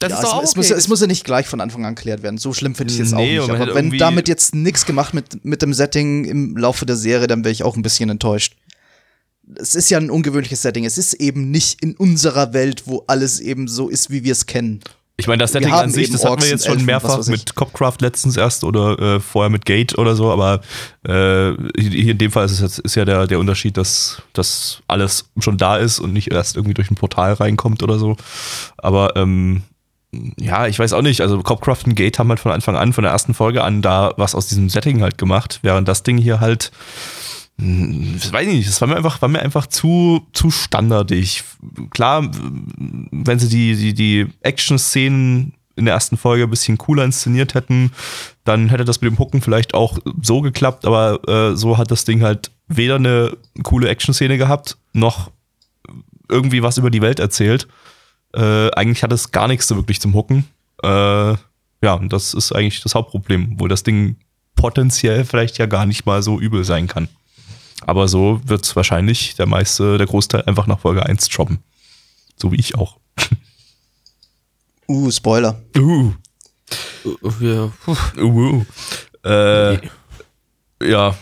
Das 0.00 0.10
Ja, 0.12 0.16
ist 0.16 0.22
doch 0.24 0.28
es, 0.30 0.34
auch 0.34 0.42
es, 0.42 0.50
okay. 0.50 0.58
muss, 0.58 0.70
es 0.70 0.88
muss 0.88 1.00
ja 1.02 1.06
nicht 1.06 1.24
gleich 1.24 1.46
von 1.46 1.60
Anfang 1.60 1.84
an 1.84 1.94
geklärt 1.94 2.22
werden. 2.22 2.38
So 2.38 2.54
schlimm 2.54 2.74
finde 2.74 2.92
ich 2.94 2.98
es 2.98 3.10
jetzt 3.10 3.16
Nee, 3.16 3.38
auch 3.38 3.44
und 3.44 3.52
nicht. 3.52 3.60
Aber 3.62 3.74
wenn 3.74 3.96
damit 3.98 4.28
jetzt 4.28 4.54
nichts 4.54 4.86
gemacht 4.86 5.12
mit, 5.14 5.44
mit 5.44 5.60
dem 5.62 5.74
Setting 5.74 6.24
im 6.24 6.56
Laufe 6.56 6.86
der 6.86 6.96
Serie, 6.96 7.26
dann 7.26 7.44
wäre 7.44 7.52
ich 7.52 7.62
auch 7.62 7.76
ein 7.76 7.82
bisschen 7.82 8.08
enttäuscht. 8.08 8.54
Es 9.56 9.74
ist 9.74 9.90
ja 9.90 9.98
ein 9.98 10.10
ungewöhnliches 10.10 10.62
Setting. 10.62 10.84
Es 10.84 10.98
ist 10.98 11.14
eben 11.14 11.50
nicht 11.50 11.82
in 11.82 11.94
unserer 11.96 12.52
Welt, 12.52 12.82
wo 12.86 13.04
alles 13.06 13.40
eben 13.40 13.68
so 13.68 13.88
ist, 13.88 14.10
wie 14.10 14.24
wir 14.24 14.32
es 14.32 14.46
kennen. 14.46 14.80
Ich 15.20 15.26
meine, 15.26 15.40
das 15.40 15.52
Setting 15.52 15.70
an 15.70 15.90
sich, 15.90 16.10
das 16.10 16.24
hatten 16.24 16.40
wir 16.40 16.48
jetzt 16.48 16.64
schon 16.64 16.74
Elfen, 16.74 16.86
mehrfach 16.86 17.26
mit 17.26 17.54
Copcraft 17.54 17.96
letztens 18.00 18.38
erst 18.38 18.64
oder 18.64 18.98
äh, 18.98 19.20
vorher 19.20 19.50
mit 19.50 19.66
Gate 19.66 19.98
oder 19.98 20.16
so, 20.16 20.30
aber 20.30 20.62
äh, 21.06 21.52
hier 21.78 22.12
in 22.12 22.18
dem 22.18 22.32
Fall 22.32 22.46
ist 22.46 22.52
es 22.52 22.60
jetzt 22.60 22.78
ist 22.78 22.94
ja 22.94 23.04
der, 23.04 23.26
der 23.26 23.38
Unterschied, 23.38 23.76
dass 23.76 24.22
das 24.32 24.80
alles 24.88 25.26
schon 25.38 25.58
da 25.58 25.76
ist 25.76 26.00
und 26.00 26.14
nicht 26.14 26.32
erst 26.32 26.56
irgendwie 26.56 26.72
durch 26.72 26.90
ein 26.90 26.94
Portal 26.94 27.34
reinkommt 27.34 27.82
oder 27.82 27.98
so. 27.98 28.16
Aber 28.78 29.14
ähm, 29.14 29.60
ja, 30.38 30.66
ich 30.66 30.78
weiß 30.78 30.94
auch 30.94 31.02
nicht. 31.02 31.20
Also 31.20 31.42
Copcraft 31.42 31.84
und 31.84 31.96
Gate 31.96 32.18
haben 32.18 32.30
halt 32.30 32.40
von 32.40 32.52
Anfang 32.52 32.76
an, 32.76 32.94
von 32.94 33.04
der 33.04 33.12
ersten 33.12 33.34
Folge 33.34 33.62
an, 33.62 33.82
da 33.82 34.14
was 34.16 34.34
aus 34.34 34.46
diesem 34.46 34.70
Setting 34.70 35.02
halt 35.02 35.18
gemacht, 35.18 35.60
während 35.62 35.86
das 35.86 36.02
Ding 36.02 36.16
hier 36.16 36.40
halt 36.40 36.72
das 38.14 38.32
weiß 38.32 38.46
ich 38.48 38.54
nicht, 38.54 38.68
das 38.68 38.80
war 38.80 38.88
mir 38.88 38.96
einfach, 38.96 39.20
war 39.20 39.28
mir 39.28 39.42
einfach 39.42 39.66
zu, 39.66 40.26
zu 40.32 40.50
standardig. 40.50 41.42
Klar, 41.90 42.30
wenn 43.10 43.38
sie 43.38 43.48
die, 43.48 43.76
die, 43.76 43.94
die 43.94 44.26
Action-Szenen 44.40 45.52
in 45.76 45.84
der 45.84 45.94
ersten 45.94 46.16
Folge 46.16 46.44
ein 46.44 46.50
bisschen 46.50 46.78
cooler 46.78 47.04
inszeniert 47.04 47.54
hätten, 47.54 47.92
dann 48.44 48.68
hätte 48.68 48.84
das 48.84 49.00
mit 49.00 49.10
dem 49.10 49.18
Hucken 49.18 49.40
vielleicht 49.40 49.74
auch 49.74 49.98
so 50.22 50.40
geklappt, 50.40 50.84
aber 50.86 51.20
äh, 51.28 51.56
so 51.56 51.78
hat 51.78 51.90
das 51.90 52.04
Ding 52.04 52.22
halt 52.22 52.50
weder 52.68 52.96
eine 52.96 53.36
coole 53.62 53.88
Action-Szene 53.88 54.38
gehabt, 54.38 54.78
noch 54.92 55.30
irgendwie 56.28 56.62
was 56.62 56.78
über 56.78 56.90
die 56.90 57.02
Welt 57.02 57.18
erzählt. 57.18 57.66
Äh, 58.34 58.70
eigentlich 58.70 59.02
hat 59.02 59.12
es 59.12 59.32
gar 59.32 59.48
nichts 59.48 59.66
so 59.68 59.76
wirklich 59.76 60.00
zum 60.00 60.14
Hucken. 60.14 60.46
Äh, 60.82 61.34
ja, 61.82 61.94
und 61.94 62.12
das 62.12 62.34
ist 62.34 62.52
eigentlich 62.52 62.82
das 62.82 62.94
Hauptproblem, 62.94 63.54
wo 63.58 63.68
das 63.68 63.82
Ding 63.82 64.16
potenziell 64.54 65.24
vielleicht 65.24 65.58
ja 65.58 65.66
gar 65.66 65.86
nicht 65.86 66.06
mal 66.06 66.22
so 66.22 66.38
übel 66.38 66.64
sein 66.64 66.86
kann. 66.86 67.08
Aber 67.86 68.08
so 68.08 68.40
wird 68.44 68.64
es 68.64 68.76
wahrscheinlich 68.76 69.34
der 69.36 69.46
meiste, 69.46 69.98
der 69.98 70.06
Großteil 70.06 70.42
einfach 70.42 70.66
nach 70.66 70.80
Folge 70.80 71.04
1 71.04 71.28
droppen. 71.28 71.58
So 72.36 72.52
wie 72.52 72.56
ich 72.56 72.74
auch. 72.74 72.98
Uh, 74.88 75.10
Spoiler. 75.10 75.60
Uh. 75.76 76.12
ja, 77.40 77.72
puh. 77.84 77.96
Uh. 78.18 78.64
Äh, 79.24 79.78
ja. 80.82 81.14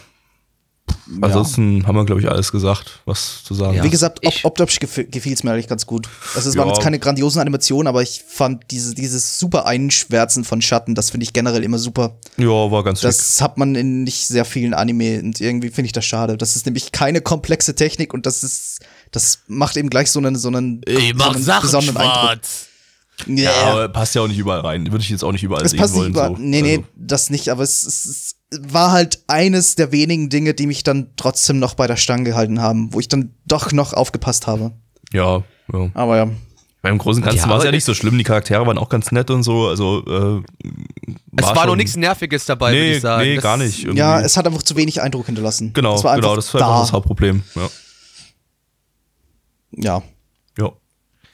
Ansonsten 1.23 1.87
haben 1.87 1.97
wir, 1.97 2.05
glaube 2.05 2.21
ich, 2.21 2.29
alles 2.29 2.53
gesagt, 2.53 3.01
was 3.07 3.43
zu 3.45 3.55
sagen 3.55 3.75
Ja. 3.75 3.83
Wie 3.85 3.91
gesagt, 3.91 4.19
ich- 4.21 4.45
optisch 4.45 4.79
gefiel 4.79 5.33
es 5.33 5.43
mir 5.43 5.53
eigentlich 5.53 5.69
ganz 5.69 5.87
gut. 5.87 6.09
Also 6.35 6.49
es 6.51 6.57
waren 6.57 6.69
Ja. 6.69 6.75
jetzt 6.75 6.83
keine 6.83 6.99
grandiosen 6.99 7.41
Animationen, 7.41 7.87
aber 7.87 8.03
ich 8.03 8.25
fand 8.29 8.71
diese, 8.71 8.95
dieses 8.95 9.39
super 9.39 9.67
Einschwärzen 9.67 10.45
von 10.45 10.61
Schatten, 10.61 10.95
das 10.95 11.11
finde 11.11 11.25
ich 11.25 11.33
generell 11.33 11.63
immer 11.65 11.79
super. 11.79 12.19
Ja, 12.37 12.47
war 12.71 12.85
ganz 12.85 13.01
schick. 13.01 13.09
Das 13.09 13.41
hat 13.41 13.57
man 13.57 13.75
in 13.75 14.05
nicht 14.05 14.27
sehr 14.27 14.45
vielen 14.45 14.75
Anime 14.75 15.21
und 15.21 15.41
irgendwie 15.41 15.71
finde 15.71 15.87
ich 15.87 15.93
das 15.93 16.05
schade. 16.05 16.37
Das 16.37 16.57
ist 16.57 16.67
nämlich 16.67 16.93
keine 16.93 17.21
komplexe 17.21 17.75
Technik 17.75 18.13
und 18.13 18.27
das 18.27 18.43
ist, 18.43 18.81
das 19.11 19.39
macht 19.47 19.77
eben 19.77 19.89
gleich 19.91 20.11
so 20.11 20.19
einen, 20.21 20.37
so 20.37 20.49
einen, 20.49 20.83
Ich 20.87 21.09
so 21.11 21.15
mach 21.17 21.35
einen 21.35 21.43
Sachen 21.43 21.63
besonderen 21.63 21.97
Eindruck. 21.97 22.21
schwarz. 22.23 22.65
Ja, 23.27 23.35
Ja, 23.51 23.53
aber 23.73 23.89
passt 23.89 24.15
ja 24.15 24.23
auch 24.23 24.29
nicht 24.29 24.39
überall 24.39 24.61
rein. 24.61 24.93
Würde 24.93 25.03
ich 25.03 25.11
jetzt 25.11 25.25
auch 25.25 25.33
nicht 25.33 25.43
überall 25.43 25.65
es 25.65 25.73
sehen 25.73 25.81
passt 25.81 25.95
nicht 25.95 26.01
wollen. 26.03 26.11
über, 26.13 26.29
so. 26.29 26.37
nee, 26.39 26.63
nee, 26.63 26.77
Also, 26.77 26.85
das 26.95 27.31
nicht, 27.31 27.49
aber 27.49 27.65
es, 27.65 27.83
es, 27.83 28.05
es 28.05 28.35
war 28.61 28.93
halt 28.93 29.23
eines 29.27 29.75
der 29.75 29.93
wenigen 29.93 30.31
Dinge, 30.31 30.55
die 30.55 30.67
mich 30.67 30.83
dann 30.83 31.09
trotzdem 31.17 31.59
noch 31.59 31.75
bei 31.75 31.87
der 31.87 31.97
Stange 31.97 32.25
gehalten 32.25 32.61
haben, 32.63 32.93
wo 32.95 33.01
ich 33.01 33.09
dann 33.09 33.35
doch 33.47 33.73
noch 33.73 33.93
aufgepasst 33.93 34.47
habe. 34.47 34.73
ja, 35.13 35.43
ja. 35.73 35.91
Aber 35.95 36.17
ja. 36.17 36.31
Beim 36.81 36.97
Großen 36.97 37.23
und 37.23 37.29
Ganzen 37.29 37.45
Ja, 37.45 37.51
war 37.51 37.59
es 37.59 37.65
ja 37.65 37.73
nicht 37.73 37.85
so 37.85 37.93
schlimm. 37.93 38.17
Die 38.17 38.25
Charaktere 38.25 38.65
waren 38.67 38.79
auch 38.79 38.89
ganz 38.89 39.11
nett 39.11 39.31
und 39.31 39.43
so. 39.43 39.67
Also, 39.67 39.99
äh, 40.07 40.43
Es 41.37 41.45
war, 41.45 41.57
schon- 41.57 41.67
noch 41.67 41.77
nichts 41.77 41.97
Nerviges 41.97 42.47
dabei, 42.47 42.71
würde 42.73 42.81
Nee, 42.85 42.95
ich 42.97 43.03
sagen. 43.03 43.23
nee, 43.25 43.35
Das- 43.35 43.43
gar 43.43 43.57
nicht. 43.57 43.81
Irgendwie. 43.81 43.99
Ja, 43.99 44.21
es 44.21 44.37
hat 44.37 44.47
einfach 44.47 44.63
zu 44.63 44.77
wenig 44.77 45.03
Eindruck 45.03 45.27
hinterlassen. 45.27 45.73
genau, 45.75 45.97
es 45.97 46.05
war 46.05 46.13
einfach 46.13 46.23
genau, 46.23 46.37
das 46.37 46.55
war 46.55 46.61
da. 46.61 46.67
einfach 46.69 46.81
das 46.83 46.93
Hauptproblem. 46.93 47.43
Ja. 47.57 47.69
Ja, 49.73 50.03
ja. 50.59 50.73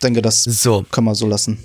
denke, 0.02 0.22
das 0.22 0.44
So. 0.44 0.84
können 0.90 1.06
wir 1.06 1.14
so 1.14 1.26
lassen. 1.28 1.58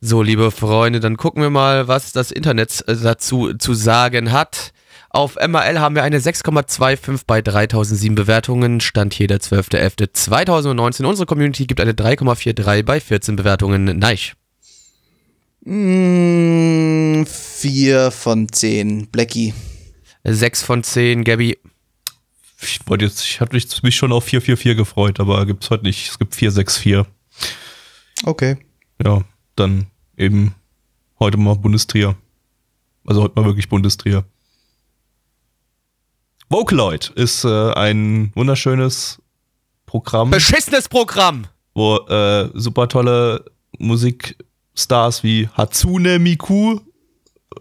So, 0.00 0.22
liebe 0.22 0.50
Freunde, 0.50 1.00
dann 1.00 1.16
gucken 1.16 1.42
wir 1.42 1.50
mal, 1.50 1.88
was 1.88 2.12
das 2.12 2.30
Internet 2.30 2.84
äh, 2.86 2.96
dazu 2.96 3.52
zu 3.54 3.74
sagen 3.74 4.30
hat. 4.32 4.72
Auf 5.10 5.36
MRL 5.36 5.80
haben 5.80 5.94
wir 5.94 6.02
eine 6.02 6.18
6,25 6.20 7.22
bei 7.26 7.40
3007 7.40 8.14
Bewertungen. 8.14 8.80
Stand 8.80 9.14
hier 9.14 9.26
der 9.26 9.40
12.11.2019. 9.40 11.04
Unsere 11.06 11.26
Community 11.26 11.66
gibt 11.66 11.80
eine 11.80 11.92
3,43 11.92 12.82
bei 12.82 13.00
14 13.00 13.36
Bewertungen. 13.36 13.84
Neich. 13.98 14.34
Mm, 15.64 17.24
vier 17.26 18.10
von 18.10 18.48
zehn. 18.52 19.06
Blackie. 19.08 19.54
6 20.24 20.62
von 20.62 20.82
10, 20.82 21.24
Gabby. 21.24 21.56
Ich 22.60 22.80
wollte 22.86 23.04
jetzt, 23.06 23.22
ich 23.22 23.40
hatte 23.40 23.54
mich- 23.54 23.82
mich 23.82 23.96
schon 23.96 24.12
auf 24.12 24.24
444 24.24 24.76
gefreut, 24.76 25.20
aber 25.20 25.46
gibt's 25.46 25.70
heute 25.70 25.84
nicht. 25.84 26.10
Es 26.10 26.18
gibt 26.18 26.34
464. 26.34 27.04
Okay. 28.24 28.56
Ja, 29.02 29.22
dann 29.56 29.86
eben 30.16 30.54
heute 31.20 31.38
mal 31.38 31.54
Bundestrier. 31.54 32.16
Also 33.06 33.22
heute 33.22 33.40
mal 33.40 33.46
wirklich 33.46 33.68
Bundestrier. 33.68 34.24
Vocaloid 36.50 37.10
ist 37.14 37.44
äh, 37.44 37.72
ein 37.72 38.32
wunderschönes 38.34 39.20
Programm, 39.84 40.30
Beschissenes 40.30 40.88
Programm. 40.88 41.46
wo 41.74 41.96
äh, 42.08 42.48
super 42.54 42.88
tolle 42.88 43.44
Musikstars 43.78 45.22
wie 45.22 45.48
Hatsune 45.54 46.18
Miku 46.18 46.80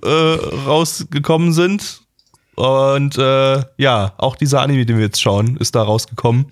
äh, 0.04 0.08
rausgekommen 0.66 1.52
sind. 1.52 2.02
Und 2.56 3.18
äh, 3.18 3.64
ja, 3.78 4.14
auch 4.18 4.36
dieser 4.36 4.62
Anime, 4.62 4.86
den 4.86 4.98
wir 4.98 5.06
jetzt 5.06 5.22
schauen, 5.22 5.58
ist 5.58 5.76
da 5.76 5.84
rausgekommen. 5.84 6.52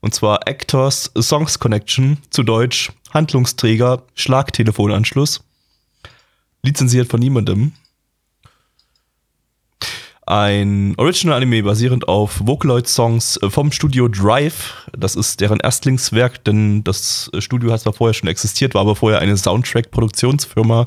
Und 0.00 0.14
zwar 0.14 0.46
Actors 0.46 1.10
Songs 1.18 1.58
Connection, 1.58 2.18
zu 2.30 2.42
Deutsch 2.42 2.92
Handlungsträger 3.10 4.02
Schlagtelefonanschluss. 4.14 5.44
Lizenziert 6.62 7.08
von 7.08 7.20
niemandem. 7.20 7.72
Ein 10.28 10.92
Original-Anime 10.98 11.62
basierend 11.62 12.06
auf 12.06 12.46
Vocaloid-Songs 12.46 13.40
vom 13.48 13.72
Studio 13.72 14.08
Drive. 14.08 14.86
Das 14.92 15.16
ist 15.16 15.40
deren 15.40 15.58
Erstlingswerk, 15.58 16.44
denn 16.44 16.84
das 16.84 17.30
Studio 17.38 17.72
hat 17.72 17.80
zwar 17.80 17.94
vorher 17.94 18.12
schon 18.12 18.28
existiert, 18.28 18.74
war 18.74 18.82
aber 18.82 18.94
vorher 18.94 19.20
eine 19.20 19.38
Soundtrack-Produktionsfirma, 19.38 20.84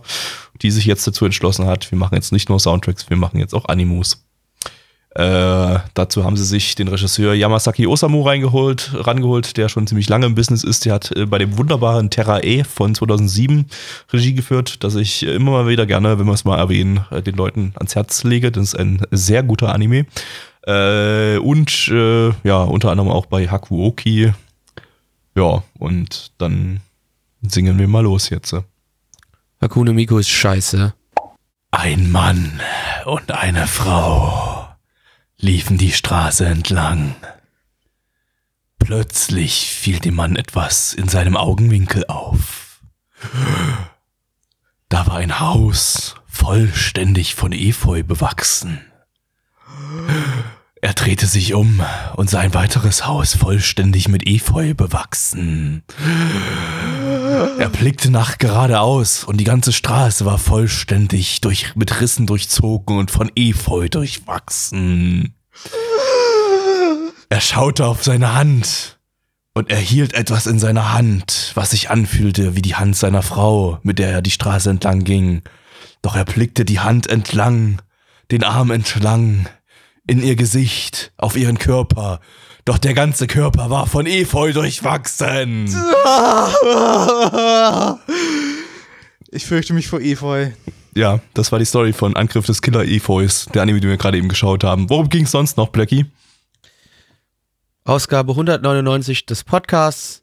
die 0.62 0.70
sich 0.70 0.86
jetzt 0.86 1.08
dazu 1.08 1.26
entschlossen 1.26 1.66
hat, 1.66 1.90
wir 1.90 1.98
machen 1.98 2.14
jetzt 2.14 2.32
nicht 2.32 2.50
nur 2.50 2.60
Soundtracks, 2.60 3.10
wir 3.10 3.18
machen 3.18 3.40
jetzt 3.40 3.56
auch 3.56 3.66
Animus. 3.66 4.24
Äh, 5.14 5.80
dazu 5.94 6.24
haben 6.24 6.38
sie 6.38 6.46
sich 6.46 6.76
den 6.76 6.88
Regisseur 6.88 7.34
Yamasaki 7.34 7.86
Osamu 7.86 8.22
reingeholt, 8.22 8.92
rangeholt, 8.94 9.58
der 9.58 9.68
schon 9.68 9.86
ziemlich 9.86 10.08
lange 10.08 10.26
im 10.26 10.36
Business 10.36 10.64
ist. 10.64 10.86
Der 10.86 10.94
hat 10.94 11.12
äh, 11.12 11.26
bei 11.26 11.38
dem 11.38 11.58
wunderbaren 11.58 12.10
Terra 12.10 12.42
E 12.42 12.64
von 12.64 12.96
2007 12.96 13.66
Regie 14.14 14.34
geführt, 14.34 14.84
das 14.86 14.96
ich 14.96 15.26
äh, 15.26 15.36
immer 15.36 15.52
mal 15.52 15.68
wieder 15.68 15.86
gerne, 15.86 16.18
wenn 16.18 16.28
wir 16.28 16.34
es 16.34 16.46
mal 16.46 16.58
erwähnen, 16.58 17.06
äh, 17.12 17.22
den 17.22 17.36
Leuten 17.36 17.74
ans 17.76 17.96
Herz 17.96 18.24
lege. 18.24 18.54
Das 18.54 18.68
ist 18.68 18.76
ein 18.76 19.02
sehr 19.12 19.44
guter 19.44 19.74
Anime. 19.74 20.06
Äh, 20.66 21.38
und 21.40 21.90
äh, 21.90 22.30
ja, 22.44 22.64
unter 22.64 22.92
anderem 22.92 23.12
auch 23.12 23.26
bei 23.26 23.50
Hakuoki. 23.50 24.32
Ja, 25.36 25.64
und 25.78 26.32
dann 26.38 26.80
singen 27.42 27.78
wir 27.80 27.88
mal 27.90 28.04
los 28.04 28.30
jetzt. 28.30 28.56
Hakune 29.62 29.92
Miku 29.92 30.20
ist 30.20 30.30
scheiße. 30.30 30.94
Ein 31.72 32.12
Mann 32.12 32.62
und 33.06 33.32
eine 33.32 33.68
Frau 33.68 34.51
liefen 35.42 35.78
die 35.78 35.92
Straße 35.92 36.46
entlang. 36.46 37.16
Plötzlich 38.80 39.76
fiel 39.76 40.00
dem 40.00 40.16
Mann 40.16 40.36
etwas 40.36 40.94
in 40.94 41.08
seinem 41.08 41.36
Augenwinkel 41.36 42.06
auf. 42.08 42.80
Da 44.90 45.08
war 45.08 45.18
ein 45.18 45.40
Haus 45.40 46.16
vollständig 46.28 47.36
von 47.36 47.52
Efeu 47.52 48.04
bewachsen. 48.04 48.82
Er 50.82 50.94
drehte 50.94 51.28
sich 51.28 51.54
um 51.54 51.82
und 52.16 52.30
sah 52.30 52.40
ein 52.40 52.54
weiteres 52.54 53.06
Haus 53.06 53.36
vollständig 53.36 54.08
mit 54.08 54.28
Efeu 54.28 54.74
bewachsen. 54.74 55.84
Er 57.58 57.70
blickte 57.70 58.10
nach 58.10 58.38
geradeaus 58.38 59.24
und 59.24 59.38
die 59.38 59.46
ganze 59.46 59.72
Straße 59.72 60.26
war 60.26 60.38
vollständig 60.38 61.42
durch, 61.42 61.76
mit 61.76 62.02
Rissen 62.02 62.28
durchzogen 62.28 62.98
und 62.98 63.12
von 63.12 63.32
Efeu 63.36 63.88
durchwachsen. 63.90 65.36
Er 67.30 67.42
schaute 67.42 67.86
auf 67.86 68.04
seine 68.04 68.34
Hand 68.34 69.00
und 69.54 69.70
er 69.70 69.80
hielt 69.80 70.14
etwas 70.14 70.48
in 70.48 70.60
seiner 70.60 70.94
Hand, 70.94 71.52
was 71.56 71.72
sich 71.72 71.90
anfühlte 71.90 72.56
wie 72.56 72.62
die 72.62 72.76
Hand 72.76 72.96
seiner 72.96 73.22
Frau, 73.22 73.80
mit 73.84 74.00
der 74.00 74.12
er 74.12 74.22
die 74.22 74.32
Straße 74.32 74.70
entlang 74.70 75.04
ging. 75.04 75.42
Doch 76.02 76.16
er 76.16 76.26
blickte 76.26 76.66
die 76.66 76.80
Hand 76.80 77.08
entlang, 77.08 77.82
den 78.32 78.44
Arm 78.44 78.72
entlang, 78.72 79.48
in 80.08 80.24
ihr 80.24 80.36
Gesicht, 80.36 81.14
auf 81.18 81.38
ihren 81.38 81.58
Körper. 81.58 82.20
Doch 82.66 82.78
der 82.78 82.94
ganze 82.94 83.28
Körper 83.28 83.70
war 83.70 83.88
von 83.88 84.06
Efeu 84.06 84.54
durchwachsen. 84.54 85.66
Ich 89.34 89.46
fürchte 89.46 89.74
mich 89.74 89.88
vor 89.88 90.02
Efeu. 90.02 90.50
Ja, 90.94 91.22
das 91.34 91.54
war 91.54 91.60
die 91.60 91.64
Story 91.66 91.94
von 91.94 92.18
Angriff 92.18 92.46
des 92.46 92.62
Killer 92.62 92.84
Efeus, 92.84 93.46
der 93.54 93.62
Anime, 93.62 93.80
den 93.80 93.90
wir 93.90 93.96
gerade 93.96 94.18
eben 94.18 94.28
geschaut 94.28 94.66
haben. 94.66 94.90
Worum 94.90 95.08
ging 95.08 95.24
es 95.24 95.32
sonst 95.32 95.56
noch, 95.56 95.70
Blackie? 95.70 96.06
Ausgabe 97.86 98.34
199 98.34 99.26
des 99.26 99.46
Podcasts 99.46 100.22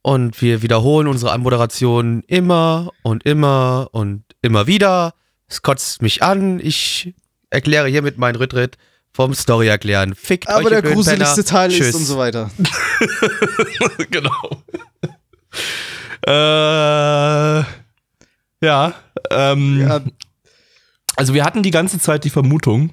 und 0.00 0.40
wir 0.40 0.62
wiederholen 0.62 1.06
unsere 1.06 1.32
Anmoderation 1.32 2.22
immer 2.28 2.92
und 3.02 3.26
immer 3.26 3.88
und 3.92 4.24
immer 4.40 4.66
wieder. 4.66 5.12
Es 5.48 5.60
kotzt 5.60 6.00
mich 6.00 6.22
an. 6.22 6.58
Ich 6.58 7.12
erkläre 7.50 7.88
hiermit 7.88 8.16
meinen 8.16 8.36
Rücktritt 8.36 8.78
vom 9.16 9.32
Story 9.32 9.68
erklären. 9.68 10.14
Fickt 10.14 10.46
euch, 10.46 10.54
Aber 10.54 10.70
ihr 10.70 10.82
der 10.82 10.92
gruseligste 10.92 11.42
Penner. 11.42 11.46
Teil 11.46 11.70
Tschüss. 11.70 11.88
ist 11.88 11.94
und 11.94 12.04
so 12.04 12.18
weiter. 12.18 12.50
genau. 14.10 14.62
äh, 16.26 17.64
ja, 18.60 18.94
ähm, 19.30 19.80
Ja, 19.80 20.02
also 21.16 21.32
wir 21.32 21.44
hatten 21.44 21.62
die 21.62 21.70
ganze 21.70 21.98
Zeit 21.98 22.24
die 22.24 22.30
Vermutung, 22.30 22.90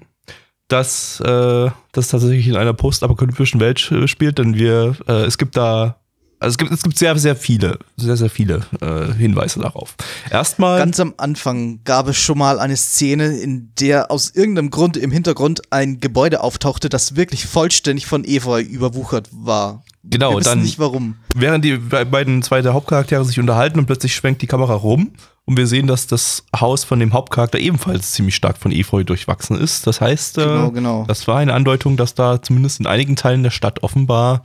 dass 0.69 1.19
äh, 1.19 1.69
das 1.91 2.07
tatsächlich 2.07 2.47
in 2.47 2.55
einer 2.55 2.74
postapokalyptischen 2.74 3.59
Welt 3.59 3.91
äh, 3.91 4.07
spielt, 4.07 4.38
denn 4.38 4.55
wir, 4.55 4.95
äh, 5.09 5.26
es 5.26 5.38
gibt 5.38 5.57
da, 5.57 5.99
also 6.44 6.54
es 6.54 6.58
gibt, 6.58 6.72
es 6.72 6.84
gibt 6.84 6.98
sehr, 6.98 7.18
sehr 7.18 7.36
viele, 7.36 7.80
sehr, 7.98 8.18
sehr 8.18 8.30
viele 8.30 8.62
äh, 8.82 9.14
Hinweise 9.14 9.60
darauf. 9.60 9.96
Erstmal, 10.30 10.78
Ganz 10.80 11.00
am 11.00 11.14
Anfang 11.18 11.80
gab 11.84 12.08
es 12.08 12.18
schon 12.18 12.38
mal 12.38 12.60
eine 12.60 12.78
Szene, 12.78 13.38
in 13.38 13.72
der 13.80 14.12
aus 14.12 14.30
irgendeinem 14.36 14.70
Grund 14.70 14.98
im 14.98 15.12
Hintergrund 15.12 15.62
ein 15.72 16.00
Gebäude 16.00 16.41
auftauchte, 16.41 16.89
das 16.89 17.16
wirklich 17.16 17.46
vollständig 17.46 18.06
von 18.06 18.24
Efeu 18.26 18.62
überwuchert 18.62 19.30
war. 19.32 19.84
Genau, 20.04 20.32
Wir 20.32 20.38
wissen 20.39 20.50
dann- 20.50 20.62
nicht 20.64 20.80
warum. 20.80 21.16
während 21.34 21.64
die 21.64 21.78
be- 21.78 22.06
beiden 22.06 22.44
zwei 22.44 22.62
der 22.62 22.74
Hauptcharaktere 22.74 23.24
sich 23.24 23.39
unterhalten 23.39 23.80
und 23.80 23.86
plötzlich 23.86 24.14
schwenkt 24.14 24.41
die 24.41 24.48
Kamera 24.48 24.74
rum 24.74 25.14
und 25.46 25.56
wir 25.58 25.66
sehen, 25.66 25.88
dass 25.88 26.08
das 26.08 26.44
Haus 26.58 26.84
von 26.84 27.00
dem 27.00 27.14
Hauptcharakter 27.14 27.58
ebenfalls 27.58 28.12
ziemlich 28.12 28.36
stark 28.36 28.58
von 28.58 28.74
Efeu 28.74 29.06
durchwachsen 29.06 29.58
ist. 29.58 29.88
Das 29.88 30.02
heißt, 30.02 30.39
äh, 30.39 30.44
Genau, 30.44 30.72
genau. 30.72 31.06
das 31.08 31.26
war 31.30 31.38
eine 31.38 31.54
Andeutung, 31.54 31.96
dass 31.96 32.16
da 32.16 32.41
zumindest 32.41 32.82
in 32.82 32.86
einigen 32.88 33.16
Teilen 33.16 33.44
der 33.44 33.52
Stadt 33.52 33.82
offenbar 33.82 34.44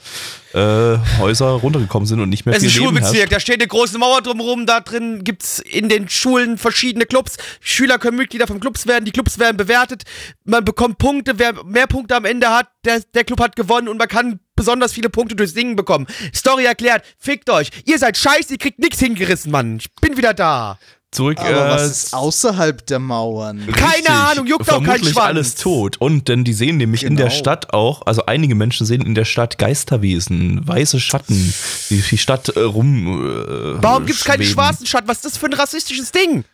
äh, 0.59 1.18
Häuser 1.18 1.46
runtergekommen 1.46 2.06
sind 2.06 2.20
und 2.20 2.28
nicht 2.28 2.44
mehr 2.46 2.54
Es 2.56 2.62
ist 2.62 2.68
ein 2.68 2.72
viel 2.72 2.80
Leben 2.80 2.96
Schulbezirk, 2.96 3.16
herrscht. 3.16 3.32
da 3.32 3.40
steht 3.40 3.61
eine 3.61 3.68
große 3.68 3.98
Mauer 3.98 4.22
drumherum, 4.22 4.66
da 4.66 4.80
drin 4.80 5.22
gibt's 5.22 5.61
in 5.61 5.88
den 5.88 6.09
Schulen 6.09 6.59
verschiedene 6.59 7.06
Clubs. 7.06 7.36
Schüler 7.61 7.98
können 7.98 8.16
Mitglieder 8.16 8.46
von 8.46 8.61
Clubs 8.61 8.86
werden, 8.86 9.04
die 9.04 9.12
Clubs 9.12 9.38
werden 9.38 9.56
bewertet, 9.56 10.02
man 10.44 10.64
bekommt 10.64 10.98
Punkte, 10.98 11.38
wer 11.38 11.64
mehr 11.64 11.86
Punkte 11.86 12.16
am 12.16 12.24
Ende 12.24 12.48
hat, 12.50 12.68
der, 12.84 13.00
der 13.14 13.24
Club 13.24 13.40
hat 13.40 13.56
gewonnen 13.56 13.88
und 13.88 13.98
man 13.98 14.09
kann 14.09 14.40
besonders 14.56 14.92
viele 14.92 15.09
Punkte 15.09 15.36
durchs 15.36 15.54
Singen 15.54 15.76
bekommen. 15.76 16.06
Story 16.34 16.64
erklärt, 16.64 17.04
fickt 17.18 17.48
euch, 17.48 17.70
ihr 17.84 17.98
seid 17.98 18.16
scheiße, 18.16 18.54
ihr 18.54 18.59
kriegt 18.59 18.80
nichts 18.80 18.98
hingerissen, 18.98 19.52
Mann. 19.52 19.78
Ich 19.78 19.92
bin 20.00 20.16
wieder 20.16 20.34
da. 20.34 20.78
Zurück, 21.11 21.38
Aber 21.40 21.50
äh, 21.50 21.70
was 21.70 21.86
ist 21.90 22.14
außerhalb 22.14 22.84
der 22.86 22.98
Mauern? 22.98 23.66
Keine 23.72 23.94
Richtig. 23.96 24.11
Ahnung, 24.11 24.46
juckt 24.46 24.68
auch 24.70 24.74
keinen 24.74 24.84
Vermutlich 24.84 25.12
Schwanz. 25.14 25.26
alles 25.26 25.54
tot. 25.54 25.96
Und 25.98 26.28
denn 26.28 26.44
die 26.44 26.52
sehen 26.52 26.76
nämlich 26.76 27.02
in 27.02 27.16
der 27.16 27.28
Genau. 27.28 27.38
Stadt 27.38 27.72
auch, 27.72 28.02
also 28.06 28.26
einige 28.26 28.54
Menschen 28.54 28.84
sehen 28.86 29.00
in 29.00 29.14
der 29.14 29.24
Stadt 29.24 29.56
Geisterwesen, 29.59 30.66
weiße 30.68 31.00
Schatten, 31.00 31.54
die 31.88 32.02
die 32.02 32.18
Stadt 32.18 32.48
äh, 32.50 32.61
rum. 32.61 33.24
Äh, 33.26 33.82
Warum 33.82 34.04
gibt's 34.04 34.24
keine 34.24 34.42
schweben. 34.44 34.52
schwarzen 34.54 34.86
Schatten? 34.86 35.09
Was 35.09 35.16
ist 35.18 35.24
das 35.24 35.36
für 35.38 35.46
ein 35.46 35.54
rassistisches 35.54 36.12
Ding? 36.12 36.44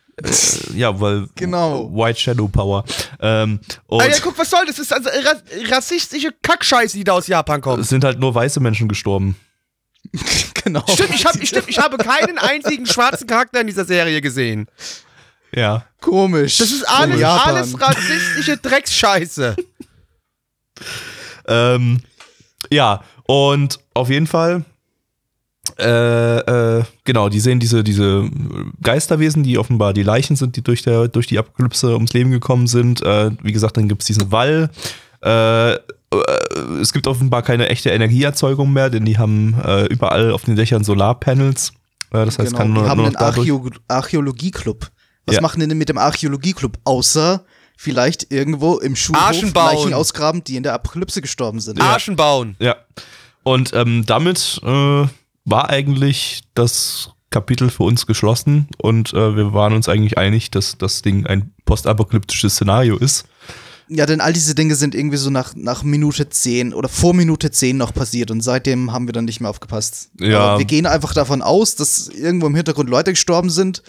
Ja, 0.73 0.97
weil 1.01 1.27
Genau. 1.35 1.89
White 1.93 2.17
Shadow 2.21 2.47
Power. 2.47 2.85
Ähm, 3.19 3.59
und 3.87 4.01
Alter, 4.01 4.21
guck, 4.23 4.37
was 4.39 4.49
soll 4.49 4.65
das? 4.65 4.77
Das 4.77 4.85
ist 4.85 4.93
also 4.93 5.09
ra 5.09 5.33
rassistische 5.75 6.29
Kackscheiße, 6.41 6.95
die 6.97 7.03
da 7.03 7.11
aus 7.11 7.27
Japan 7.27 7.59
kommt. 7.59 7.81
es 7.81 7.89
sind 7.89 8.05
halt 8.05 8.19
nur 8.21 8.33
weiße 8.33 8.61
Menschen 8.61 8.87
gestorben. 8.87 9.35
genau. 10.63 10.83
Stimmt, 10.87 11.15
ich, 11.15 11.25
hab, 11.25 11.45
stimmt, 11.45 11.69
ich 11.69 11.77
habe 11.79 11.97
keinen 11.97 12.37
einzigen 12.37 12.85
schwarzen 12.85 13.27
Charakter 13.27 13.61
in 13.61 13.67
dieser 13.67 13.85
Serie 13.85 14.21
gesehen. 14.21 14.67
Ja. 15.53 15.85
Komisch. 16.01 16.57
Das 16.57 16.71
ist 16.71 16.83
alles, 16.83 17.19
Japan. 17.19 17.55
alles 17.55 17.79
rassistische 17.79 18.57
Drecksscheiße. 18.57 19.55
Ähm, 21.47 21.99
ja, 22.69 23.03
und 23.27 23.79
auf 23.93 24.09
jeden 24.09 24.27
Fall, 24.27 24.65
äh, 25.79 26.79
äh, 26.79 26.83
genau, 27.03 27.29
die 27.29 27.39
sehen 27.39 27.59
diese, 27.59 27.83
diese 27.83 28.29
Geisterwesen, 28.81 29.43
die 29.43 29.57
offenbar 29.57 29.93
die 29.93 30.03
Leichen 30.03 30.35
sind, 30.35 30.55
die 30.55 30.61
durch, 30.61 30.83
der, 30.83 31.07
durch 31.07 31.27
die 31.27 31.39
Apokalypse 31.39 31.93
ums 31.93 32.13
Leben 32.13 32.31
gekommen 32.31 32.67
sind. 32.67 33.01
Äh, 33.01 33.31
wie 33.41 33.51
gesagt, 33.51 33.77
dann 33.77 33.87
gibt 33.87 34.01
es 34.01 34.07
diesen 34.07 34.31
Wall. 34.31 34.69
Äh, 36.21 36.79
es 36.81 36.93
gibt 36.93 37.07
offenbar 37.07 37.41
keine 37.41 37.69
echte 37.69 37.89
Energieerzeugung 37.89 38.71
mehr, 38.73 38.89
denn 38.89 39.05
die 39.05 39.17
haben 39.17 39.55
äh, 39.63 39.85
überall 39.85 40.31
auf 40.31 40.43
den 40.43 40.55
Dächern 40.55 40.83
Solarpanels. 40.83 41.73
Äh, 42.11 42.25
das 42.25 42.39
heißt, 42.39 42.51
genau. 42.51 42.57
kann 42.57 42.73
nur, 42.73 42.83
die 42.83 42.89
haben 42.89 42.97
nur 42.97 43.07
einen. 43.07 43.15
Archäo 43.15 43.69
Archäologieclub. 43.87 44.91
Was 45.25 45.35
Ja. 45.35 45.41
machen 45.41 45.59
die 45.59 45.67
denn 45.67 45.77
mit 45.77 45.89
dem 45.89 45.97
Archäologieclub? 45.97 46.77
Außer 46.83 47.43
vielleicht 47.77 48.31
irgendwo 48.31 48.77
im 48.77 48.95
Schulhof. 48.95 49.53
Leichen 49.53 49.93
ausgraben, 49.93 50.43
die 50.43 50.55
in 50.55 50.63
der 50.63 50.73
Apokalypse 50.73 51.21
gestorben 51.21 51.59
sind. 51.59 51.81
Arschen 51.81 52.15
bauen. 52.15 52.55
Ja. 52.59 52.75
Und 53.43 53.73
ähm, 53.73 54.05
damit 54.05 54.59
äh, 54.63 55.07
war 55.45 55.69
eigentlich 55.69 56.43
das 56.53 57.11
Kapitel 57.29 57.69
für 57.69 57.83
uns 57.83 58.05
geschlossen 58.05 58.69
und 58.77 59.13
äh, 59.13 59.35
wir 59.35 59.53
waren 59.53 59.73
uns 59.73 59.89
eigentlich 59.89 60.17
einig, 60.17 60.51
dass 60.51 60.77
das 60.77 61.01
Ding 61.01 61.25
ein 61.25 61.53
postapokalyptisches 61.65 62.53
Szenario 62.53 62.97
ist. 62.97 63.25
Ja, 63.87 64.05
denn 64.05 64.19
all 64.19 64.33
diese 64.33 64.55
Dinge 64.55 64.75
sind 64.75 64.95
irgendwie 64.95 65.17
so 65.17 65.29
nach, 65.29 65.53
nach 65.55 65.83
Minute 65.83 66.27
10 66.29 66.73
oder 66.73 66.89
vor 66.89 67.13
Minute 67.13 67.51
10 67.51 67.77
noch 67.77 67.93
passiert 67.93 68.31
und 68.31 68.41
seitdem 68.41 68.91
haben 68.91 69.07
wir 69.07 69.13
dann 69.13 69.25
nicht 69.25 69.41
mehr 69.41 69.49
aufgepasst. 69.49 70.09
Ja. 70.19 70.39
Aber 70.39 70.57
wir 70.59 70.65
gehen 70.65 70.85
einfach 70.87 71.13
davon 71.13 71.41
aus, 71.43 71.75
dass 71.75 72.07
irgendwo 72.07 72.47
im 72.47 72.55
Hintergrund 72.55 72.89
Leute 72.89 73.11
gestorben 73.11 73.49
sind 73.51 73.83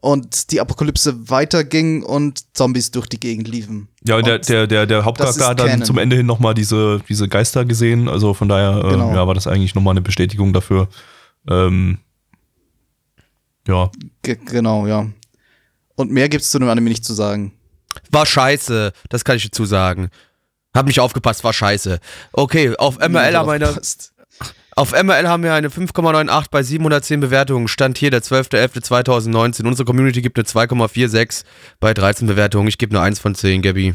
und 0.00 0.50
die 0.52 0.60
Apokalypse 0.60 1.28
weiterging 1.30 2.02
und 2.02 2.56
Zombies 2.56 2.90
durch 2.90 3.06
die 3.06 3.20
Gegend 3.20 3.46
liefen. 3.46 3.88
Ja, 4.04 4.16
und 4.16 4.26
der, 4.26 4.36
Und 4.36 4.48
der, 4.48 4.66
der, 4.66 4.86
der 4.86 5.04
Hauptcharakter 5.04 5.48
hat 5.48 5.60
dann 5.60 5.68
Canon. 5.68 5.84
zum 5.86 5.98
Ende 5.98 6.16
hin 6.16 6.26
nochmal 6.26 6.54
diese, 6.54 7.00
diese 7.08 7.28
Geister 7.28 7.64
gesehen. 7.64 8.08
Also 8.08 8.34
von 8.34 8.48
daher 8.48 8.82
äh, 8.84 8.90
Genau. 8.90 9.14
ja, 9.14 9.26
war 9.26 9.34
das 9.34 9.46
eigentlich 9.46 9.74
nochmal 9.74 9.92
eine 9.92 10.00
Bestätigung 10.00 10.52
dafür. 10.52 10.88
Ähm, 11.48 11.98
ja, 13.68 13.90
Ge 14.22 14.38
genau, 14.44 14.86
ja. 14.86 15.06
Und 15.94 16.10
mehr 16.10 16.28
gibt's 16.28 16.50
zu 16.50 16.58
dem 16.58 16.68
Anime 16.68 16.88
nicht 16.88 17.04
zu 17.04 17.12
sagen. 17.14 17.52
War 18.10 18.26
scheiße, 18.26 18.92
das 19.08 19.24
kann 19.24 19.36
ich 19.36 19.44
dazu 19.44 19.64
sagen. 19.64 20.10
Hab 20.74 20.86
nicht 20.86 21.00
aufgepasst, 21.00 21.44
war 21.44 21.52
scheiße. 21.52 22.00
Okay, 22.32 22.74
auf 22.76 22.98
MRL 22.98 23.36
haben 23.36 23.60
wir 23.60 23.80
auf 24.74 24.92
MRL 24.92 25.28
haben 25.28 25.42
wir 25.42 25.52
eine 25.52 25.68
5,98 25.68 26.46
bei 26.50 26.62
710 26.62 27.20
Bewertungen. 27.20 27.68
Stand 27.68 27.98
hier 27.98 28.10
der 28.10 28.22
12.11.2019. 28.22 29.66
Unsere 29.66 29.84
Community 29.84 30.22
gibt 30.22 30.38
eine 30.38 30.46
2,46 30.46 31.44
bei 31.78 31.92
13 31.92 32.26
Bewertungen. 32.26 32.68
Ich 32.68 32.78
gebe 32.78 32.96
eine 32.96 33.04
1 33.04 33.18
von 33.18 33.34
10, 33.34 33.60
Gabby. 33.60 33.94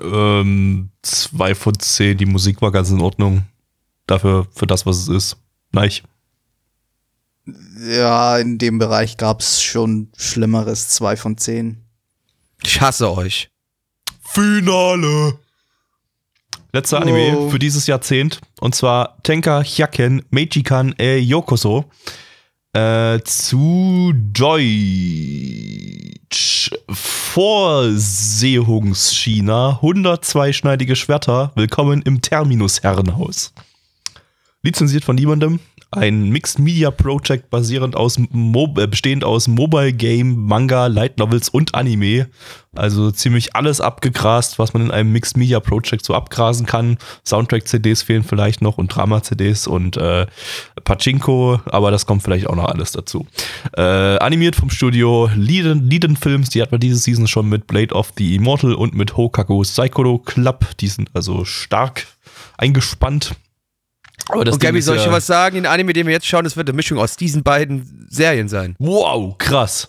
Ähm, 0.00 0.90
zwei 1.02 1.54
von 1.54 1.78
zehn. 1.78 2.16
Die 2.16 2.26
Musik 2.26 2.62
war 2.62 2.72
ganz 2.72 2.90
in 2.90 3.00
Ordnung. 3.00 3.44
Dafür, 4.06 4.46
für 4.54 4.66
das, 4.66 4.86
was 4.86 4.96
es 4.96 5.08
ist. 5.08 5.36
Nein. 5.72 5.90
Ja, 7.78 8.38
in 8.38 8.58
dem 8.58 8.78
Bereich 8.78 9.16
gab's 9.16 9.62
schon 9.62 10.08
Schlimmeres. 10.16 10.88
Zwei 10.88 11.16
von 11.16 11.36
zehn. 11.36 11.81
Ich 12.64 12.80
hasse 12.80 13.12
euch. 13.12 13.50
Finale. 14.22 15.38
Letzter 16.72 16.98
Oh. 16.98 17.02
Anime 17.02 17.50
für 17.50 17.58
dieses 17.58 17.86
Jahrzehnt. 17.86 18.40
Und 18.60 18.74
zwar 18.74 19.18
Tenka 19.22 19.62
Hyaken 19.62 20.24
Meijikan 20.30 20.94
e 20.98 21.18
Yokoso. 21.18 21.84
Äh, 22.72 23.20
zu 23.24 24.14
Deutsch. 24.32 24.70
Vorsehungschina. 26.88 29.80
102-schneidige 29.82 30.96
Schwerter. 30.96 31.52
Willkommen 31.54 32.00
im 32.02 32.22
Terminus 32.22 32.82
Herrenhaus. 32.82 33.52
Lizenziert 34.62 35.04
von 35.04 35.16
niemandem. 35.16 35.60
Ein 35.94 36.30
Mixed 36.30 36.58
Media 36.58 36.90
Project 36.90 37.50
basierend 37.50 37.96
aus 37.96 38.18
Mo 38.30 38.74
äh, 38.78 38.86
bestehend 38.86 39.24
aus 39.24 39.46
Mobile 39.46 39.92
Game, 39.92 40.46
Manga, 40.46 40.86
Light 40.86 41.18
Novels 41.18 41.50
und 41.50 41.74
Anime. 41.74 42.28
Also 42.74 43.10
ziemlich 43.10 43.54
alles 43.54 43.82
abgegrast, 43.82 44.58
was 44.58 44.72
man 44.72 44.86
in 44.86 44.90
einem 44.90 45.12
Mixed 45.12 45.36
Media 45.36 45.60
Project 45.60 46.06
so 46.06 46.14
abgrasen 46.14 46.64
kann. 46.64 46.96
Soundtrack-CDs 47.26 48.02
fehlen 48.02 48.24
vielleicht 48.24 48.62
noch 48.62 48.78
und 48.78 48.88
Drama-CDs 48.88 49.66
und 49.66 49.98
äh, 49.98 50.26
Pachinko, 50.82 51.60
aber 51.66 51.90
das 51.90 52.06
kommt 52.06 52.22
vielleicht 52.22 52.46
auch 52.46 52.56
noch 52.56 52.68
alles 52.68 52.92
dazu. 52.92 53.26
Äh, 53.76 53.82
animiert 53.82 54.56
vom 54.56 54.70
Studio 54.70 55.28
Liden, 55.36 56.16
Films, 56.16 56.48
die 56.48 56.62
hat 56.62 56.72
man 56.72 56.80
diese 56.80 56.96
Season 56.96 57.28
schon 57.28 57.50
mit 57.50 57.66
Blade 57.66 57.94
of 57.94 58.14
the 58.16 58.34
Immortal 58.34 58.72
und 58.72 58.94
mit 58.94 59.18
Hokaku 59.18 59.62
Saikoro 59.62 60.18
Club. 60.18 60.64
Die 60.80 60.88
sind 60.88 61.10
also 61.12 61.44
stark 61.44 62.06
eingespannt. 62.56 63.32
Aber 64.28 64.44
das 64.44 64.54
Und 64.54 64.60
Gabby, 64.62 64.80
soll 64.82 64.96
ich 64.96 65.02
ja- 65.02 65.08
dir 65.08 65.14
was 65.14 65.26
sagen? 65.26 65.56
Den 65.56 65.66
Anime, 65.66 65.92
den 65.92 66.06
wir 66.06 66.12
jetzt 66.12 66.26
schauen, 66.26 66.44
das 66.44 66.56
wird 66.56 66.68
eine 66.68 66.76
Mischung 66.76 66.98
aus 66.98 67.16
diesen 67.16 67.42
beiden 67.42 68.06
Serien 68.10 68.48
sein. 68.48 68.76
Wow, 68.78 69.36
krass. 69.38 69.88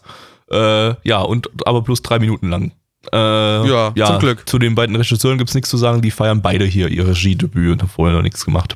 Äh, 0.52 0.96
ja, 1.08 1.22
und 1.22 1.50
aber 1.66 1.84
plus 1.84 2.02
drei 2.02 2.20
Minuten 2.20 2.50
lang. 2.50 2.72
Äh, 3.12 3.68
Ja, 3.68 3.94
zum 3.96 4.20
Glück. 4.20 4.48
Zu 4.48 4.60
den 4.60 4.76
beiden 4.76 4.96
Regisseuren 4.96 5.38
gibt's 5.38 5.54
nichts 5.54 5.70
zu 5.70 5.78
sagen. 5.78 6.02
Die 6.02 6.12
feiern 6.12 6.42
beide 6.42 6.66
hier 6.66 6.88
ihr 6.90 7.08
Regiedebüt 7.08 7.72
und 7.74 7.82
haben 7.82 7.90
vorher 7.90 8.16
noch 8.16 8.24
nichts 8.24 8.46
gemacht. 8.46 8.76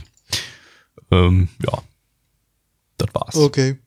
Ähm, 1.11 1.47
ja. 1.65 1.79
Das 2.97 3.07
war's. 3.13 3.35
Okay. 3.35 3.77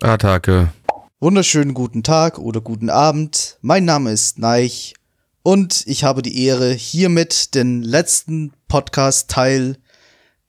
Attacke. 0.00 0.72
Wunderschönen 1.20 1.74
guten 1.74 2.02
Tag 2.02 2.38
oder 2.38 2.60
guten 2.60 2.90
Abend. 2.90 3.58
Mein 3.60 3.84
Name 3.84 4.12
ist 4.12 4.38
Neich 4.38 4.94
und 5.42 5.82
ich 5.86 6.04
habe 6.04 6.22
die 6.22 6.44
Ehre, 6.44 6.72
hiermit 6.72 7.54
den 7.56 7.82
letzten 7.82 8.52
Podcast-Teil 8.68 9.78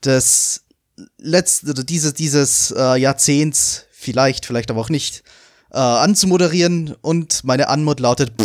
des 0.03 0.63
letzten 1.17 1.69
oder 1.69 1.83
dieses, 1.83 2.13
dieses 2.13 2.71
äh, 2.71 2.97
Jahrzehnts, 2.99 3.85
vielleicht, 3.91 4.45
vielleicht 4.45 4.71
aber 4.71 4.81
auch 4.81 4.89
nicht, 4.89 5.23
äh, 5.71 5.77
anzumoderieren 5.77 6.95
und 7.01 7.43
meine 7.43 7.69
Anmut 7.69 7.99
lautet 7.99 8.31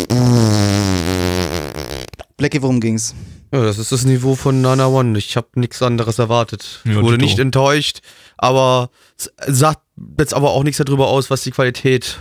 Blackie, 2.37 2.63
worum 2.63 2.81
ging's? 2.81 3.15
Ja, 3.53 3.63
das 3.63 3.79
ist 3.79 3.93
das 3.93 4.05
Niveau 4.05 4.35
von 4.35 4.61
Nana 4.61 4.89
One. 4.89 5.17
Ich 5.17 5.37
habe 5.37 5.49
nichts 5.55 5.81
anderes 5.81 6.19
erwartet. 6.19 6.81
Ja, 6.85 6.93
ich 6.93 7.03
wurde 7.03 7.19
nicht 7.19 7.39
enttäuscht, 7.39 8.01
aber 8.37 8.91
es 9.17 9.33
sagt 9.47 9.81
jetzt 10.19 10.35
aber 10.35 10.51
auch 10.51 10.65
nichts 10.65 10.83
darüber 10.85 11.07
aus, 11.07 11.31
was 11.31 11.43
die 11.43 11.53
Qualität 11.53 12.19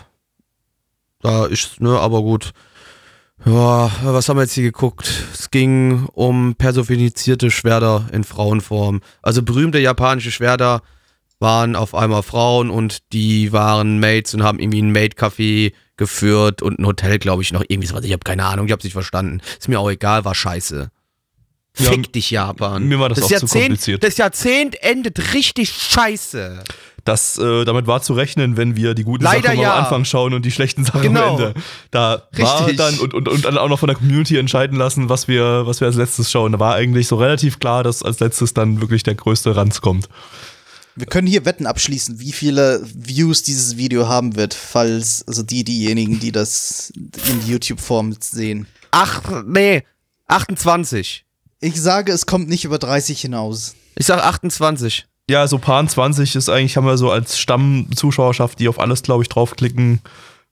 da 1.22 1.46
ist, 1.46 1.82
ne? 1.82 1.98
Aber 2.00 2.22
gut. 2.22 2.54
Ja, 3.46 3.92
was 4.04 4.30
haben 4.30 4.38
wir 4.38 4.44
jetzt 4.44 4.54
hier 4.54 4.64
geguckt? 4.64 5.12
Es 5.34 5.52
ging 5.52 6.06
um 6.14 6.56
personifizierte 6.56 7.52
Schwerter 7.52 8.08
in 8.14 8.24
Frauenform. 8.24 9.02
Also 9.22 9.44
berühmte 9.44 9.80
japanische 9.80 10.32
Schwerter 10.32 10.82
waren 11.40 11.76
auf 11.76 11.94
einmal 11.94 12.24
Frauen 12.24 12.70
und 12.70 13.00
die 13.12 13.52
waren 13.52 14.00
Maids 14.00 14.34
und 14.34 14.44
haben 14.44 14.60
irgendwie 14.60 14.82
ein 14.82 14.94
Maid-Café 14.94 15.74
geführt 15.98 16.62
und 16.62 16.80
ein 16.80 16.86
Hotel, 16.86 17.20
glaube 17.20 17.42
ich, 17.42 17.52
noch 17.52 17.64
irgendwie 17.68 17.88
sowas. 17.88 18.06
Ich 18.06 18.14
habe 18.14 18.24
keine 18.24 18.46
Ahnung, 18.46 18.68
ich 18.68 18.72
habe 18.72 18.84
nicht 18.84 18.94
verstanden. 18.94 19.42
Ist 19.60 19.68
mir 19.68 19.80
auch 19.80 19.90
egal, 19.92 20.24
war 20.24 20.36
scheiße. 20.36 20.90
Ja, 21.80 21.90
Fick 21.90 22.14
dich, 22.14 22.32
Japan. 22.32 22.88
mir 22.88 23.00
war 23.00 23.10
das 23.10 23.24
auch 23.24 23.28
zu 23.28 23.34
Jahrzehnt, 23.34 23.66
kompliziert. 23.66 24.04
Das 24.04 24.18
Jahrzehnt 24.18 24.82
endet 24.82 25.34
richtig 25.34 25.72
scheiße. 25.72 26.64
Das, 27.06 27.38
äh, 27.38 27.66
damit 27.66 27.86
war 27.86 28.02
zu 28.02 28.14
rechnen, 28.14 28.56
wenn 28.56 28.78
wir 28.78 28.94
die 28.94 29.04
guten 29.04 29.26
Leider 29.26 29.50
Sachen 29.50 29.60
ja. 29.60 29.74
am 29.76 29.84
Anfang 29.84 30.06
schauen 30.06 30.34
und 30.34 30.46
die 30.46 30.52
schlechten 30.52 30.86
Sachen 30.86 31.02
Genau. 31.02 31.36
am 31.36 31.40
Ende. 31.42 31.54
Da 31.92 32.24
war 32.32 32.72
dann 32.72 32.98
und, 33.00 33.14
und, 33.14 33.28
und 33.28 33.44
dann 33.44 33.58
auch 33.58 33.68
noch 33.68 33.80
von 33.80 33.88
der 33.88 33.98
Community 33.98 34.38
entscheiden 34.38 34.78
lassen, 34.78 35.10
was 35.10 35.28
wir, 35.28 35.68
was 35.68 35.82
wir 35.82 35.88
als 35.88 35.98
letztes 35.98 36.32
schauen. 36.32 36.54
Da 36.54 36.60
war 36.60 36.76
eigentlich 36.76 37.08
so 37.08 37.18
relativ 37.18 37.60
klar, 37.60 37.84
dass 37.84 38.04
als 38.04 38.22
letztes 38.22 38.54
dann 38.54 38.80
wirklich 38.80 39.04
der 39.04 39.16
größte 39.16 39.54
Ranz 39.56 39.82
kommt. 39.82 40.08
Wir 40.96 41.08
können 41.08 41.28
hier 41.28 41.44
Wetten 41.44 41.66
abschließen, 41.66 42.20
wie 42.20 42.32
viele 42.32 42.82
Views 42.94 43.42
dieses 43.44 43.78
Video 43.78 44.08
haben 44.08 44.36
wird, 44.36 44.54
falls, 44.54 45.28
also 45.28 45.42
die, 45.42 45.64
diejenigen, 45.64 46.20
die 46.20 46.32
das 46.32 46.94
in 46.96 47.48
YouTube-Form 47.48 48.16
sehen. 48.20 48.68
Ach, 48.92 49.44
nee, 49.46 49.84
28. 50.28 51.26
Ich 51.60 51.82
sage, 51.82 52.12
es 52.12 52.26
kommt 52.28 52.48
nicht 52.48 52.64
über 52.64 52.78
30 52.78 53.20
hinaus. 53.20 53.76
Ich 53.96 54.06
sag 54.06 54.24
28. 54.24 55.06
Ja, 55.30 55.48
so 55.48 55.58
Paar 55.58 55.86
20 55.88 56.36
ist 56.36 56.50
eigentlich, 56.50 56.76
haben 56.76 56.86
wir 56.86 56.98
so 56.98 57.10
als 57.10 57.40
Stammzuschauerschaft, 57.40 58.60
die 58.60 58.68
auf 58.68 58.80
alles, 58.80 59.04
glaube 59.04 59.24
ich, 59.24 59.30
draufklicken. 59.30 60.02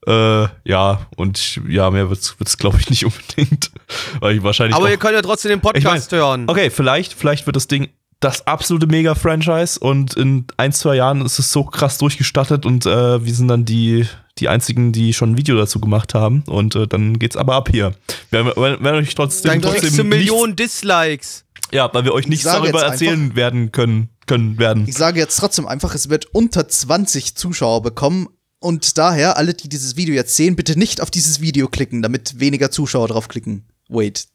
Äh, 0.07 0.47
ja, 0.63 1.05
und 1.17 1.59
ja, 1.67 1.91
mehr 1.91 2.09
wird's, 2.09 2.39
wird's 2.39 2.57
glaube 2.57 2.77
ich, 2.79 2.89
nicht 2.89 3.05
unbedingt. 3.05 3.71
Weil 4.19 4.37
ich 4.37 4.43
wahrscheinlich. 4.43 4.75
Aber 4.75 4.89
ihr 4.89 4.97
könnt 4.97 5.13
ja 5.13 5.21
trotzdem 5.21 5.49
den 5.49 5.59
Ich 5.59 5.83
mein, 5.83 5.93
Podcast 5.93 6.11
hören. 6.11 6.45
Okay, 6.47 6.69
vielleicht, 6.69 7.13
vielleicht 7.13 7.45
wird 7.45 7.55
das 7.55 7.67
Ding 7.67 7.89
das 8.21 8.45
absolute 8.45 8.85
Mega-Franchise 8.85 9.79
und 9.79 10.13
in 10.13 10.45
ein, 10.55 10.71
zwei 10.71 10.95
Jahren 10.95 11.25
ist 11.25 11.39
es 11.39 11.51
so 11.51 11.63
krass 11.63 11.97
durchgestattet 11.97 12.67
und 12.67 12.85
äh, 12.85 13.25
wir 13.25 13.33
sind 13.33 13.47
dann 13.47 13.65
die, 13.65 14.05
die 14.37 14.47
einzigen, 14.47 14.91
die 14.91 15.13
schon 15.13 15.31
ein 15.31 15.37
Video 15.37 15.57
dazu 15.57 15.81
gemacht 15.81 16.13
haben 16.13 16.43
und 16.45 16.75
äh, 16.75 16.87
dann 16.87 17.17
geht's 17.17 17.35
aber 17.35 17.55
ab 17.55 17.69
hier. 17.71 17.93
Wir 18.29 18.45
werden, 18.55 18.95
euch 18.95 19.15
trotzdem, 19.15 19.51
Dann 19.51 19.61
trotzdem 19.63 19.81
kriegst 19.81 19.97
du 19.97 20.03
nichts, 20.03 20.17
Millionen 20.17 20.55
Dislikes. 20.55 21.45
Ja, 21.71 21.93
weil 21.93 22.03
wir 22.05 22.13
euch 22.13 22.27
nichts 22.27 22.45
darüber 22.45 22.83
erzählen 22.83 23.35
werden 23.35 23.71
können, 23.71 24.09
können 24.27 24.57
werden. 24.59 24.85
Ich 24.87 24.95
sage 24.95 25.19
jetzt 25.19 25.37
trotzdem 25.37 25.67
einfach, 25.67 25.95
es 25.95 26.09
wird 26.09 26.25
unter 26.33 26.67
20 26.67 27.35
Zuschauer 27.35 27.81
bekommen. 27.81 28.27
Und 28.59 28.97
daher, 28.99 29.37
alle, 29.37 29.53
die 29.55 29.69
dieses 29.69 29.95
Video 29.97 30.13
jetzt 30.13 30.35
sehen, 30.35 30.55
bitte 30.55 30.77
nicht 30.77 31.01
auf 31.01 31.09
dieses 31.09 31.41
Video 31.41 31.67
klicken, 31.67 32.03
damit 32.03 32.39
weniger 32.39 32.69
Zuschauer 32.69 33.07
draufklicken. 33.07 33.65
Wait. 33.89 34.27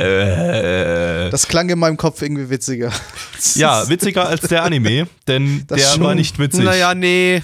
Äh, 0.00 1.30
Das 1.30 1.46
klang 1.48 1.68
in 1.68 1.78
meinem 1.78 1.96
Kopf 1.96 2.20
irgendwie 2.22 2.50
witziger. 2.50 2.90
ja, 3.54 3.88
witziger 3.88 4.26
als 4.28 4.42
der 4.42 4.64
Anime, 4.64 5.06
denn 5.28 5.64
Das 5.66 5.78
der 5.80 5.88
schon. 5.88 6.02
war 6.02 6.14
nicht 6.14 6.38
witzig. 6.38 6.64
Naja, 6.64 6.94
nee. 6.94 7.42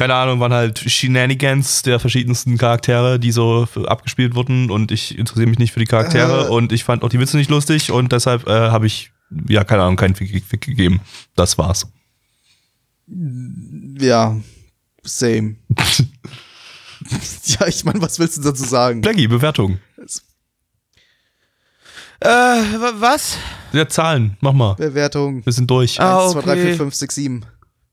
Keine 0.00 0.14
Ahnung, 0.14 0.40
waren 0.40 0.54
halt 0.54 0.78
Shenanigans 0.78 1.82
der 1.82 2.00
verschiedensten 2.00 2.56
Charaktere, 2.56 3.20
die 3.20 3.32
so 3.32 3.68
abgespielt 3.86 4.34
wurden 4.34 4.70
und 4.70 4.90
ich 4.92 5.18
interessiere 5.18 5.46
mich 5.46 5.58
nicht 5.58 5.72
für 5.74 5.80
die 5.80 5.84
Charaktere 5.84 6.46
Äh. 6.46 6.48
und 6.48 6.72
ich 6.72 6.84
fand 6.84 7.04
auch 7.04 7.10
die 7.10 7.20
Witze 7.20 7.36
nicht 7.36 7.50
lustig 7.50 7.92
und 7.92 8.10
deshalb 8.10 8.46
äh, 8.48 8.50
habe 8.70 8.86
ich, 8.86 9.12
ja, 9.46 9.62
keine 9.62 9.82
Ahnung, 9.82 9.96
keinen 9.96 10.14
Fick, 10.14 10.42
Fick 10.42 10.62
gegeben. 10.62 11.00
Das 11.36 11.58
war's. 11.58 11.86
Ja, 13.06 14.36
same. 15.02 15.56
ja, 17.44 17.66
ich 17.66 17.84
meine, 17.84 18.00
was 18.00 18.18
willst 18.18 18.38
du 18.38 18.40
dazu 18.42 18.64
sagen? 18.64 19.02
Blackie, 19.02 19.28
Bewertung. 19.28 19.80
Äh, 22.20 22.26
wa- 22.28 22.94
was? 22.96 23.36
Ja, 23.72 23.86
Zahlen, 23.86 24.38
mach 24.40 24.52
mal. 24.54 24.76
Bewertung. 24.76 25.44
Wir 25.44 25.52
sind 25.52 25.70
durch. 25.70 26.00
Ah, 26.00 26.24
1, 26.24 26.32
2, 26.32 26.40
3, 26.40 26.54
4, 26.54 26.62
okay. 26.64 26.74
5, 26.76 26.94
6, 26.94 27.14
7. 27.14 27.44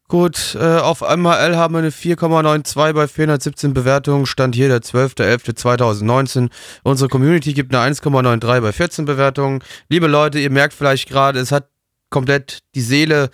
Gut, 0.09 0.55
äh, 0.57 0.77
auf 0.77 1.01
MHL 1.01 1.57
haben 1.57 1.73
wir 1.73 1.79
eine 1.79 1.89
4,92 1.89 2.93
bei 2.93 3.07
417 3.09 3.73
Bewertungen. 3.73 4.25
Stand 4.25 4.55
hier 4.55 4.69
der 4.69 4.79
12.11.2019. 4.79 6.49
Unsere 6.83 7.09
Community 7.09 7.53
gibt 7.53 7.75
eine 7.75 7.93
1,93 7.93 8.61
bei 8.61 8.71
14 8.71 9.03
Bewertungen. 9.03 9.61
Liebe 9.89 10.07
Leute, 10.07 10.39
ihr 10.39 10.49
merkt 10.49 10.73
vielleicht 10.73 11.09
gerade, 11.09 11.39
es 11.39 11.51
hat 11.51 11.67
komplett 12.09 12.59
die 12.73 12.81
Seele 12.81 13.31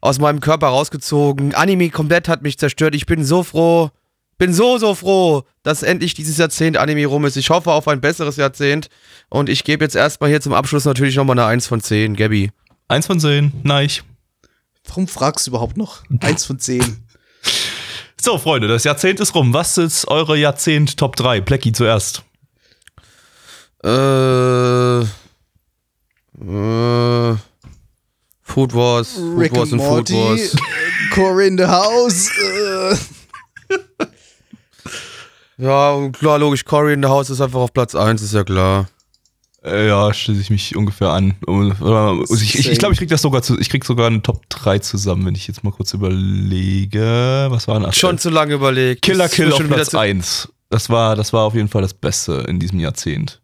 aus 0.00 0.20
meinem 0.20 0.38
Körper 0.38 0.68
rausgezogen. 0.68 1.52
Anime 1.54 1.90
komplett 1.90 2.28
hat 2.28 2.42
mich 2.42 2.58
zerstört. 2.58 2.94
Ich 2.94 3.06
bin 3.06 3.24
so 3.24 3.42
froh, 3.42 3.90
bin 4.38 4.54
so, 4.54 4.78
so 4.78 4.94
froh, 4.94 5.42
dass 5.64 5.82
endlich 5.82 6.14
dieses 6.14 6.38
Jahrzehnt 6.38 6.76
Anime 6.76 7.06
rum 7.06 7.24
ist. 7.24 7.36
Ich 7.36 7.50
hoffe 7.50 7.72
auf 7.72 7.88
ein 7.88 8.00
besseres 8.00 8.36
Jahrzehnt. 8.36 8.88
Und 9.30 9.48
ich 9.48 9.64
gebe 9.64 9.84
jetzt 9.84 9.96
erstmal 9.96 10.30
hier 10.30 10.40
zum 10.40 10.52
Abschluss 10.52 10.84
natürlich 10.84 11.16
nochmal 11.16 11.40
eine 11.40 11.48
1 11.48 11.66
von 11.66 11.80
10. 11.80 12.14
Gabby. 12.14 12.52
Eins 12.86 13.06
von 13.06 13.18
zehn, 13.18 13.52
nein. 13.62 13.88
Warum 14.86 15.08
fragst 15.08 15.46
du 15.46 15.50
überhaupt 15.50 15.76
noch? 15.76 16.02
1 16.20 16.44
von 16.44 16.58
10. 16.58 17.06
So, 18.20 18.38
Freunde, 18.38 18.68
das 18.68 18.84
Jahrzehnt 18.84 19.20
ist 19.20 19.34
rum. 19.34 19.52
Was 19.52 19.76
ist 19.76 20.08
eure 20.08 20.38
Jahrzehnt 20.38 20.96
Top 20.96 21.14
3? 21.16 21.42
Blackie 21.42 21.72
zuerst. 21.72 22.22
Äh. 23.84 25.00
Äh. 25.00 25.04
Food 28.42 28.74
Wars. 28.74 29.12
Food 29.12 29.38
Rick 29.38 29.54
Wars 29.54 29.72
and 29.74 29.82
und 29.82 29.86
Food 29.86 30.10
Morty, 30.10 30.14
Wars. 30.14 30.54
äh, 30.54 30.58
Core 31.14 31.44
in 31.46 31.58
the 31.58 31.66
House. 31.66 32.30
Äh. 32.38 32.96
Ja, 35.56 36.08
klar, 36.10 36.38
logisch. 36.38 36.64
Cory 36.64 36.94
in 36.94 37.02
the 37.02 37.08
House 37.08 37.30
ist 37.30 37.40
einfach 37.40 37.60
auf 37.60 37.72
Platz 37.72 37.94
1, 37.94 38.22
ist 38.22 38.34
ja 38.34 38.42
klar. 38.42 38.88
Äh, 39.64 39.88
ja, 39.88 40.12
schließe 40.12 40.40
ich 40.42 40.50
mich 40.50 40.76
ungefähr 40.76 41.08
an. 41.10 41.34
Oder- 41.46 42.18
Ich, 42.30 42.58
ich, 42.58 42.70
ich 42.70 42.78
glaube, 42.78 42.92
ich 42.92 42.98
krieg 42.98 43.08
das 43.08 43.22
sogar 43.22 43.40
zu, 43.42 43.58
ich 43.58 43.70
krieg 43.70 43.84
sogar 43.84 44.08
eine 44.08 44.20
Top 44.22 44.48
3 44.50 44.78
zusammen, 44.80 45.24
wenn 45.26 45.34
ich 45.34 45.46
jetzt 45.48 45.64
mal 45.64 45.70
kurz 45.70 45.94
überlege. 45.94 47.46
Was 47.48 47.66
war 47.68 47.80
denn? 47.80 47.92
Schon 47.92 48.18
zu 48.18 48.30
lange 48.30 48.54
überlegt. 48.54 49.02
Killer 49.02 49.28
Kill 49.28 49.52
auf 49.52 49.66
Platz 49.66 49.90
zu- 49.90 49.98
1. 49.98 50.48
Das 50.70 50.90
war, 50.90 51.16
das 51.16 51.32
war 51.32 51.42
auf 51.44 51.54
jeden 51.54 51.68
Fall 51.68 51.82
das 51.82 51.94
Beste 51.94 52.44
in 52.48 52.58
diesem 52.60 52.80
Jahrzehnt. 52.80 53.40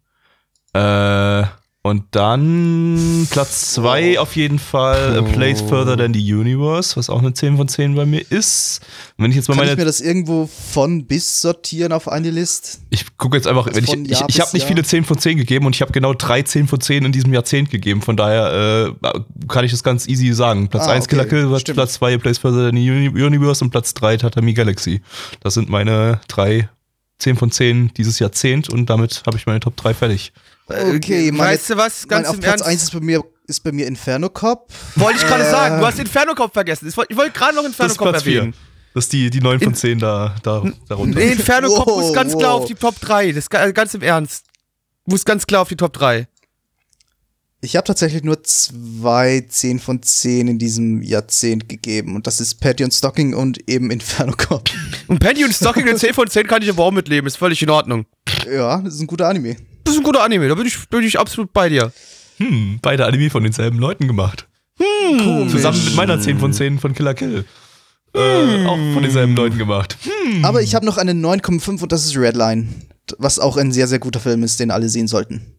Äh, 0.73 1.43
und 1.83 2.03
dann 2.11 3.27
Platz 3.31 3.73
2 3.73 4.19
auf 4.19 4.35
jeden 4.35 4.59
Fall 4.59 5.17
A 5.17 5.21
Place 5.23 5.61
Further 5.61 5.97
Than 5.97 6.13
the 6.13 6.33
Universe, 6.33 6.95
was 6.95 7.09
auch 7.09 7.19
eine 7.19 7.33
10 7.33 7.57
von 7.57 7.67
10 7.67 7.95
bei 7.95 8.05
mir 8.05 8.23
ist. 8.31 8.81
Und 9.17 9.23
wenn 9.23 9.31
ich 9.31 9.37
jetzt 9.37 9.47
mal 9.49 9.55
Kann 9.55 9.61
meine 9.63 9.71
ich 9.71 9.77
mir 9.79 9.85
das 9.85 9.99
irgendwo 9.99 10.45
von 10.47 11.05
bis 11.07 11.41
sortieren 11.41 11.91
auf 11.91 12.07
eine 12.07 12.29
List? 12.29 12.81
Ich 12.91 13.17
gucke 13.17 13.35
jetzt 13.37 13.47
einfach, 13.47 13.65
Also 13.65 13.77
wenn 13.77 14.05
ich, 14.05 14.11
ich, 14.11 14.19
ich 14.21 14.25
bis 14.27 14.39
habe 14.39 14.51
nicht 14.53 14.67
viele 14.67 14.83
10 14.83 15.05
von 15.05 15.17
10 15.17 15.37
gegeben 15.37 15.65
und 15.65 15.75
ich 15.75 15.81
habe 15.81 15.91
genau 15.91 16.13
drei 16.13 16.43
10 16.43 16.67
von 16.67 16.79
10 16.79 17.03
in 17.05 17.11
diesem 17.11 17.33
Jahrzehnt 17.33 17.71
gegeben. 17.71 18.03
Von 18.03 18.15
daher 18.15 18.93
äh, 19.03 19.19
kann 19.47 19.65
ich 19.65 19.71
das 19.71 19.81
ganz 19.83 20.07
easy 20.07 20.33
sagen. 20.33 20.67
Platz 20.67 20.83
Ah, 20.87 20.91
1 20.91 21.05
okay. 21.05 21.15
Killer 21.15 21.25
Kill, 21.25 21.59
Stimmt. 21.59 21.77
Platz 21.77 21.93
2 21.93 22.17
Place 22.19 22.37
Further 22.37 22.67
Than 22.69 22.75
the 22.77 22.91
Uni- 22.91 23.23
Universe 23.23 23.63
und 23.63 23.71
Platz 23.71 23.95
3 23.95 24.17
Tatami 24.17 24.53
Galaxy. 24.53 25.01
Das 25.39 25.55
sind 25.55 25.67
meine 25.67 26.21
drei 26.27 26.69
10 27.17 27.37
von 27.37 27.49
10 27.51 27.91
dieses 27.97 28.19
Jahrzehnt 28.19 28.69
und 28.69 28.87
damit 28.89 29.23
habe 29.25 29.37
ich 29.37 29.47
meine 29.47 29.59
Top 29.59 29.75
3 29.77 29.95
fertig. 29.95 30.31
Okay, 30.95 31.31
meine- 31.31 31.51
weißt 31.51 31.69
du 31.71 31.77
was? 31.77 32.07
Ganz 32.07 32.23
Mein, 32.23 32.29
auf 32.29 32.35
im 32.35 32.41
Platz 32.41 32.61
Ernst. 32.61 32.67
1 32.67 32.83
ist 32.83 32.93
bei 32.93 32.99
mir, 32.99 33.23
ist 33.47 33.59
bei 33.63 33.71
mir 33.71 33.87
Inferno 33.87 34.29
Cop. 34.29 34.71
Wollte 34.95 35.19
ich 35.19 35.25
gerade 35.27 35.43
Äh. 35.45 35.51
sagen. 35.51 35.79
Du 35.79 35.85
hast 35.85 35.99
Inferno 35.99 36.33
Cop 36.35 36.53
vergessen. 36.53 36.87
Ich 36.87 36.97
wollte 36.97 37.11
ich 37.13 37.17
wollte 37.17 37.31
gerade 37.31 37.55
noch 37.55 37.65
Inferno 37.65 37.93
Cop 37.95 38.09
Platz 38.09 38.23
4. 38.23 38.35
erwähnen. 38.37 38.53
Das 38.93 39.05
ist 39.05 39.13
die, 39.13 39.29
die 39.29 39.39
9 39.39 39.59
von 39.61 39.73
10 39.73 39.99
da, 39.99 40.35
da 40.43 40.63
darunter. 40.89 41.19
Nee, 41.19 41.31
Inferno 41.31 41.69
Cop 41.69 41.87
Wow, 41.87 42.01
muss 42.01 42.13
ganz 42.13 42.37
klar 42.37 42.53
wow. 42.55 42.61
auf 42.61 42.67
die 42.67 42.75
Top 42.75 42.99
3. 42.99 43.31
Das 43.31 43.49
ga- 43.49 43.71
ganz 43.71 43.93
im 43.93 44.01
Ernst. 44.01 44.45
Muss 45.05 45.23
ganz 45.25 45.47
klar 45.47 45.61
auf 45.61 45.69
die 45.69 45.77
Top 45.77 45.93
3. 45.93 46.27
Ich 47.63 47.75
habe 47.75 47.85
tatsächlich 47.85 48.23
nur 48.23 48.41
zwei 48.43 49.45
10 49.47 49.79
von 49.79 50.01
10 50.01 50.47
in 50.47 50.57
diesem 50.57 51.03
Jahrzehnt 51.03 51.69
gegeben. 51.69 52.15
Und 52.15 52.25
das 52.25 52.39
ist 52.41 52.55
Patty 52.59 52.83
und 52.83 52.91
Stocking 52.91 53.35
und 53.35 53.69
eben 53.69 53.91
Inferno 53.91 54.33
Cop. 54.35 54.67
Und 55.07 55.19
Penny 55.19 55.45
und 55.45 55.53
Stocking 55.53 55.87
eine 55.87 55.95
10 55.95 56.13
von 56.15 56.27
10 56.27 56.47
kann 56.47 56.63
ich 56.63 56.69
aber 56.69 56.83
auch 56.83 56.91
mitleben. 56.91 57.27
Ist 57.27 57.37
völlig 57.37 57.61
in 57.61 57.69
Ordnung. 57.69 58.05
ja, 58.51 58.81
das 58.81 58.95
ist 58.95 58.99
ein 59.01 59.07
guter 59.07 59.27
Anime. 59.29 59.57
Das 59.83 59.93
ist 59.93 59.99
ein 59.99 60.03
guter 60.03 60.23
Anime. 60.23 60.47
Da 60.47 60.55
bin 60.55 60.65
ich, 60.65 60.87
bin 60.89 61.03
ich 61.03 61.19
absolut 61.19 61.53
bei 61.53 61.69
dir. 61.69 61.91
Hm, 62.37 62.79
beide 62.81 63.05
Anime 63.05 63.29
von 63.29 63.43
denselben 63.43 63.79
Leuten 63.79 64.07
gemacht. 64.07 64.47
Zusammen 65.49 65.83
mit 65.85 65.95
meiner 65.95 66.19
10 66.19 66.39
von 66.39 66.53
10 66.53 66.79
von 66.79 66.93
Killer 66.93 67.13
Kill. 67.13 67.45
Äh, 68.13 68.65
auch 68.65 68.77
von 68.93 69.01
denselben 69.03 69.35
Leuten 69.35 69.57
gemacht. 69.57 69.97
Hm. 70.03 70.43
Aber 70.43 70.61
ich 70.61 70.75
habe 70.75 70.85
noch 70.85 70.97
eine 70.97 71.13
9,5 71.13 71.83
und 71.83 71.91
das 71.91 72.05
ist 72.05 72.17
Redline. 72.17 72.67
Was 73.17 73.39
auch 73.39 73.57
ein 73.57 73.71
sehr, 73.71 73.87
sehr 73.87 73.99
guter 73.99 74.19
Film 74.19 74.43
ist, 74.43 74.59
den 74.59 74.71
alle 74.71 74.89
sehen 74.89 75.07
sollten. 75.07 75.55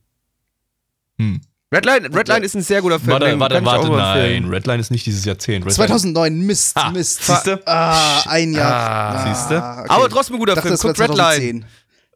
Hm. 1.18 1.40
Redline, 1.72 2.14
Redline 2.14 2.44
ist 2.44 2.54
ein 2.54 2.62
sehr 2.62 2.82
guter 2.82 2.98
Film. 3.00 3.12
Warte, 3.12 3.40
warte, 3.40 3.64
warte, 3.64 3.88
nein. 3.90 4.44
Redline 4.50 4.80
ist 4.80 4.90
nicht 4.90 5.06
dieses 5.06 5.24
Jahrzehnt. 5.24 5.64
Redline 5.64 5.74
2009, 5.88 6.40
Mist, 6.40 6.76
Ah, 6.76 6.90
Mist. 6.90 7.24
siehste? 7.24 7.62
Ah, 7.66 8.22
ein 8.28 8.52
Jahr. 8.52 9.14
Ah, 9.14 9.34
siehste? 9.34 9.56
okay. 9.56 9.86
Aber 9.88 10.08
trotzdem 10.10 10.36
ein 10.36 10.38
guter 10.40 10.60
Film. 10.60 10.76
Guck 10.78 10.98
Redline. 10.98 11.64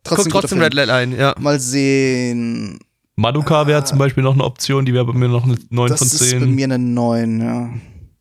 2010. 0.07 0.09
Guck 0.09 0.17
Trotzdem, 0.17 0.33
trotzdem 0.33 0.59
guter 0.59 0.71
Film. 0.71 0.89
Redline, 0.89 1.17
ja. 1.17 1.35
Mal 1.39 1.61
sehen. 1.61 2.79
Madoka 3.17 3.67
wäre 3.67 3.83
zum 3.85 3.99
Beispiel 3.99 4.23
noch 4.23 4.35
eine 4.35 4.45
Option, 4.45 4.85
die 4.85 4.93
wäre 4.93 5.07
bei 5.07 5.15
mir 5.15 5.29
noch 5.29 5.45
eine 5.45 5.57
9 5.71 5.89
Das 5.89 5.99
von 5.99 6.07
ist 6.09 6.19
bei 6.19 6.27
10. 6.27 6.55
mir 6.55 6.65
eine 6.65 6.79
9, 6.79 7.41
ja. 7.41 7.71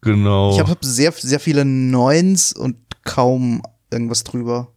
genau. 0.02 0.54
Ich 0.54 0.60
habe 0.60 0.72
hab 0.72 0.86
sehr, 0.86 1.12
sehr 1.12 1.40
viele 1.42 1.66
Neuns 1.66 2.54
und 2.54 2.78
kaum 3.04 3.62
irgendwas 3.92 4.24
drüber. 4.24 4.70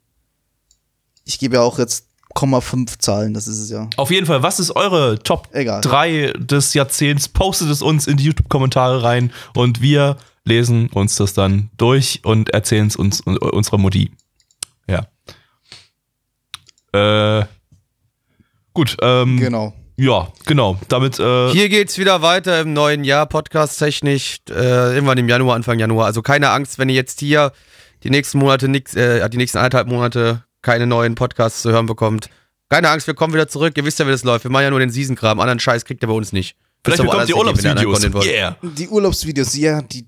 Ich 1.25 1.39
gebe 1.39 1.57
ja 1.57 1.63
auch 1.63 1.79
jetzt 1.79 2.07
0,5 2.35 2.99
Zahlen, 2.99 3.35
das 3.35 3.47
ist 3.47 3.59
es 3.59 3.71
ja. 3.71 3.89
Auf 3.97 4.11
jeden 4.11 4.27
Fall, 4.27 4.43
was 4.43 4.59
ist 4.61 4.75
eure 4.75 5.19
Top 5.19 5.49
Egal. 5.53 5.81
3 5.83 6.33
des 6.37 6.75
Jahrzehnts? 6.75 7.29
Postet 7.29 7.71
es 7.71 7.83
uns 7.83 8.07
in 8.07 8.17
die 8.17 8.25
YouTube-Kommentare 8.25 9.03
rein 9.03 9.33
und 9.55 9.81
wir 9.83 10.17
lesen 10.45 10.89
uns 10.89 11.17
das 11.17 11.33
dann 11.33 11.71
durch 11.77 12.21
und 12.25 12.51
erzählen 12.51 12.87
es 12.87 12.97
uns 12.97 13.21
und 13.21 13.39
unserer 13.39 13.79
Mutti. 13.79 14.11
Äh, 16.93 17.45
gut, 18.73 18.97
ähm, 19.03 19.39
Genau. 19.39 19.75
ja, 19.97 20.29
genau. 20.47 20.79
Damit, 20.89 21.19
äh, 21.19 21.51
Hier 21.51 21.69
geht's 21.69 21.99
wieder 21.99 22.23
weiter 22.23 22.61
im 22.61 22.73
neuen 22.73 23.05
Jahr, 23.05 23.27
podcast-technisch, 23.27 24.39
äh, 24.51 24.95
irgendwann 24.95 25.19
im 25.19 25.29
Januar, 25.29 25.57
Anfang 25.57 25.79
Januar. 25.79 26.07
Also 26.07 26.23
keine 26.23 26.51
Angst, 26.51 26.79
wenn 26.79 26.89
ihr 26.89 26.95
jetzt 26.95 27.21
hier 27.21 27.53
die 28.05 28.11
nächsten 28.11 28.39
Monate 28.39 28.69
nix, 28.69 28.95
äh, 28.95 29.29
die 29.29 29.37
nächsten 29.37 29.59
eineinhalb 29.59 29.89
Monate 29.89 30.45
keine 30.63 30.87
neuen 30.87 31.15
Podcasts 31.15 31.63
zu 31.63 31.71
hören 31.71 31.87
bekommt. 31.87 32.31
Keine 32.69 32.91
Angst, 32.91 33.07
wir 33.07 33.15
kommen 33.15 33.33
wieder 33.33 33.49
zurück. 33.49 33.75
Ihr 33.77 33.85
wisst 33.85 33.99
ja, 33.99 34.07
wie 34.07 34.11
das 34.11 34.25
läuft. 34.25 34.45
Wir 34.45 34.51
machen 34.51 34.65
ja 34.65 34.71
nur 34.71 34.81
den 34.81 34.91
Season-Kram. 34.91 35.41
Anderen 35.41 35.59
Scheiß 35.61 35.85
kriegt 35.85 36.03
ihr 36.03 36.09
bei 36.09 36.15
uns 36.15 36.33
nicht. 36.33 36.57
vielleicht 36.85 37.03
bekommt 37.03 37.29
ihr 37.29 37.37
anderen 37.37 37.87
Urlaubsvideos. 37.87 38.27
Yeah. 38.27 38.57
Die 38.63 38.89
Urlaubsvideos, 38.89 39.57
ja, 39.57 39.81
die 39.83 40.07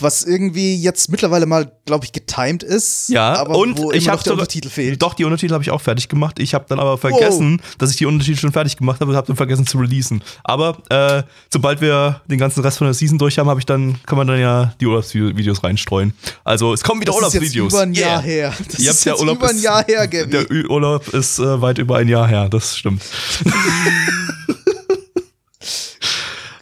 was 0.00 0.24
irgendwie 0.24 0.76
jetzt 0.76 1.10
mittlerweile 1.10 1.46
mal, 1.46 1.70
glaube 1.86 2.04
ich, 2.04 2.12
getimed 2.12 2.62
ist. 2.62 3.08
Ja, 3.08 3.34
aber 3.34 3.56
und 3.56 3.78
wo 3.78 3.92
ich 3.92 4.08
habe 4.08 4.22
der 4.22 4.32
Untertitel 4.34 4.68
fehlt. 4.68 5.00
Doch, 5.02 5.14
die 5.14 5.24
Untertitel 5.24 5.54
habe 5.54 5.64
ich 5.64 5.70
auch 5.70 5.80
fertig 5.80 6.08
gemacht. 6.08 6.38
Ich 6.38 6.54
habe 6.54 6.66
dann 6.68 6.78
aber 6.80 6.98
vergessen, 6.98 7.60
dass 7.78 7.90
ich 7.90 7.96
die 7.96 8.06
Untertitel 8.06 8.38
schon 8.38 8.52
fertig 8.52 8.76
gemacht 8.76 9.00
habe 9.00 9.10
und 9.10 9.16
habe 9.16 9.26
dann 9.26 9.36
vergessen 9.36 9.66
zu 9.66 9.78
releasen. 9.78 10.22
Aber 10.44 10.78
äh, 10.90 11.22
sobald 11.52 11.80
wir 11.80 12.20
den 12.26 12.38
ganzen 12.38 12.60
Rest 12.62 12.78
von 12.78 12.86
der 12.86 12.94
Season 12.94 13.18
durch 13.18 13.38
haben, 13.38 13.48
habe 13.48 13.60
ich 13.60 13.66
dann 13.66 13.98
kann 14.06 14.18
man 14.18 14.26
dann 14.26 14.40
ja 14.40 14.74
die 14.80 14.86
Urlaubsvideos 14.86 15.62
reinstreuen. 15.64 16.12
Also 16.44 16.72
es 16.72 16.82
kommen 16.82 17.00
wieder 17.00 17.14
Urlaubsvideos. 17.14 17.72
über 17.72 17.82
ein 17.82 17.94
Yeah. 17.94 18.08
Jahr 18.08 18.22
her. 18.22 18.54
Das 18.70 18.78
Ihr 18.80 18.90
ist 18.90 19.04
jetzt 19.04 19.20
Urlaub 19.20 19.38
über 19.38 19.48
ein 19.50 19.58
Jahr 19.60 19.84
her, 19.84 20.06
Gabby. 20.06 20.30
Der 20.30 20.50
Ü- 20.50 20.66
Urlaub 20.68 21.08
ist 21.08 21.38
äh, 21.38 21.60
weit 21.60 21.78
über 21.78 21.96
ein 21.98 22.08
Jahr 22.08 22.26
her, 22.28 22.48
das 22.48 22.76
stimmt. 22.76 23.02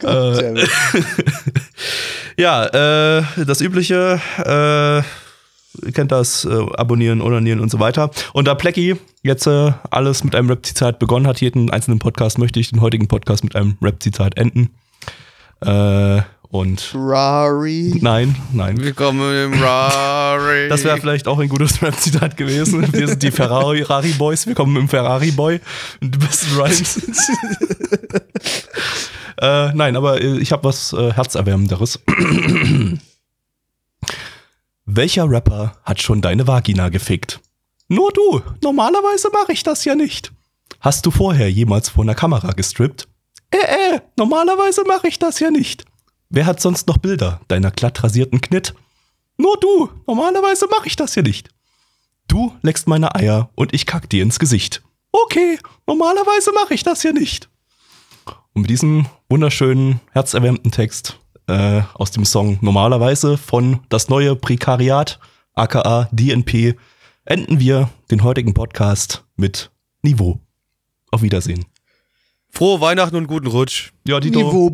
Damn 0.01 0.57
it. 0.57 0.69
Ja, 2.39 2.65
äh, 2.65 3.23
das 3.47 3.61
übliche, 3.61 4.21
äh, 4.45 4.97
ihr 5.87 5.91
kennt 5.91 6.11
das, 6.11 6.45
äh, 6.45 6.65
abonnieren, 6.75 7.19
onanieren 7.19 7.59
und 7.59 7.71
so 7.71 7.79
weiter. 7.79 8.11
Und 8.31 8.47
da 8.47 8.53
Plecky 8.53 8.95
jetzt 9.23 9.47
äh, 9.47 9.71
alles 9.89 10.23
mit 10.23 10.35
einem 10.35 10.47
Rap-Zitat 10.47 10.99
begonnen 10.99 11.25
hat, 11.25 11.41
jeden 11.41 11.71
einzelnen 11.71 11.97
Podcast, 11.97 12.37
möchte 12.37 12.59
ich 12.59 12.69
den 12.69 12.81
heutigen 12.81 13.07
Podcast 13.07 13.43
mit 13.43 13.55
einem 13.55 13.75
Rap-Zitat 13.81 14.37
enden. 14.37 14.69
Äh, 15.61 16.21
und 16.49 16.93
Rari. 16.93 17.97
nein, 18.01 18.35
nein. 18.53 18.77
Willkommen 18.77 19.53
im 19.53 19.61
Rari. 19.61 20.69
Das 20.69 20.83
wäre 20.83 20.97
vielleicht 20.99 21.27
auch 21.27 21.39
ein 21.39 21.49
gutes 21.49 21.81
Rap-Zitat 21.81 22.37
gewesen. 22.37 22.93
Wir 22.93 23.07
sind 23.07 23.23
die 23.23 23.31
Ferrari 23.31 23.81
Rari 23.81 24.11
Boys, 24.11 24.45
wir 24.45 24.53
kommen 24.53 24.77
im 24.77 24.87
Ferrari 24.87 25.31
Boy. 25.31 25.59
Die 26.01 26.17
besten 26.19 26.55
Rhymes. 26.55 27.01
Äh, 29.37 29.73
nein, 29.73 29.95
aber 29.95 30.21
äh, 30.21 30.37
ich 30.39 30.51
habe 30.51 30.63
was 30.63 30.93
äh, 30.93 31.13
Herzerwärmenderes. 31.13 31.99
Welcher 34.85 35.29
Rapper 35.29 35.73
hat 35.83 36.01
schon 36.01 36.21
deine 36.21 36.47
Vagina 36.47 36.89
gefickt? 36.89 37.41
Nur 37.89 38.11
du. 38.11 38.41
Normalerweise 38.61 39.29
mache 39.31 39.53
ich 39.53 39.63
das 39.63 39.85
ja 39.85 39.95
nicht. 39.95 40.31
Hast 40.79 41.05
du 41.05 41.11
vorher 41.11 41.51
jemals 41.51 41.89
vor 41.89 42.03
einer 42.03 42.15
Kamera 42.15 42.51
gestrippt? 42.51 43.07
Äh, 43.51 43.57
äh, 43.95 43.99
normalerweise 44.15 44.83
mache 44.85 45.07
ich 45.07 45.19
das 45.19 45.39
ja 45.39 45.51
nicht. 45.51 45.85
Wer 46.29 46.45
hat 46.45 46.61
sonst 46.61 46.87
noch 46.87 46.97
Bilder 46.97 47.41
deiner 47.47 47.71
glatt 47.71 48.03
rasierten 48.03 48.41
Knitt? 48.41 48.73
Nur 49.37 49.57
du. 49.59 49.89
Normalerweise 50.05 50.67
mache 50.67 50.87
ich 50.87 50.95
das 50.95 51.15
ja 51.15 51.21
nicht. 51.21 51.49
Du 52.27 52.53
leckst 52.61 52.87
meine 52.87 53.15
Eier 53.15 53.49
und 53.55 53.73
ich 53.73 53.85
kack 53.85 54.09
dir 54.09 54.23
ins 54.23 54.39
Gesicht. 54.39 54.81
Okay, 55.11 55.59
normalerweise 55.85 56.51
mache 56.51 56.73
ich 56.73 56.83
das 56.83 57.03
ja 57.03 57.13
nicht. 57.13 57.49
Und 58.57 58.61
mit 58.61 58.71
diesem 58.71 59.05
wunderschönen, 59.29 59.99
herzerwärmten 60.13 60.71
Text 60.71 61.19
äh, 61.45 61.83
aus 61.93 62.09
dem 62.09 62.25
Song 62.25 62.57
Normalerweise 62.61 63.37
von 63.37 63.81
Das 63.89 64.09
neue 64.09 64.35
Prekariat, 64.35 65.19
aka 65.53 66.09
DNP, 66.11 66.73
enden 67.23 67.59
wir 67.59 67.91
den 68.09 68.23
heutigen 68.23 68.55
Podcast 68.55 69.23
mit 69.35 69.69
Niveau. 70.01 70.39
Auf 71.11 71.21
Wiedersehen. 71.21 71.65
Frohe 72.49 72.81
Weihnachten 72.81 73.15
und 73.15 73.27
guten 73.27 73.45
Rutsch. 73.45 73.91
Ja, 74.07 74.19
Dito. 74.19 74.39
Niveau. 74.39 74.73